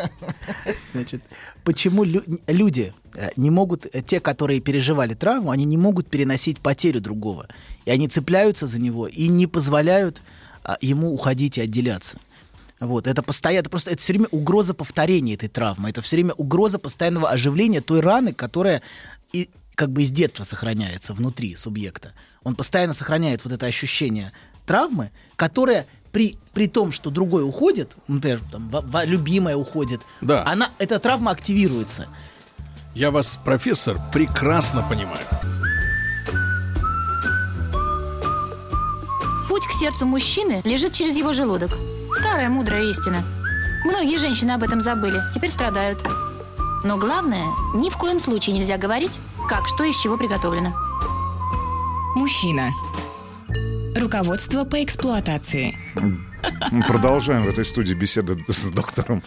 [0.94, 1.22] Значит,
[1.64, 6.60] почему лю- люди э, не могут, э, те, которые переживали травму, они не могут переносить
[6.60, 7.48] потерю другого.
[7.86, 10.22] И они цепляются за него и не позволяют
[10.62, 12.16] а, ему уходить и отделяться.
[12.80, 16.32] Вот, это постоянно, это просто это все время угроза повторения этой травмы, это все время
[16.34, 18.80] угроза постоянного оживления той раны, которая
[19.34, 22.12] и, как бы из детства сохраняется внутри субъекта.
[22.42, 24.32] Он постоянно сохраняет вот это ощущение
[24.64, 30.42] травмы, которая при, при том, что другой уходит, например, там, ва- ва- любимая уходит, Да.
[30.46, 32.08] она, эта травма активируется.
[32.94, 35.20] Я вас, профессор, прекрасно понимаю.
[39.48, 41.70] Путь к сердцу мужчины лежит через его желудок.
[42.18, 43.22] Старая мудрая истина.
[43.84, 46.06] Многие женщины об этом забыли, теперь страдают.
[46.84, 49.18] Но главное, ни в коем случае нельзя говорить,
[49.48, 50.74] как что из чего приготовлено.
[52.14, 52.70] Мужчина.
[53.94, 55.76] Руководство по эксплуатации.
[56.70, 59.22] Мы продолжаем в этой студии беседы с доктором.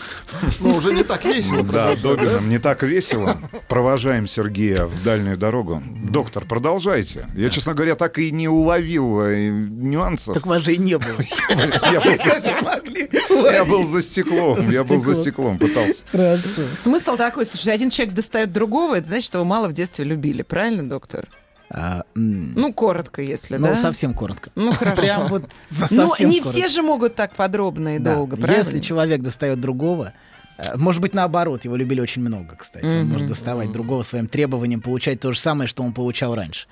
[0.59, 1.63] Ну, уже не так весело.
[1.63, 2.49] Да, Добиным.
[2.49, 3.37] Не так весело.
[3.67, 5.81] Провожаем Сергея в дальнюю дорогу.
[5.85, 7.27] Доктор, продолжайте.
[7.35, 10.35] Я, честно говоря, так и не уловил э, нюансов.
[10.35, 11.17] Так вас же и не было.
[13.51, 14.69] Я был- за стеклом.
[14.69, 15.57] Я был за стеклом.
[15.59, 16.05] Пытался.
[16.11, 16.43] Хорошо.
[16.73, 20.41] Смысл такой, что один человек достает другого, это значит, что его мало в детстве любили,
[20.41, 21.27] правильно, доктор?
[21.75, 23.75] А, Ну, коротко, если, ну, да?
[23.75, 24.51] совсем коротко.
[24.55, 25.01] Ну, хорошо.
[25.01, 25.49] Прям вот
[25.91, 26.49] Ну, не коротко.
[26.51, 28.15] все же могут так подробно и Да.
[28.15, 28.59] долго, правильно?
[28.63, 30.13] Если человек достает другого,
[30.59, 32.85] э, может быть, наоборот, его любили очень много, кстати.
[32.85, 33.13] Он Мгм.
[33.13, 36.67] может доставать другого своим требованием, получать то же самое, что он получал раньше.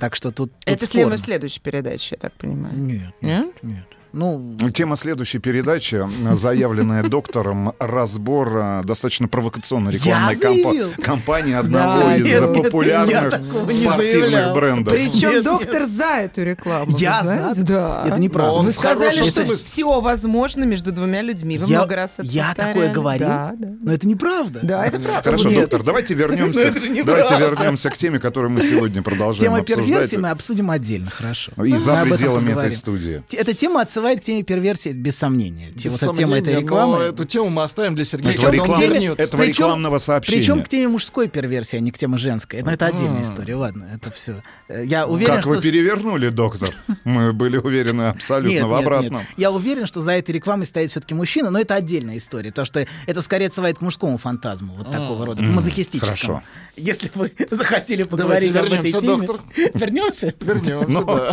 [0.00, 1.18] Так что тут, тут Это спорно.
[1.18, 2.76] следующей передачи, я так понимаю.
[2.76, 3.52] Нет, Нет?
[3.62, 3.84] нет.
[4.12, 12.22] Ну, Тема следующей передачи, заявленная доктором, разбор э, достаточно провокационной рекламной кампании одного Да, из
[12.22, 14.94] нет, нет, популярных такого не спортивных брендов.
[14.94, 16.90] Причем Нет, доктор за эту рекламу.
[16.90, 17.62] вы Я за?
[17.64, 18.04] Да.
[18.06, 18.62] Это неправда.
[18.62, 21.56] Вы сказали, что все возможно между двумя людьми.
[21.58, 22.72] Вы я, много раз это я повторяли.
[22.74, 23.68] такое говорил, Да, да.
[23.80, 24.60] но это неправда.
[24.62, 25.22] Да, это правда.
[25.22, 25.60] Хорошо, Нет.
[25.62, 26.60] доктор, давайте вернемся.
[26.68, 26.80] это.
[27.04, 29.86] Давайте вернемся к теме, которую мы сегодня продолжаем Тема обсуждать.
[29.86, 31.52] перверсии мы обсудим отдельно, хорошо.
[31.64, 33.22] И за пределами этой студии.
[33.32, 35.68] Эта тема отсылает к теме перверсии без сомнения.
[35.74, 36.96] Без вот эта тема этой сомнения, рекламы.
[36.98, 39.22] но эту тему мы оставим для Сергея, Этого реклам- вернется.
[39.22, 40.38] этого Причем- рекламного сообщения.
[40.38, 42.62] Причем к теме мужской перверсии, а не к теме женской.
[42.62, 43.22] Но это отдельная А.
[43.22, 43.54] история.
[43.54, 44.42] Ладно, это все.
[44.68, 45.50] Я уверен, как что...
[45.50, 46.70] вы перевернули, доктор?
[47.04, 49.20] Мы были уверены абсолютно Нет, в обратном.
[49.20, 49.28] нет.
[49.36, 52.86] Я уверен, что за этой рекламой стоит все-таки мужчина, но это отдельная история, потому что
[53.06, 56.10] это скорее отсылает к мужскому фантазму, вот такого рода, мазохистическому.
[56.10, 56.42] хорошо.
[56.76, 59.26] Если вы захотели поговорить об этой вернемся, теме...
[59.26, 59.40] доктор.
[59.74, 60.34] Вернемся?
[60.40, 61.28] Вернемся.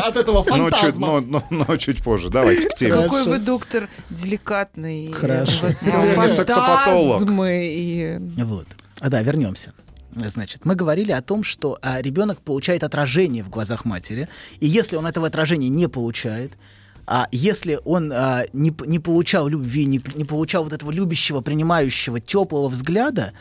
[0.06, 1.20] От этого фантазма.
[1.50, 2.13] но чуть позже.
[2.30, 2.92] Давайте к теме.
[2.92, 5.12] Какой вы доктор деликатный.
[5.12, 5.70] Хорошо.
[5.70, 8.18] Фантазмы и...
[8.42, 8.66] Вот.
[9.00, 9.72] А, да, вернемся.
[10.14, 14.28] Значит, мы говорили о том, что а, ребенок получает отражение в глазах матери,
[14.60, 16.52] и если он этого отражения не получает,
[17.06, 22.20] а если он а, не, не получал любви, не, не получал вот этого любящего, принимающего,
[22.20, 23.32] теплого взгляда,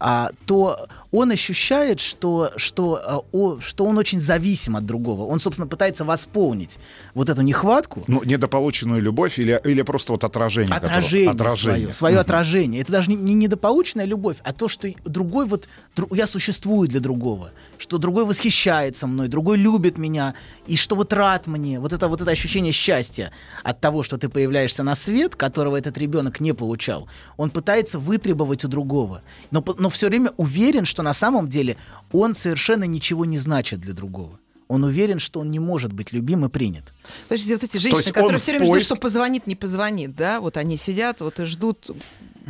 [0.00, 5.24] а, то он ощущает, что, что, а, о- что он очень зависим от другого.
[5.24, 6.78] Он, собственно, пытается восполнить
[7.14, 10.74] вот эту нехватку, Ну, недополученную любовь или, или просто вот отражение?
[10.74, 11.78] отражение, отражение.
[11.80, 12.20] свое, свое Мгм.
[12.20, 12.80] отражение.
[12.82, 17.00] Это даже не, не недополученная любовь, а то, что другой вот дру- я существую для
[17.00, 20.34] другого, что другой восхищается мной, другой любит меня
[20.66, 21.80] и что вот рад мне.
[21.80, 23.30] Вот это вот это ощущение счастья
[23.64, 27.08] от того, что ты появляешься на свет, которого этот ребенок не получал.
[27.36, 31.78] Он пытается вытребовать у другого, но по- но все время уверен, что на самом деле
[32.12, 34.38] он совершенно ничего не значит для другого.
[34.68, 36.92] Он уверен, что он не может быть любим и принят.
[37.26, 40.40] Подождите, вот эти женщины, которые все время ждут, поиск- что позвонит, не позвонит, да?
[40.42, 41.90] Вот они сидят вот и ждут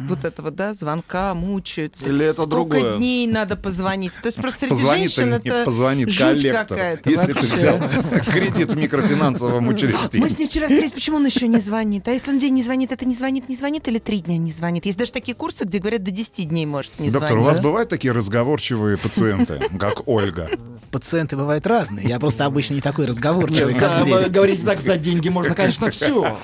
[0.06, 2.08] вот этого, да, звонка мучаются.
[2.08, 2.96] Или это Сколько другое?
[2.98, 4.12] дней надо позвонить?
[4.22, 7.56] То есть просто среди Позвонит женщин это позвонит жуть коллектор, какая-то если ты вообще.
[7.56, 7.78] взял
[8.32, 10.28] кредит в микрофинансовом Мы учреждении.
[10.28, 12.06] с ним вчера встретились, почему он еще не звонит?
[12.06, 14.52] А если он день не звонит, это не звонит, не звонит или три дня не
[14.52, 14.86] звонит?
[14.86, 17.46] Есть даже такие курсы, где говорят, до 10 дней может не Доктор, у звонить.
[17.56, 20.48] вас бывают такие разговорчивые пациенты, как Ольга?
[20.90, 22.08] Пациенты бывают разные.
[22.08, 24.30] Я просто обычно не такой разговорчивый, как здесь.
[24.30, 26.38] говорите так, за деньги можно, конечно, все.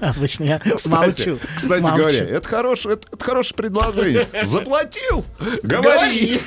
[0.00, 0.88] Обычно я Кстати,
[1.28, 1.38] молчу.
[1.56, 1.96] кстати молчу.
[1.96, 4.28] говоря, это хорошее, это, это хорошее предложение.
[4.44, 5.24] Заплатил,
[5.62, 6.40] говори.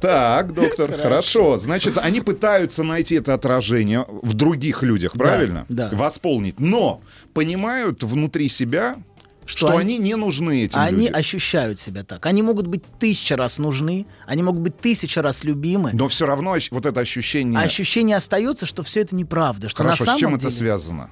[0.00, 1.58] Так, доктор, хорошо.
[1.58, 5.64] Значит, они пытаются найти это отражение в других людях, правильно?
[5.68, 5.88] да.
[5.92, 6.58] Восполнить.
[6.60, 7.00] Но
[7.34, 8.96] понимают внутри себя,
[9.44, 11.16] что, Что они, они- не нужны этим Они людям.
[11.16, 12.26] ощущают себя так.
[12.26, 15.90] Они могут быть тысяча раз нужны, они могут быть тысяча раз любимы.
[15.92, 17.58] Но все равно вот это ощущение...
[17.60, 19.68] Ощущение остается, что все это неправда.
[19.68, 20.40] Что Хорошо, на самом с чем деле...
[20.48, 21.10] это связано?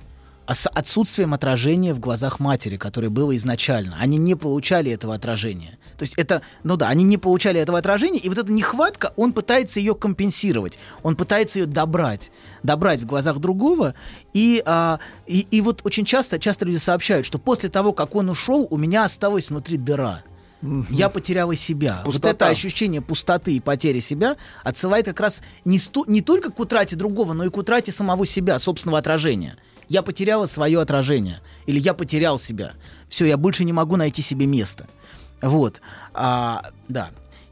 [0.50, 3.96] А с отсутствием отражения в глазах матери, которое было изначально.
[4.00, 5.78] Они не получали этого отражения.
[5.96, 9.32] То есть это, ну да, они не получали этого отражения, и вот эта нехватка, он
[9.32, 12.32] пытается ее компенсировать, он пытается ее добрать,
[12.64, 13.94] добрать в глазах другого,
[14.32, 14.98] и, а,
[15.28, 18.76] и, и вот очень часто, часто люди сообщают, что после того, как он ушел, у
[18.76, 20.24] меня осталась внутри дыра.
[20.90, 22.02] Я потеряла себя.
[22.04, 22.30] Вот Пустота.
[22.30, 26.96] это ощущение пустоты и потери себя отсылает как раз не, сто- не только к утрате
[26.96, 29.56] другого, но и к утрате самого себя, собственного отражения.
[29.90, 31.40] Я потеряла свое отражение.
[31.66, 32.74] Или я потерял себя.
[33.08, 34.86] Все, я больше не могу найти себе место.
[35.42, 35.80] Вот.
[36.14, 37.10] А, да.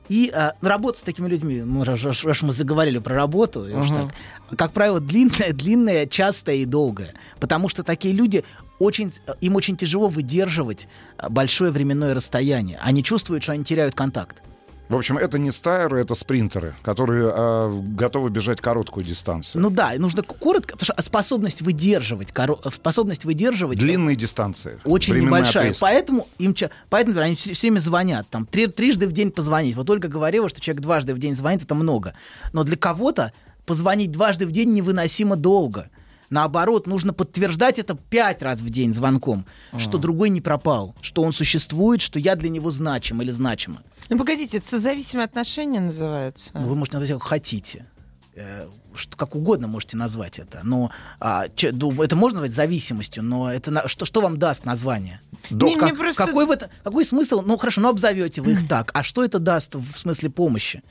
[0.08, 3.90] И а, работа с такими людьми, ну, раз, раз- раз мы заговорили про работу, уж
[3.90, 4.08] Мгм.
[4.48, 7.12] так, как правило, длинная, длинная, частая и долгая.
[7.40, 8.44] Потому что такие люди
[8.78, 10.86] очень, им очень тяжело выдерживать
[11.16, 12.78] а, большое временное расстояние.
[12.80, 14.42] Они чувствуют, что они теряют контакт.
[14.88, 19.60] В общем, это не стайеры, это спринтеры, которые а, готовы бежать короткую дистанцию.
[19.60, 24.80] Ну да, и нужно коротко, потому что способность выдерживать, коро- способность выдерживать Длинные дистанции.
[24.84, 25.64] очень небольшая.
[25.64, 25.80] отрезок.
[25.82, 26.54] Поэтому им
[26.88, 29.74] поэтому например, они все, время звонят, там три- трижды в день позвонить.
[29.76, 32.14] Вот Ольга говорила, что человек дважды в день звонит, это много.
[32.54, 33.32] Но для кого-то
[33.66, 35.90] позвонить дважды в день невыносимо долго.
[36.30, 39.44] Наоборот, нужно подтверждать это пять раз в день звонком,
[39.78, 43.82] что другой не пропал, что он существует, что я для него значим или значима.
[44.08, 46.50] Ну, погодите, это созависимые отношения называются.
[46.54, 47.86] Ну, вы можете назвать как хотите.
[48.34, 50.60] Э, Что, как угодно можете назвать это.
[50.64, 55.20] Но а, че- это можно назвать зависимостью, но это на- что, что вам даст название?
[55.50, 57.42] Не, Как- просто- какой, в это, какой смысл?
[57.44, 58.90] Ну хорошо, ну обзовете вы их так.
[58.94, 60.82] А что это даст в смысле помощи?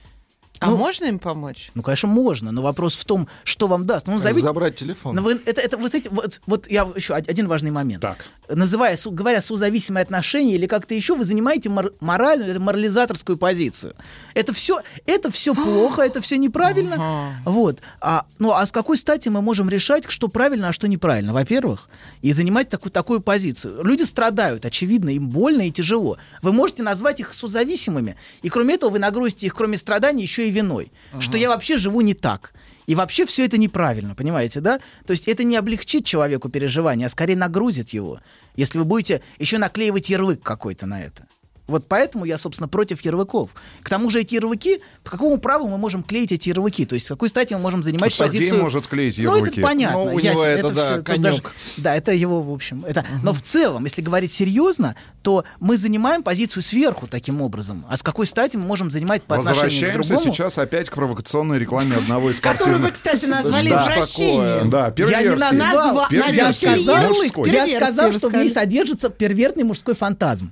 [0.59, 1.71] А можно им помочь?
[1.75, 4.07] Ну, конечно, можно, но вопрос в том, что вам даст.
[4.07, 5.15] Ну, назовите- Забрать телефон.
[5.15, 8.01] Ну, вы- это, это, вы знаете, вот, вот я еще од- один важный момент.
[8.49, 13.93] Называя, су- говоря созависимые отношения или как-то еще, вы занимаете мор- моральную или морализаторскую позицию.
[14.33, 16.95] Это все, это все плохо, это все неправильно.
[17.45, 17.79] Вот.
[18.01, 21.33] А, ну, а с какой стати мы можем решать, что правильно, а что неправильно?
[21.33, 21.89] Во-первых,
[22.21, 23.83] и занимать такую, такую позицию.
[23.83, 26.17] Люди страдают, очевидно, им больно и тяжело.
[26.41, 30.46] Вы можете назвать их созависимыми, и кроме этого вы нагрузите их, кроме страданий, еще и
[30.51, 30.91] виной.
[31.19, 32.53] Что я вообще живу не так.
[32.87, 34.79] И вообще все это неправильно, понимаете, да?
[35.05, 38.21] То есть это не облегчит человеку переживания, а скорее нагрузит его,
[38.55, 41.27] если вы будете еще наклеивать ярлык какой-то на это.
[41.67, 43.51] Вот поэтому я, собственно, против ярлыков.
[43.83, 46.85] К тому же эти ярлыки, по какому праву мы можем клеить эти ярлыки?
[46.85, 48.63] То есть с какой стати мы можем занимать Сергей позицию...
[48.63, 49.59] может клеить Ну, ярлыки.
[49.59, 49.97] это понятно.
[50.05, 50.31] Ну, у ясен.
[50.31, 51.23] него это, да, всё- тут конёк.
[51.23, 51.43] даже-
[51.77, 52.85] да, это его, в общем.
[52.85, 53.05] Это...
[53.21, 57.85] Но в целом, если говорить серьезно, то мы занимаем позицию сверху таким образом.
[57.89, 60.33] А с какой стати мы можем занимать по отношению к Возвращаемся другому?
[60.33, 62.93] сейчас опять к провокационной рекламе одного из Которую вы, спортивных...
[62.93, 63.83] кстати, назвали Да.
[63.83, 64.69] извращением.
[64.69, 70.51] Да, Я не назвал, я сказал, что в ней содержится первертный мужской фантазм.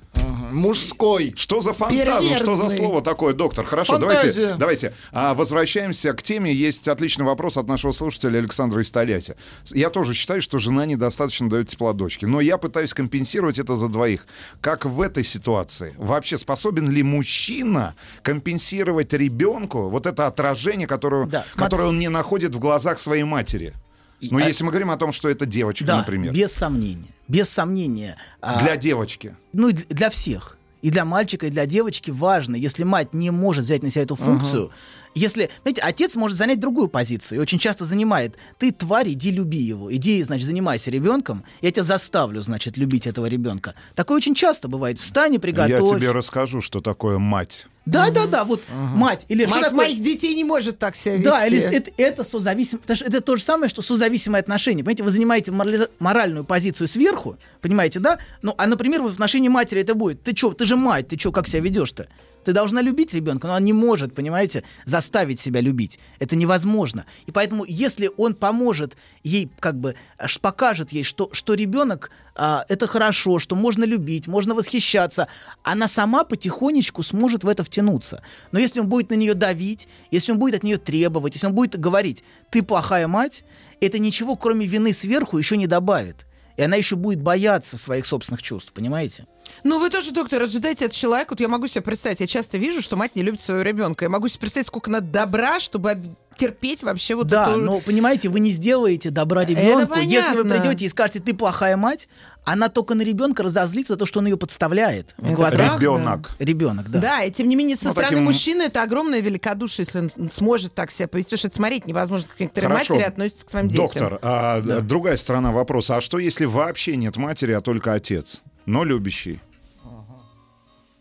[0.55, 1.33] Мужской.
[1.35, 2.35] Что за фантазм?
[2.35, 3.65] Что за слово такое, доктор?
[3.65, 4.55] Хорошо, Фантазия.
[4.55, 6.53] давайте, давайте а, возвращаемся к теме.
[6.53, 9.35] Есть отличный вопрос от нашего слушателя Александра из Тольятти.
[9.71, 13.87] Я тоже считаю, что жена недостаточно дает тепла дочке, но я пытаюсь компенсировать это за
[13.89, 14.25] двоих.
[14.61, 15.93] Как в этой ситуации?
[15.97, 21.63] Вообще способен ли мужчина компенсировать ребенку вот это отражение, которое, Да, смотри.
[21.63, 23.73] которое он не находит в глазах своей матери?
[24.21, 26.33] Ну, а- если мы говорим о том, что это девочка, Да, например.
[26.33, 27.09] без сомнения.
[27.27, 28.17] Без сомнения.
[28.41, 29.35] А, Для девочки.
[29.53, 30.57] ну, и для, для всех.
[30.81, 34.15] И для мальчика, и для девочки важно, если мать не может взять на себя эту
[34.15, 34.69] функцию,
[35.15, 38.35] если, знаете, отец может занять другую позицию и очень часто занимает.
[38.59, 43.25] Ты, тварь, иди люби его, иди, значит, занимайся ребенком, я тебя заставлю, значит, любить этого
[43.25, 43.73] ребенка.
[43.95, 44.99] Такое очень часто бывает.
[44.99, 45.97] Встань и Я приготовь.
[45.99, 47.65] тебе расскажу, что такое мать.
[47.85, 48.63] Да, да, да, вот
[48.95, 49.25] мать.
[49.29, 51.25] Или Мать такое- моих детей не может так себя вести.
[51.29, 54.81] Да, или это, это созависим, потому что это то же самое, что созависимые отношения.
[54.83, 58.17] Понимаете, вы занимаете морали- моральную позицию сверху, понимаете, да?
[58.41, 60.23] Ну, а, например, в отношении матери это будет.
[60.23, 62.07] Ты что, ты же мать, ты что, как себя ведешь-то?
[62.45, 65.99] Ты должна любить ребенка, но он не может, понимаете, заставить себя любить.
[66.19, 67.05] Это невозможно.
[67.25, 72.63] И поэтому, если он поможет ей, как бы, аж покажет ей, что, что ребенок а,
[72.69, 75.27] это хорошо, что можно любить, можно восхищаться,
[75.63, 78.21] она сама потихонечку сможет в это втянуться.
[78.51, 81.53] Но если он будет на нее давить, если он будет от нее требовать, если он
[81.53, 83.43] будет говорить, ты плохая мать,
[83.81, 86.27] это ничего, кроме вины сверху, еще не добавит.
[86.57, 89.25] И она еще будет бояться своих собственных чувств, понимаете?
[89.63, 91.31] Ну, вы тоже, доктор, ожидаете от человека.
[91.31, 94.05] Вот я могу себе представить, я часто вижу, что мать не любит своего ребенка.
[94.05, 96.05] Я могу себе представить, сколько надо добра, чтобы об-
[96.37, 97.61] терпеть вообще вот да, эту...
[97.61, 102.09] но понимаете, вы не сделаете добра ребенку, если вы придете и скажете, ты плохая мать,
[102.43, 105.79] она только на ребенка разозлится за то, что он ее подставляет в глазах.
[105.79, 106.31] Ребенок.
[106.39, 106.99] Ребенок, да.
[106.99, 110.29] Да, и тем не менее, со Ну, стороны таким- мужчины это огромное великодушие, если он
[110.31, 112.93] сможет так себя повести, потому что это смотреть невозможно, как некоторые Хорошо.
[112.95, 113.85] матери относятся к своим детям.
[113.85, 115.95] Доктор, а другая сторона вопроса.
[115.97, 119.39] А что, если вообще нет матери, а только отец, но любящий?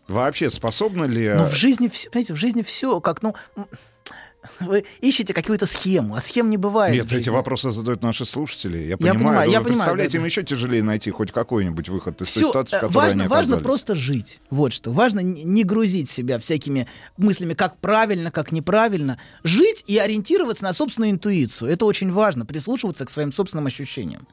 [0.07, 1.29] Вообще способна ли...
[1.29, 3.33] Но в жизни, все, понимаете, в жизни все как, ну,
[4.59, 6.93] вы ищете какую-то схему, а схем не бывает.
[6.93, 8.77] Нет, эти вопросы задают наши слушатели.
[8.77, 9.17] Я, Я понимаю.
[9.17, 10.27] понимаю, я понимаю, представляете, да, им да.
[10.27, 13.29] еще тяжелее найти хоть какой-нибудь выход из той Всё, ситуации, в э, которой важно, они
[13.29, 14.41] важно просто жить.
[14.49, 14.91] Вот что.
[14.91, 16.87] Важно не грузить себя всякими
[17.17, 19.19] мыслями, как правильно, как неправильно.
[19.43, 21.71] Жить и ориентироваться на собственную интуицию.
[21.71, 22.45] Это очень важно.
[22.45, 24.27] Прислушиваться к своим собственным ощущениям.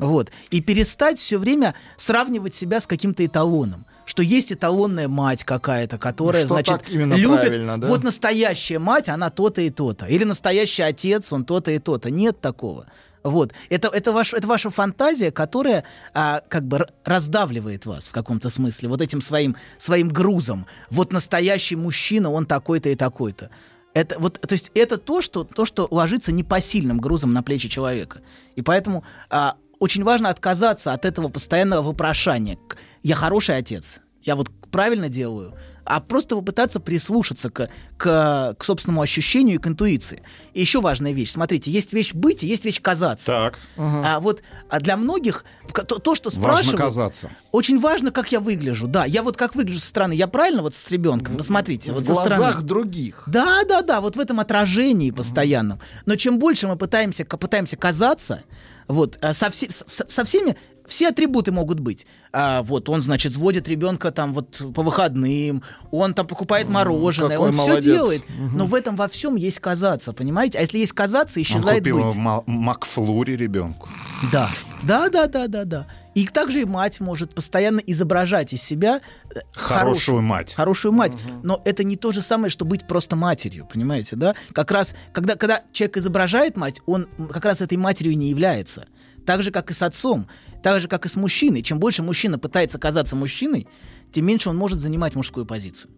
[0.00, 0.30] Вот.
[0.50, 3.86] И перестать все время сравнивать себя с каким-то эталоном.
[4.04, 7.66] Что есть эталонная мать какая-то, которая, Что значит, любит.
[7.66, 7.86] да?
[7.86, 10.06] Вот настоящая мать, она то-то и то-то.
[10.06, 12.10] Или настоящий отец, он то-то и то-то.
[12.10, 12.86] Нет такого.
[13.22, 13.52] Вот.
[13.68, 18.88] Это, это, ваш, это ваша фантазия, которая а, как бы раздавливает вас в каком-то смысле.
[18.88, 20.66] Вот этим своим, своим грузом.
[20.90, 23.50] Вот настоящий мужчина, он такой-то и такой-то.
[23.94, 28.20] Это, вот, то есть это то что, то, что ложится непосильным грузом на плечи человека.
[28.54, 32.58] И поэтому а, очень важно отказаться от этого постоянного вопрошания.
[33.02, 35.54] Я хороший отец, я вот правильно делаю,
[35.88, 40.22] а просто попытаться прислушаться к, к, к собственному ощущению и к интуиции.
[40.52, 41.30] И еще важная вещь.
[41.30, 43.26] Смотрите, есть вещь быть и есть вещь казаться.
[43.26, 43.58] Так.
[43.78, 46.80] А вот а для многих то, то, что Важно спрашивают...
[46.80, 47.30] казаться.
[47.52, 48.86] Очень важно, как я выгляжу.
[48.86, 50.12] Да, я вот как выгляжу со стороны.
[50.12, 51.38] Я правильно вот с ребенком?
[51.38, 51.92] Посмотрите.
[51.92, 52.36] вот в со стороны.
[52.36, 53.22] глазах других.
[53.26, 55.80] Да, да, да, вот в этом отражении постоянном.
[56.04, 58.42] Но чем больше мы пытаемся, пытаемся казаться,
[58.88, 60.56] вот, а, со, все- со- со всеми
[60.88, 62.06] все атрибуты могут быть.
[62.32, 67.48] А, вот он, значит, сводит ребенка там вот по выходным, он там покупает мороженое, какой
[67.48, 67.84] он все молодец.
[67.84, 68.22] делает.
[68.38, 68.58] Мгм.
[68.58, 70.58] Но в этом во всем есть казаться, понимаете?
[70.58, 72.16] А если есть казаться, Он исчезает купил быть.
[72.16, 73.88] ма- Макфлури ребенку.
[74.32, 74.50] Да,
[74.82, 75.86] да, да, да, да, да.
[76.14, 79.00] И также и мать может постоянно изображать из себя
[79.32, 80.52] э, Хорошую мать.
[80.54, 81.12] Хорошую мать.
[81.44, 84.34] Но это не то же самое, что быть просто матерью, понимаете, да?
[84.52, 88.86] Как раз, когда, когда человек изображает мать, он как раз этой матерью не является.
[89.26, 90.26] Так же, как и с отцом,
[90.62, 91.62] так же, как и с мужчиной.
[91.62, 93.66] Чем больше мужчина пытается казаться мужчиной,
[94.12, 95.90] тем меньше он может занимать мужскую позицию.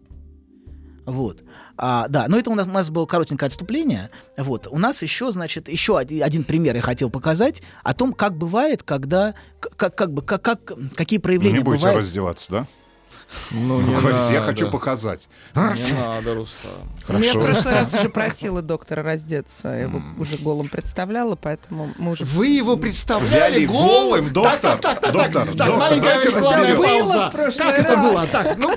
[1.05, 1.43] Вот.
[1.77, 4.11] А, да, но это у нас, у нас было коротенькое отступление.
[4.37, 4.67] Вот.
[4.69, 8.83] У нас еще, значит, еще один, один пример я хотел показать о том, как бывает,
[8.83, 11.99] когда, как, как бы, как, как, какие Ну, проявления не будете бывают.
[12.01, 12.67] раздеваться, да?
[13.51, 14.45] Ну, не говорите, я надо.
[14.47, 15.27] хочу показать.
[15.55, 15.61] Не
[16.05, 16.71] надо, Рустам.
[17.07, 17.39] Ну, Я в Хорошо.
[17.45, 19.67] прошлый раз уже просила доктора раздеться.
[19.69, 22.25] Я его уже голым представляла, поэтому мы уже...
[22.25, 27.31] Вы его представляли голым, доктор, так, так, так, доктор, так, маленькая рекламная пауза.
[27.57, 28.25] Как это было?
[28.27, 28.75] Так, ну,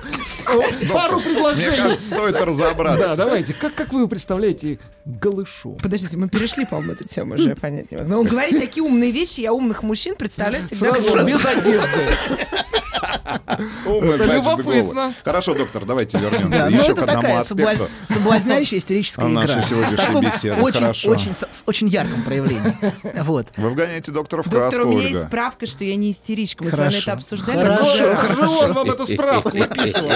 [0.92, 1.76] пару Мне предложений.
[1.76, 3.08] кажется, стоит разобраться.
[3.08, 3.54] Да, давайте.
[3.54, 5.76] Как, как вы его представляете голышом?
[5.76, 7.84] Подождите, мы перешли, по-моему, эту тему уже, могу.
[8.04, 12.16] Но он говорит такие умные вещи, я умных мужчин представляю всегда Сразу без одежды.
[13.24, 15.14] Это любопытно.
[15.24, 17.84] Хорошо, доктор, давайте вернемся ну еще это к одному такая аспекту.
[17.84, 19.40] собла- соблазняющая истерическая А игра.
[19.42, 20.60] нашей сегодняшней беседы,
[21.66, 22.74] очень, ярком проявлении.
[23.22, 23.46] Вот.
[23.56, 26.64] Вы вгоняете доктора в Доктор, краску, у меня есть справка, что я не истеричка.
[26.64, 27.02] Мы с вами Хорошо.
[27.02, 27.58] это обсуждали.
[27.58, 28.16] Хорошо.
[28.16, 30.10] Хорошо, он вам эту справку выписывал.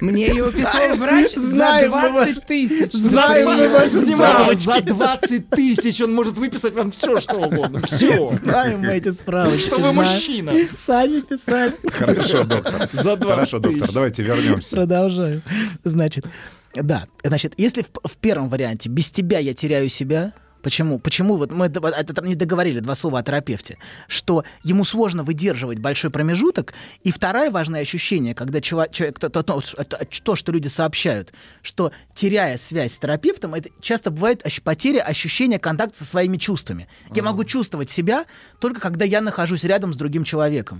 [0.00, 2.92] Мне ее выписал врач за Знаем мы 20 тысяч.
[2.92, 4.62] Знаем мы ваши Да, справочки.
[4.64, 7.80] за 20 тысяч он может выписать вам все, что угодно.
[7.82, 8.26] Все.
[8.32, 9.66] Знаем мы эти справочки.
[9.66, 9.96] Что вы знаем.
[10.42, 10.76] Мужчина.
[10.76, 11.72] Сами писали.
[11.92, 12.88] Хорошо, доктор.
[12.92, 14.76] За 20 Хорошо, доктор, давайте вернемся.
[14.76, 15.42] Продолжаю.
[15.84, 16.26] Значит,
[16.74, 20.98] да, значит, если в, в первом варианте без тебя я теряю себя, Почему?
[20.98, 21.36] Почему?
[21.36, 23.78] Вот мы это не договорили два слова о терапевте,
[24.08, 26.74] что ему сложно выдерживать большой промежуток.
[27.04, 31.32] И второе важное ощущение, когда чела- человек, то, то- то- то- то, что люди сообщают,
[31.62, 36.88] что теряя связь с терапевтом, это часто бывает потеря ощущения контакта со своими чувствами.
[37.14, 38.24] Я могу чувствовать себя
[38.58, 40.78] только когда я нахожусь рядом с другим человеком.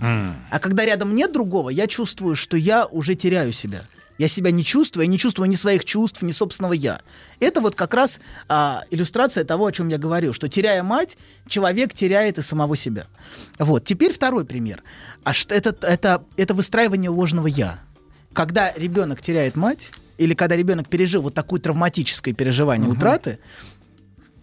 [0.51, 3.81] А когда рядом нет другого, я чувствую, что я уже теряю себя.
[4.19, 7.01] Я себя не чувствую, я не чувствую ни своих чувств, ни собственного я.
[7.39, 11.17] Это вот как раз а, иллюстрация того, о чем я говорил, что теряя мать,
[11.47, 13.07] человек теряет и самого себя.
[13.57, 13.85] Вот.
[13.85, 14.83] Теперь второй пример.
[15.23, 17.79] А что это, это, это выстраивание ложного я.
[18.33, 23.39] когда ребенок теряет мать, или когда ребенок пережил вот такое травматическое переживание утраты,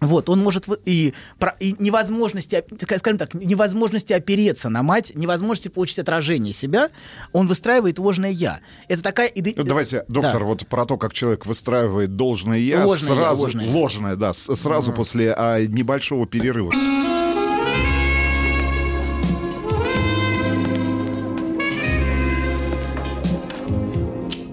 [0.01, 1.15] вот, он может и,
[1.61, 2.63] и невозможности,
[2.99, 6.91] скажем так, невозможности опереться на мать, невозможности получить отражение себя,
[7.33, 8.61] он выстраивает ложное я.
[8.89, 10.45] Это такая иде- Ну, Давайте, доктор, Да.
[10.47, 13.73] вот про то, как человек выстраивает должное я, Ложное я, сразу, ложное я.
[13.73, 16.73] ложное, да, с- сразу после а, небольшого перерыва.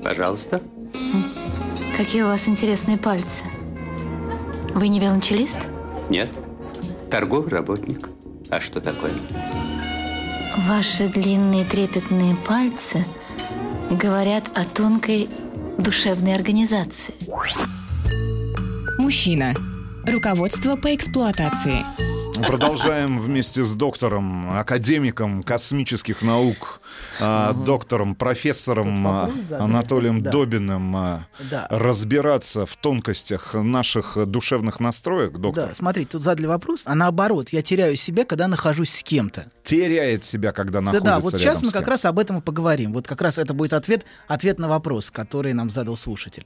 [0.03, 0.61] Пожалуйста.
[1.97, 3.43] Какие у вас интересные пальцы.
[4.73, 5.59] Вы не велончелист?
[6.09, 6.29] Нет.
[7.09, 8.09] Торговый работник.
[8.49, 9.11] А что такое?
[10.67, 13.05] Ваши длинные трепетные пальцы
[13.89, 15.29] говорят о тонкой
[15.77, 17.13] душевной организации.
[18.97, 19.53] Мужчина.
[20.05, 21.83] Руководство по эксплуатации.
[22.47, 26.81] Продолжаем вместе с доктором, академиком космических наук,
[27.19, 29.31] а, доктором, профессором а.
[29.59, 30.21] Анатолием.
[30.21, 31.27] Добиным а,
[31.69, 35.69] разбираться в тонкостях наших душевных настроек, доктор.
[35.69, 39.45] Да, смотрите, тут задали вопрос, а наоборот, я теряю себя, когда нахожусь с кем-то.
[39.63, 42.93] Теряет себя, когда находится Да-да, вот сейчас мы как раз об этом и поговорим.
[42.93, 46.45] Вот как раз это будет ответ, ответ на вопрос, который нам задал слушатель.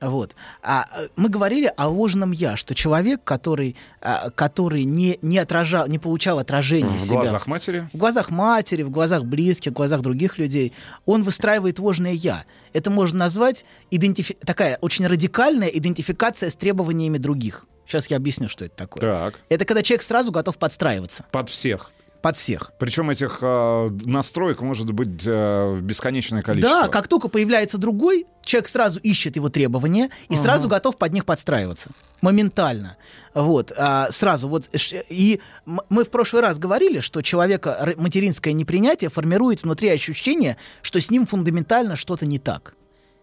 [0.00, 0.34] Вот.
[0.62, 5.88] А э, мы говорили о ложном я, что человек, который, а, который не, не отражал,
[5.88, 7.14] не получал отражения В себя.
[7.16, 7.88] глазах матери?
[7.92, 10.72] В глазах матери, в глазах близких, в глазах других людей,
[11.04, 12.44] он выстраивает ложное я.
[12.72, 17.66] Это можно назвать идентифи- такая очень радикальная идентификация с требованиями других.
[17.84, 19.00] Сейчас я объясню, что это такое.
[19.02, 21.90] Так, Это когда человек сразу готов подстраиваться под всех.
[22.22, 22.72] Под всех.
[22.78, 26.82] Причем этих а, настроек может быть а, бесконечное количество.
[26.82, 30.42] Да, как только появляется другой, человек сразу ищет его требования и Ага.
[30.42, 31.90] сразу готов под них подстраиваться.
[32.20, 32.96] Моментально.
[33.34, 34.48] Вот, а, сразу.
[34.48, 40.56] Вот, ш- и мы в прошлый раз говорили, что человека материнское непринятие формирует внутри ощущение,
[40.82, 42.74] что с ним фундаментально что-то не так.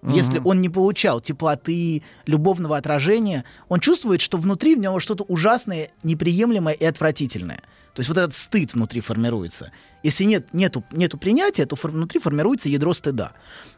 [0.08, 0.48] Если Мгм.
[0.48, 6.74] он не получал теплоты, любовного отражения, он чувствует, что внутри в него что-то ужасное, неприемлемое
[6.74, 7.61] и отвратительное.
[7.93, 9.72] То есть вот этот стыд внутри формируется.
[10.03, 13.32] Если нет, нету, нету принятия, то фор- внутри формируется ядро стыда.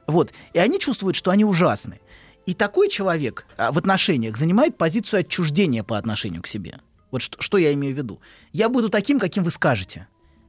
[0.07, 0.31] Вот.
[0.53, 1.99] И они чувствуют, что они ужасны.
[2.47, 6.79] И такой человек а, в отношениях занимает позицию отчуждения по отношению к себе.
[7.11, 8.19] Вот что, что я имею в виду.
[8.53, 10.07] Я буду таким, каким вы скажете.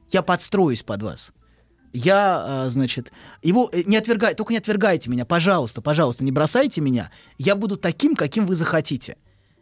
[0.09, 1.31] Я подстроюсь под вас.
[1.91, 3.11] Я, а, значит,
[3.41, 7.11] его э, не отвергайте, только не отвергайте меня, пожалуйста, пожалуйста, не бросайте меня.
[7.37, 9.17] Я буду таким, каким вы захотите.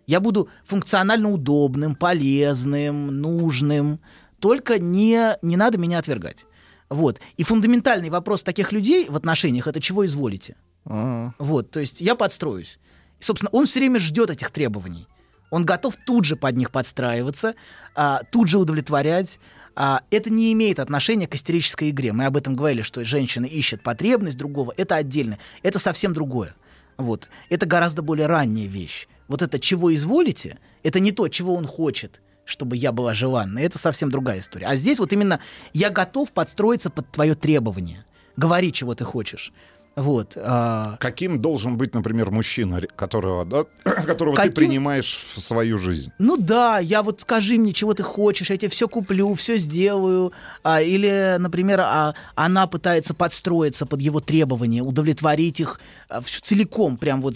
[0.08, 4.00] Я буду функционально удобным, полезным, нужным.
[4.40, 6.46] Только не, не надо меня отвергать.
[6.90, 7.20] Вот.
[7.36, 10.56] И фундаментальный вопрос таких людей в отношениях это чего изволите.
[10.86, 12.80] Вот, то есть я подстроюсь.
[13.20, 15.08] И, собственно, он все время ждет этих требований.
[15.50, 17.56] Он готов тут же под них подстраиваться,
[17.96, 19.40] а, тут же удовлетворять.
[19.80, 22.12] А, это не имеет отношения к истерической игре.
[22.12, 24.74] Мы об этом говорили, что женщина ищет потребность другого.
[24.76, 25.38] Это отдельно.
[25.62, 26.56] Это совсем другое.
[26.98, 27.30] Вот.
[27.50, 29.08] Это гораздо более ранняя вещь.
[29.28, 33.62] Вот это «чего изволите»— это не то, чего он хочет, чтобы я была желанной.
[33.62, 34.66] Это совсем другая история.
[34.66, 35.42] А здесь вот именно
[35.74, 38.04] я готов подстроиться под твое требование.
[38.36, 39.54] Говори, чего ты хочешь.
[39.98, 40.34] Вот.
[40.36, 43.66] а, Каким должен быть, например, мужчина, которого, да,
[44.06, 46.12] которого Каким- ты принимаешь в свою жизнь?
[46.20, 50.34] Ну да, я вот скажи мне, чего ты хочешь, я тебе все куплю, все сделаю.
[50.62, 56.98] А, или, например, а, она пытается подстроиться под его требования, удовлетворить их а, всё целиком,
[56.98, 57.36] прям вот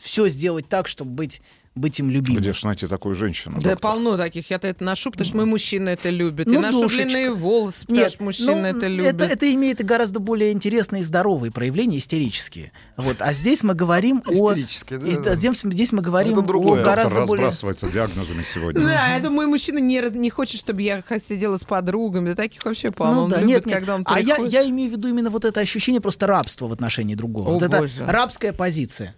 [0.00, 1.42] все сделать так, чтобы быть,
[1.80, 2.42] быть им любимым.
[2.42, 3.60] Где ж найти такую женщину?
[3.60, 4.50] Да полно таких.
[4.50, 6.46] Я-то это ношу, потому что мой мужчина это любит.
[6.46, 7.04] и Ну, ношу душечка.
[7.04, 9.14] длинные волосы, потому Нет, что мужчина ну, это любит.
[9.14, 12.72] Это, это имеет и гораздо более интересные и здоровые проявления, истерические.
[12.96, 13.16] Вот.
[13.20, 14.32] А здесь мы говорим о...
[14.32, 15.36] Истерические, да, и-.
[15.36, 16.82] Здесь, здесь мы говорим Это другое.
[16.82, 17.46] о гораздо Доктор более...
[17.46, 18.80] разбрасывается диагнозами сегодня.
[18.80, 22.28] Да, это мой мужчина не, не хочет, чтобы я сидела с подругами.
[22.30, 23.14] Да таких вообще полно.
[23.14, 23.74] Ну он да, любит, нет, нет.
[23.74, 26.72] когда он а я, я имею в виду именно вот это ощущение просто рабства в
[26.72, 27.48] отношении другого.
[27.48, 29.14] О, вот это рабская позиция.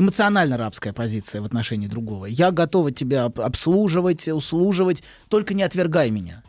[0.00, 2.24] Эмоционально рабская позиция в отношении другого.
[2.24, 6.42] Я готова тебя об- обслуживать, услуживать, только не отвергай меня.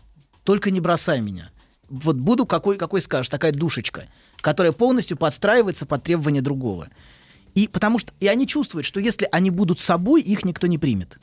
[0.46, 1.50] Только не бросай меня.
[1.90, 4.06] Вот буду, какой, какой скажешь, такая душечка,
[4.40, 6.88] которая полностью подстраивается под требования другого.
[7.54, 11.18] И потому что и они чувствуют, что если они будут собой, их никто не примет.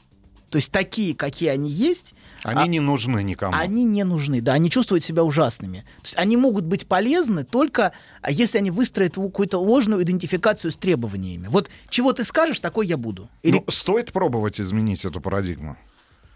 [0.50, 3.54] То есть такие, какие они есть, Они а- не нужны никому.
[3.54, 5.78] они не нужны, да, они чувствуют себя ужасными.
[6.00, 10.76] То есть они могут быть полезны только, а, если они выстроят какую-то ложную идентификацию с
[10.76, 11.48] требованиями.
[11.48, 13.28] Вот чего ты скажешь, такой я буду.
[13.42, 15.76] Или Ну, стоит пробовать изменить эту парадигму.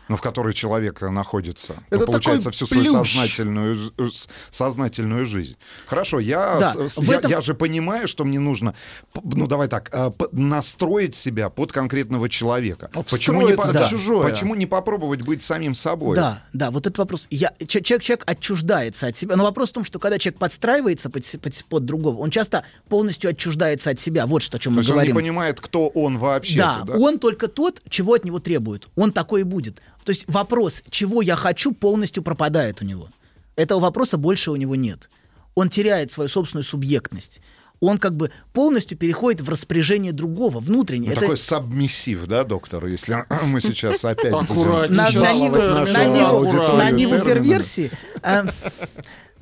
[0.08, 1.74] Ну, в которой человек э, находится.
[1.88, 3.12] Это ну, получается, всю свою плюш.
[3.12, 5.56] сознательную, с- сознательную жизнь.
[5.86, 8.74] Хорошо, я, Да, с- в я, этом- я же понимаю, что мне нужно,
[9.22, 12.90] ну, давай так, э, настроить себя под конкретного человека.
[13.10, 14.28] Почему не, в чужое.
[14.28, 16.16] почему не попробовать быть самим собой?
[16.16, 17.26] Да, да, вот этот вопрос.
[17.30, 19.36] Я, че- человек, человек отчуждается от себя.
[19.36, 23.30] Но вопрос в том, что когда человек подстраивается под, под, под другого, он часто полностью
[23.30, 24.26] отчуждается от себя.
[24.26, 25.16] Вот что, о чем То мы есть он не говорим.
[25.16, 26.58] понимает, кто он вообще.
[26.58, 26.94] да, да?
[26.94, 28.88] он только тот, чего от него требуют.
[28.96, 29.80] Он такой и будет.
[30.04, 33.08] То есть вопрос, чего я хочу, полностью пропадает у него.
[33.56, 35.08] Этого вопроса больше у него нет.
[35.54, 37.40] Он теряет свою собственную субъектность.
[37.80, 41.08] Он как бы полностью переходит в распоряжение другого, внутреннее.
[41.08, 45.92] Ну, Это- Такой сабмиссив, да, доктор, если мы сейчас опять будем на, на ниву, нашу
[45.92, 47.24] на ниву- аудиторию на ниву терминами.
[47.44, 47.90] перверсии.
[48.22, 48.46] а,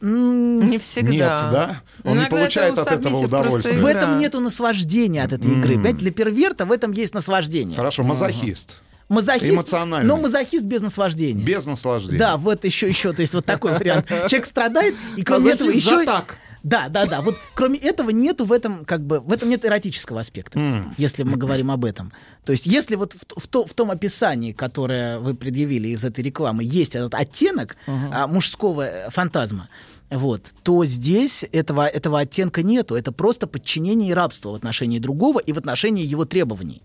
[0.00, 1.10] Не всегда.
[1.10, 1.20] Нет,
[1.52, 1.82] да?
[2.05, 3.78] Он не Иногда получает это от этого удовольствия.
[3.78, 5.74] В этом нету наслаждения от этой игры.
[5.74, 7.76] Понимаете, для перверта в этом есть наслаждение.
[7.76, 8.78] Хорошо, мазохист.
[9.10, 10.08] Мазохист, Эмоциональный.
[10.08, 11.44] но мазохист без наслаждения.
[11.44, 12.18] Без наслаждения.
[12.18, 14.06] Да, вот еще, еще, то есть вот такой вариант.
[14.08, 16.05] Человек страдает, и кроме этого еще...
[16.06, 16.36] так.
[16.62, 17.22] Да, да, да.
[17.22, 20.94] Вот кроме этого нету в этом, как бы, в этом нет эротического аспекта, М.
[20.98, 22.12] если мы говорим об этом.
[22.44, 26.22] То есть, если вот в, в то- в том описании, которое вы предъявили из этой
[26.22, 29.68] рекламы, есть этот оттенок а, мужского э, фантазма,
[30.10, 32.94] вот, то здесь этого, этого оттенка нету.
[32.94, 36.82] Это просто подчинение и рабство в отношении другого и в отношении его требований.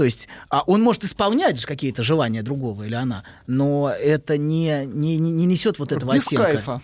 [0.00, 4.86] То есть а он может исполнять же какие-то желания другого или она, но это не,
[4.86, 6.44] не, не не несет вот этого Без оттенка.
[6.44, 6.82] кайфа.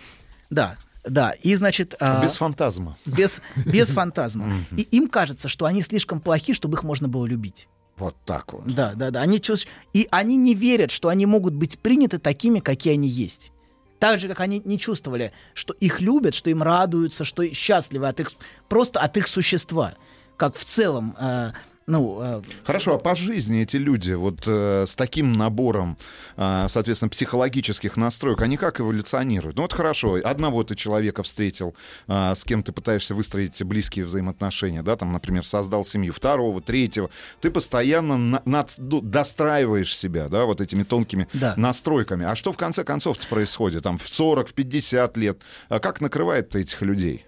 [0.51, 1.31] Да, да.
[1.31, 1.95] И, значит...
[1.99, 2.99] а, Без фантазма.
[3.07, 4.57] без, без фантазма.
[4.77, 7.69] И им кажется, что они слишком плохи, чтобы их можно было любить.
[7.97, 8.67] Вот так вот.
[8.67, 9.23] Да, да, да.
[9.23, 13.51] Они чувств- И они не верят, что они могут быть приняты такими, какие они есть.
[13.99, 18.21] Так же, как они не чувствовали, что их любят, что им радуются, что счастливы от
[18.21, 18.33] их,
[18.69, 19.95] просто от их существа.
[20.37, 21.53] Как в целом, э,
[21.87, 25.97] ну, э, Хорошо, а по жизни эти люди вот э, с таким набором,
[26.37, 29.57] э, соответственно, психологических настроек, они как эволюционируют?
[29.57, 31.77] Ну вот хорошо, одного ты человека встретил,
[32.09, 37.11] э, с кем ты пытаешься выстроить близкие взаимоотношения, да, там, например, создал семью, второго, третьего,
[37.41, 41.55] ты постоянно на- над- ду- достраиваешь себя, да, вот этими тонкими Да.
[41.57, 42.25] настройками.
[42.27, 43.85] А что в конце концов происходит?
[43.85, 45.39] Там в 40, в 50 лет?
[45.69, 47.27] А как накрывает этих людей?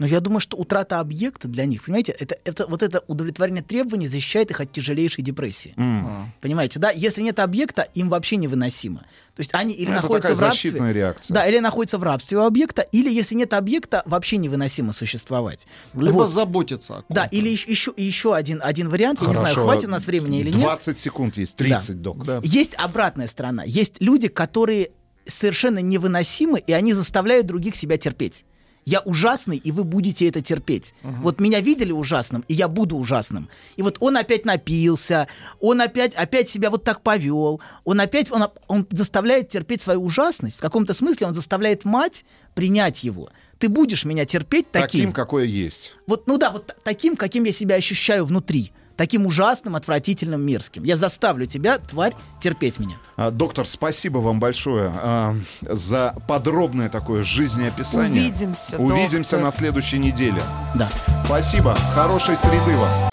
[0.00, 4.08] Но я думаю, что утрата объекта для них, понимаете, это, это вот это удовлетворение требований
[4.08, 5.72] защищает их от тяжелейшей депрессии.
[5.76, 6.32] М.
[6.40, 6.90] Понимаете, да?
[6.90, 9.00] Если нет объекта, им вообще невыносимо.
[9.36, 10.70] То есть они или это находятся такая в рабстве.
[10.70, 11.34] защитная реакция.
[11.34, 15.66] Да, или находятся в рабстве у объекта, или если нет объекта, вообще невыносимо существовать.
[15.94, 16.30] Либо Вот.
[16.30, 16.94] заботиться.
[16.94, 17.14] о ком-то.
[17.14, 20.06] Да, или еще, еще, еще один, один вариант, я не знаю, Хорошо, хватит у нас
[20.06, 20.60] времени или нет.
[20.60, 22.24] 20 секунд есть, 30, док.
[22.42, 23.62] Есть обратная сторона.
[23.64, 24.90] Есть люди, которые
[25.26, 28.44] совершенно невыносимы, и они заставляют других себя терпеть.
[28.84, 30.94] Я ужасный, и вы будете это терпеть.
[31.02, 33.48] Вот меня видели ужасным, и я буду ужасным.
[33.76, 35.26] И вот он опять напился,
[35.60, 40.56] он опять, опять себя вот так повел, он опять, он, он заставляет терпеть свою ужасность.
[40.56, 43.30] В каком-то смысле он заставляет мать принять его.
[43.58, 45.00] Ты будешь меня терпеть таким.
[45.00, 45.94] Таким, какое есть.
[46.06, 48.72] Вот, ну да, вот таким, каким я себя ощущаю внутри.
[48.96, 50.84] Таким ужасным, отвратительным, мерзким.
[50.84, 52.96] Я заставлю тебя, тварь, терпеть меня.
[53.16, 58.22] А, Доктор, спасибо вам большое а, за подробное такое жизнеописание.
[58.22, 59.40] Увидимся, Увидимся доктор.
[59.42, 60.42] на следующей неделе.
[60.74, 60.88] Да.
[61.26, 61.74] Спасибо.
[61.94, 63.10] Хорошей среды вам.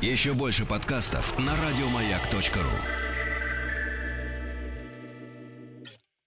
[0.00, 3.09] Еще больше подкастов на радиомаяк.ру.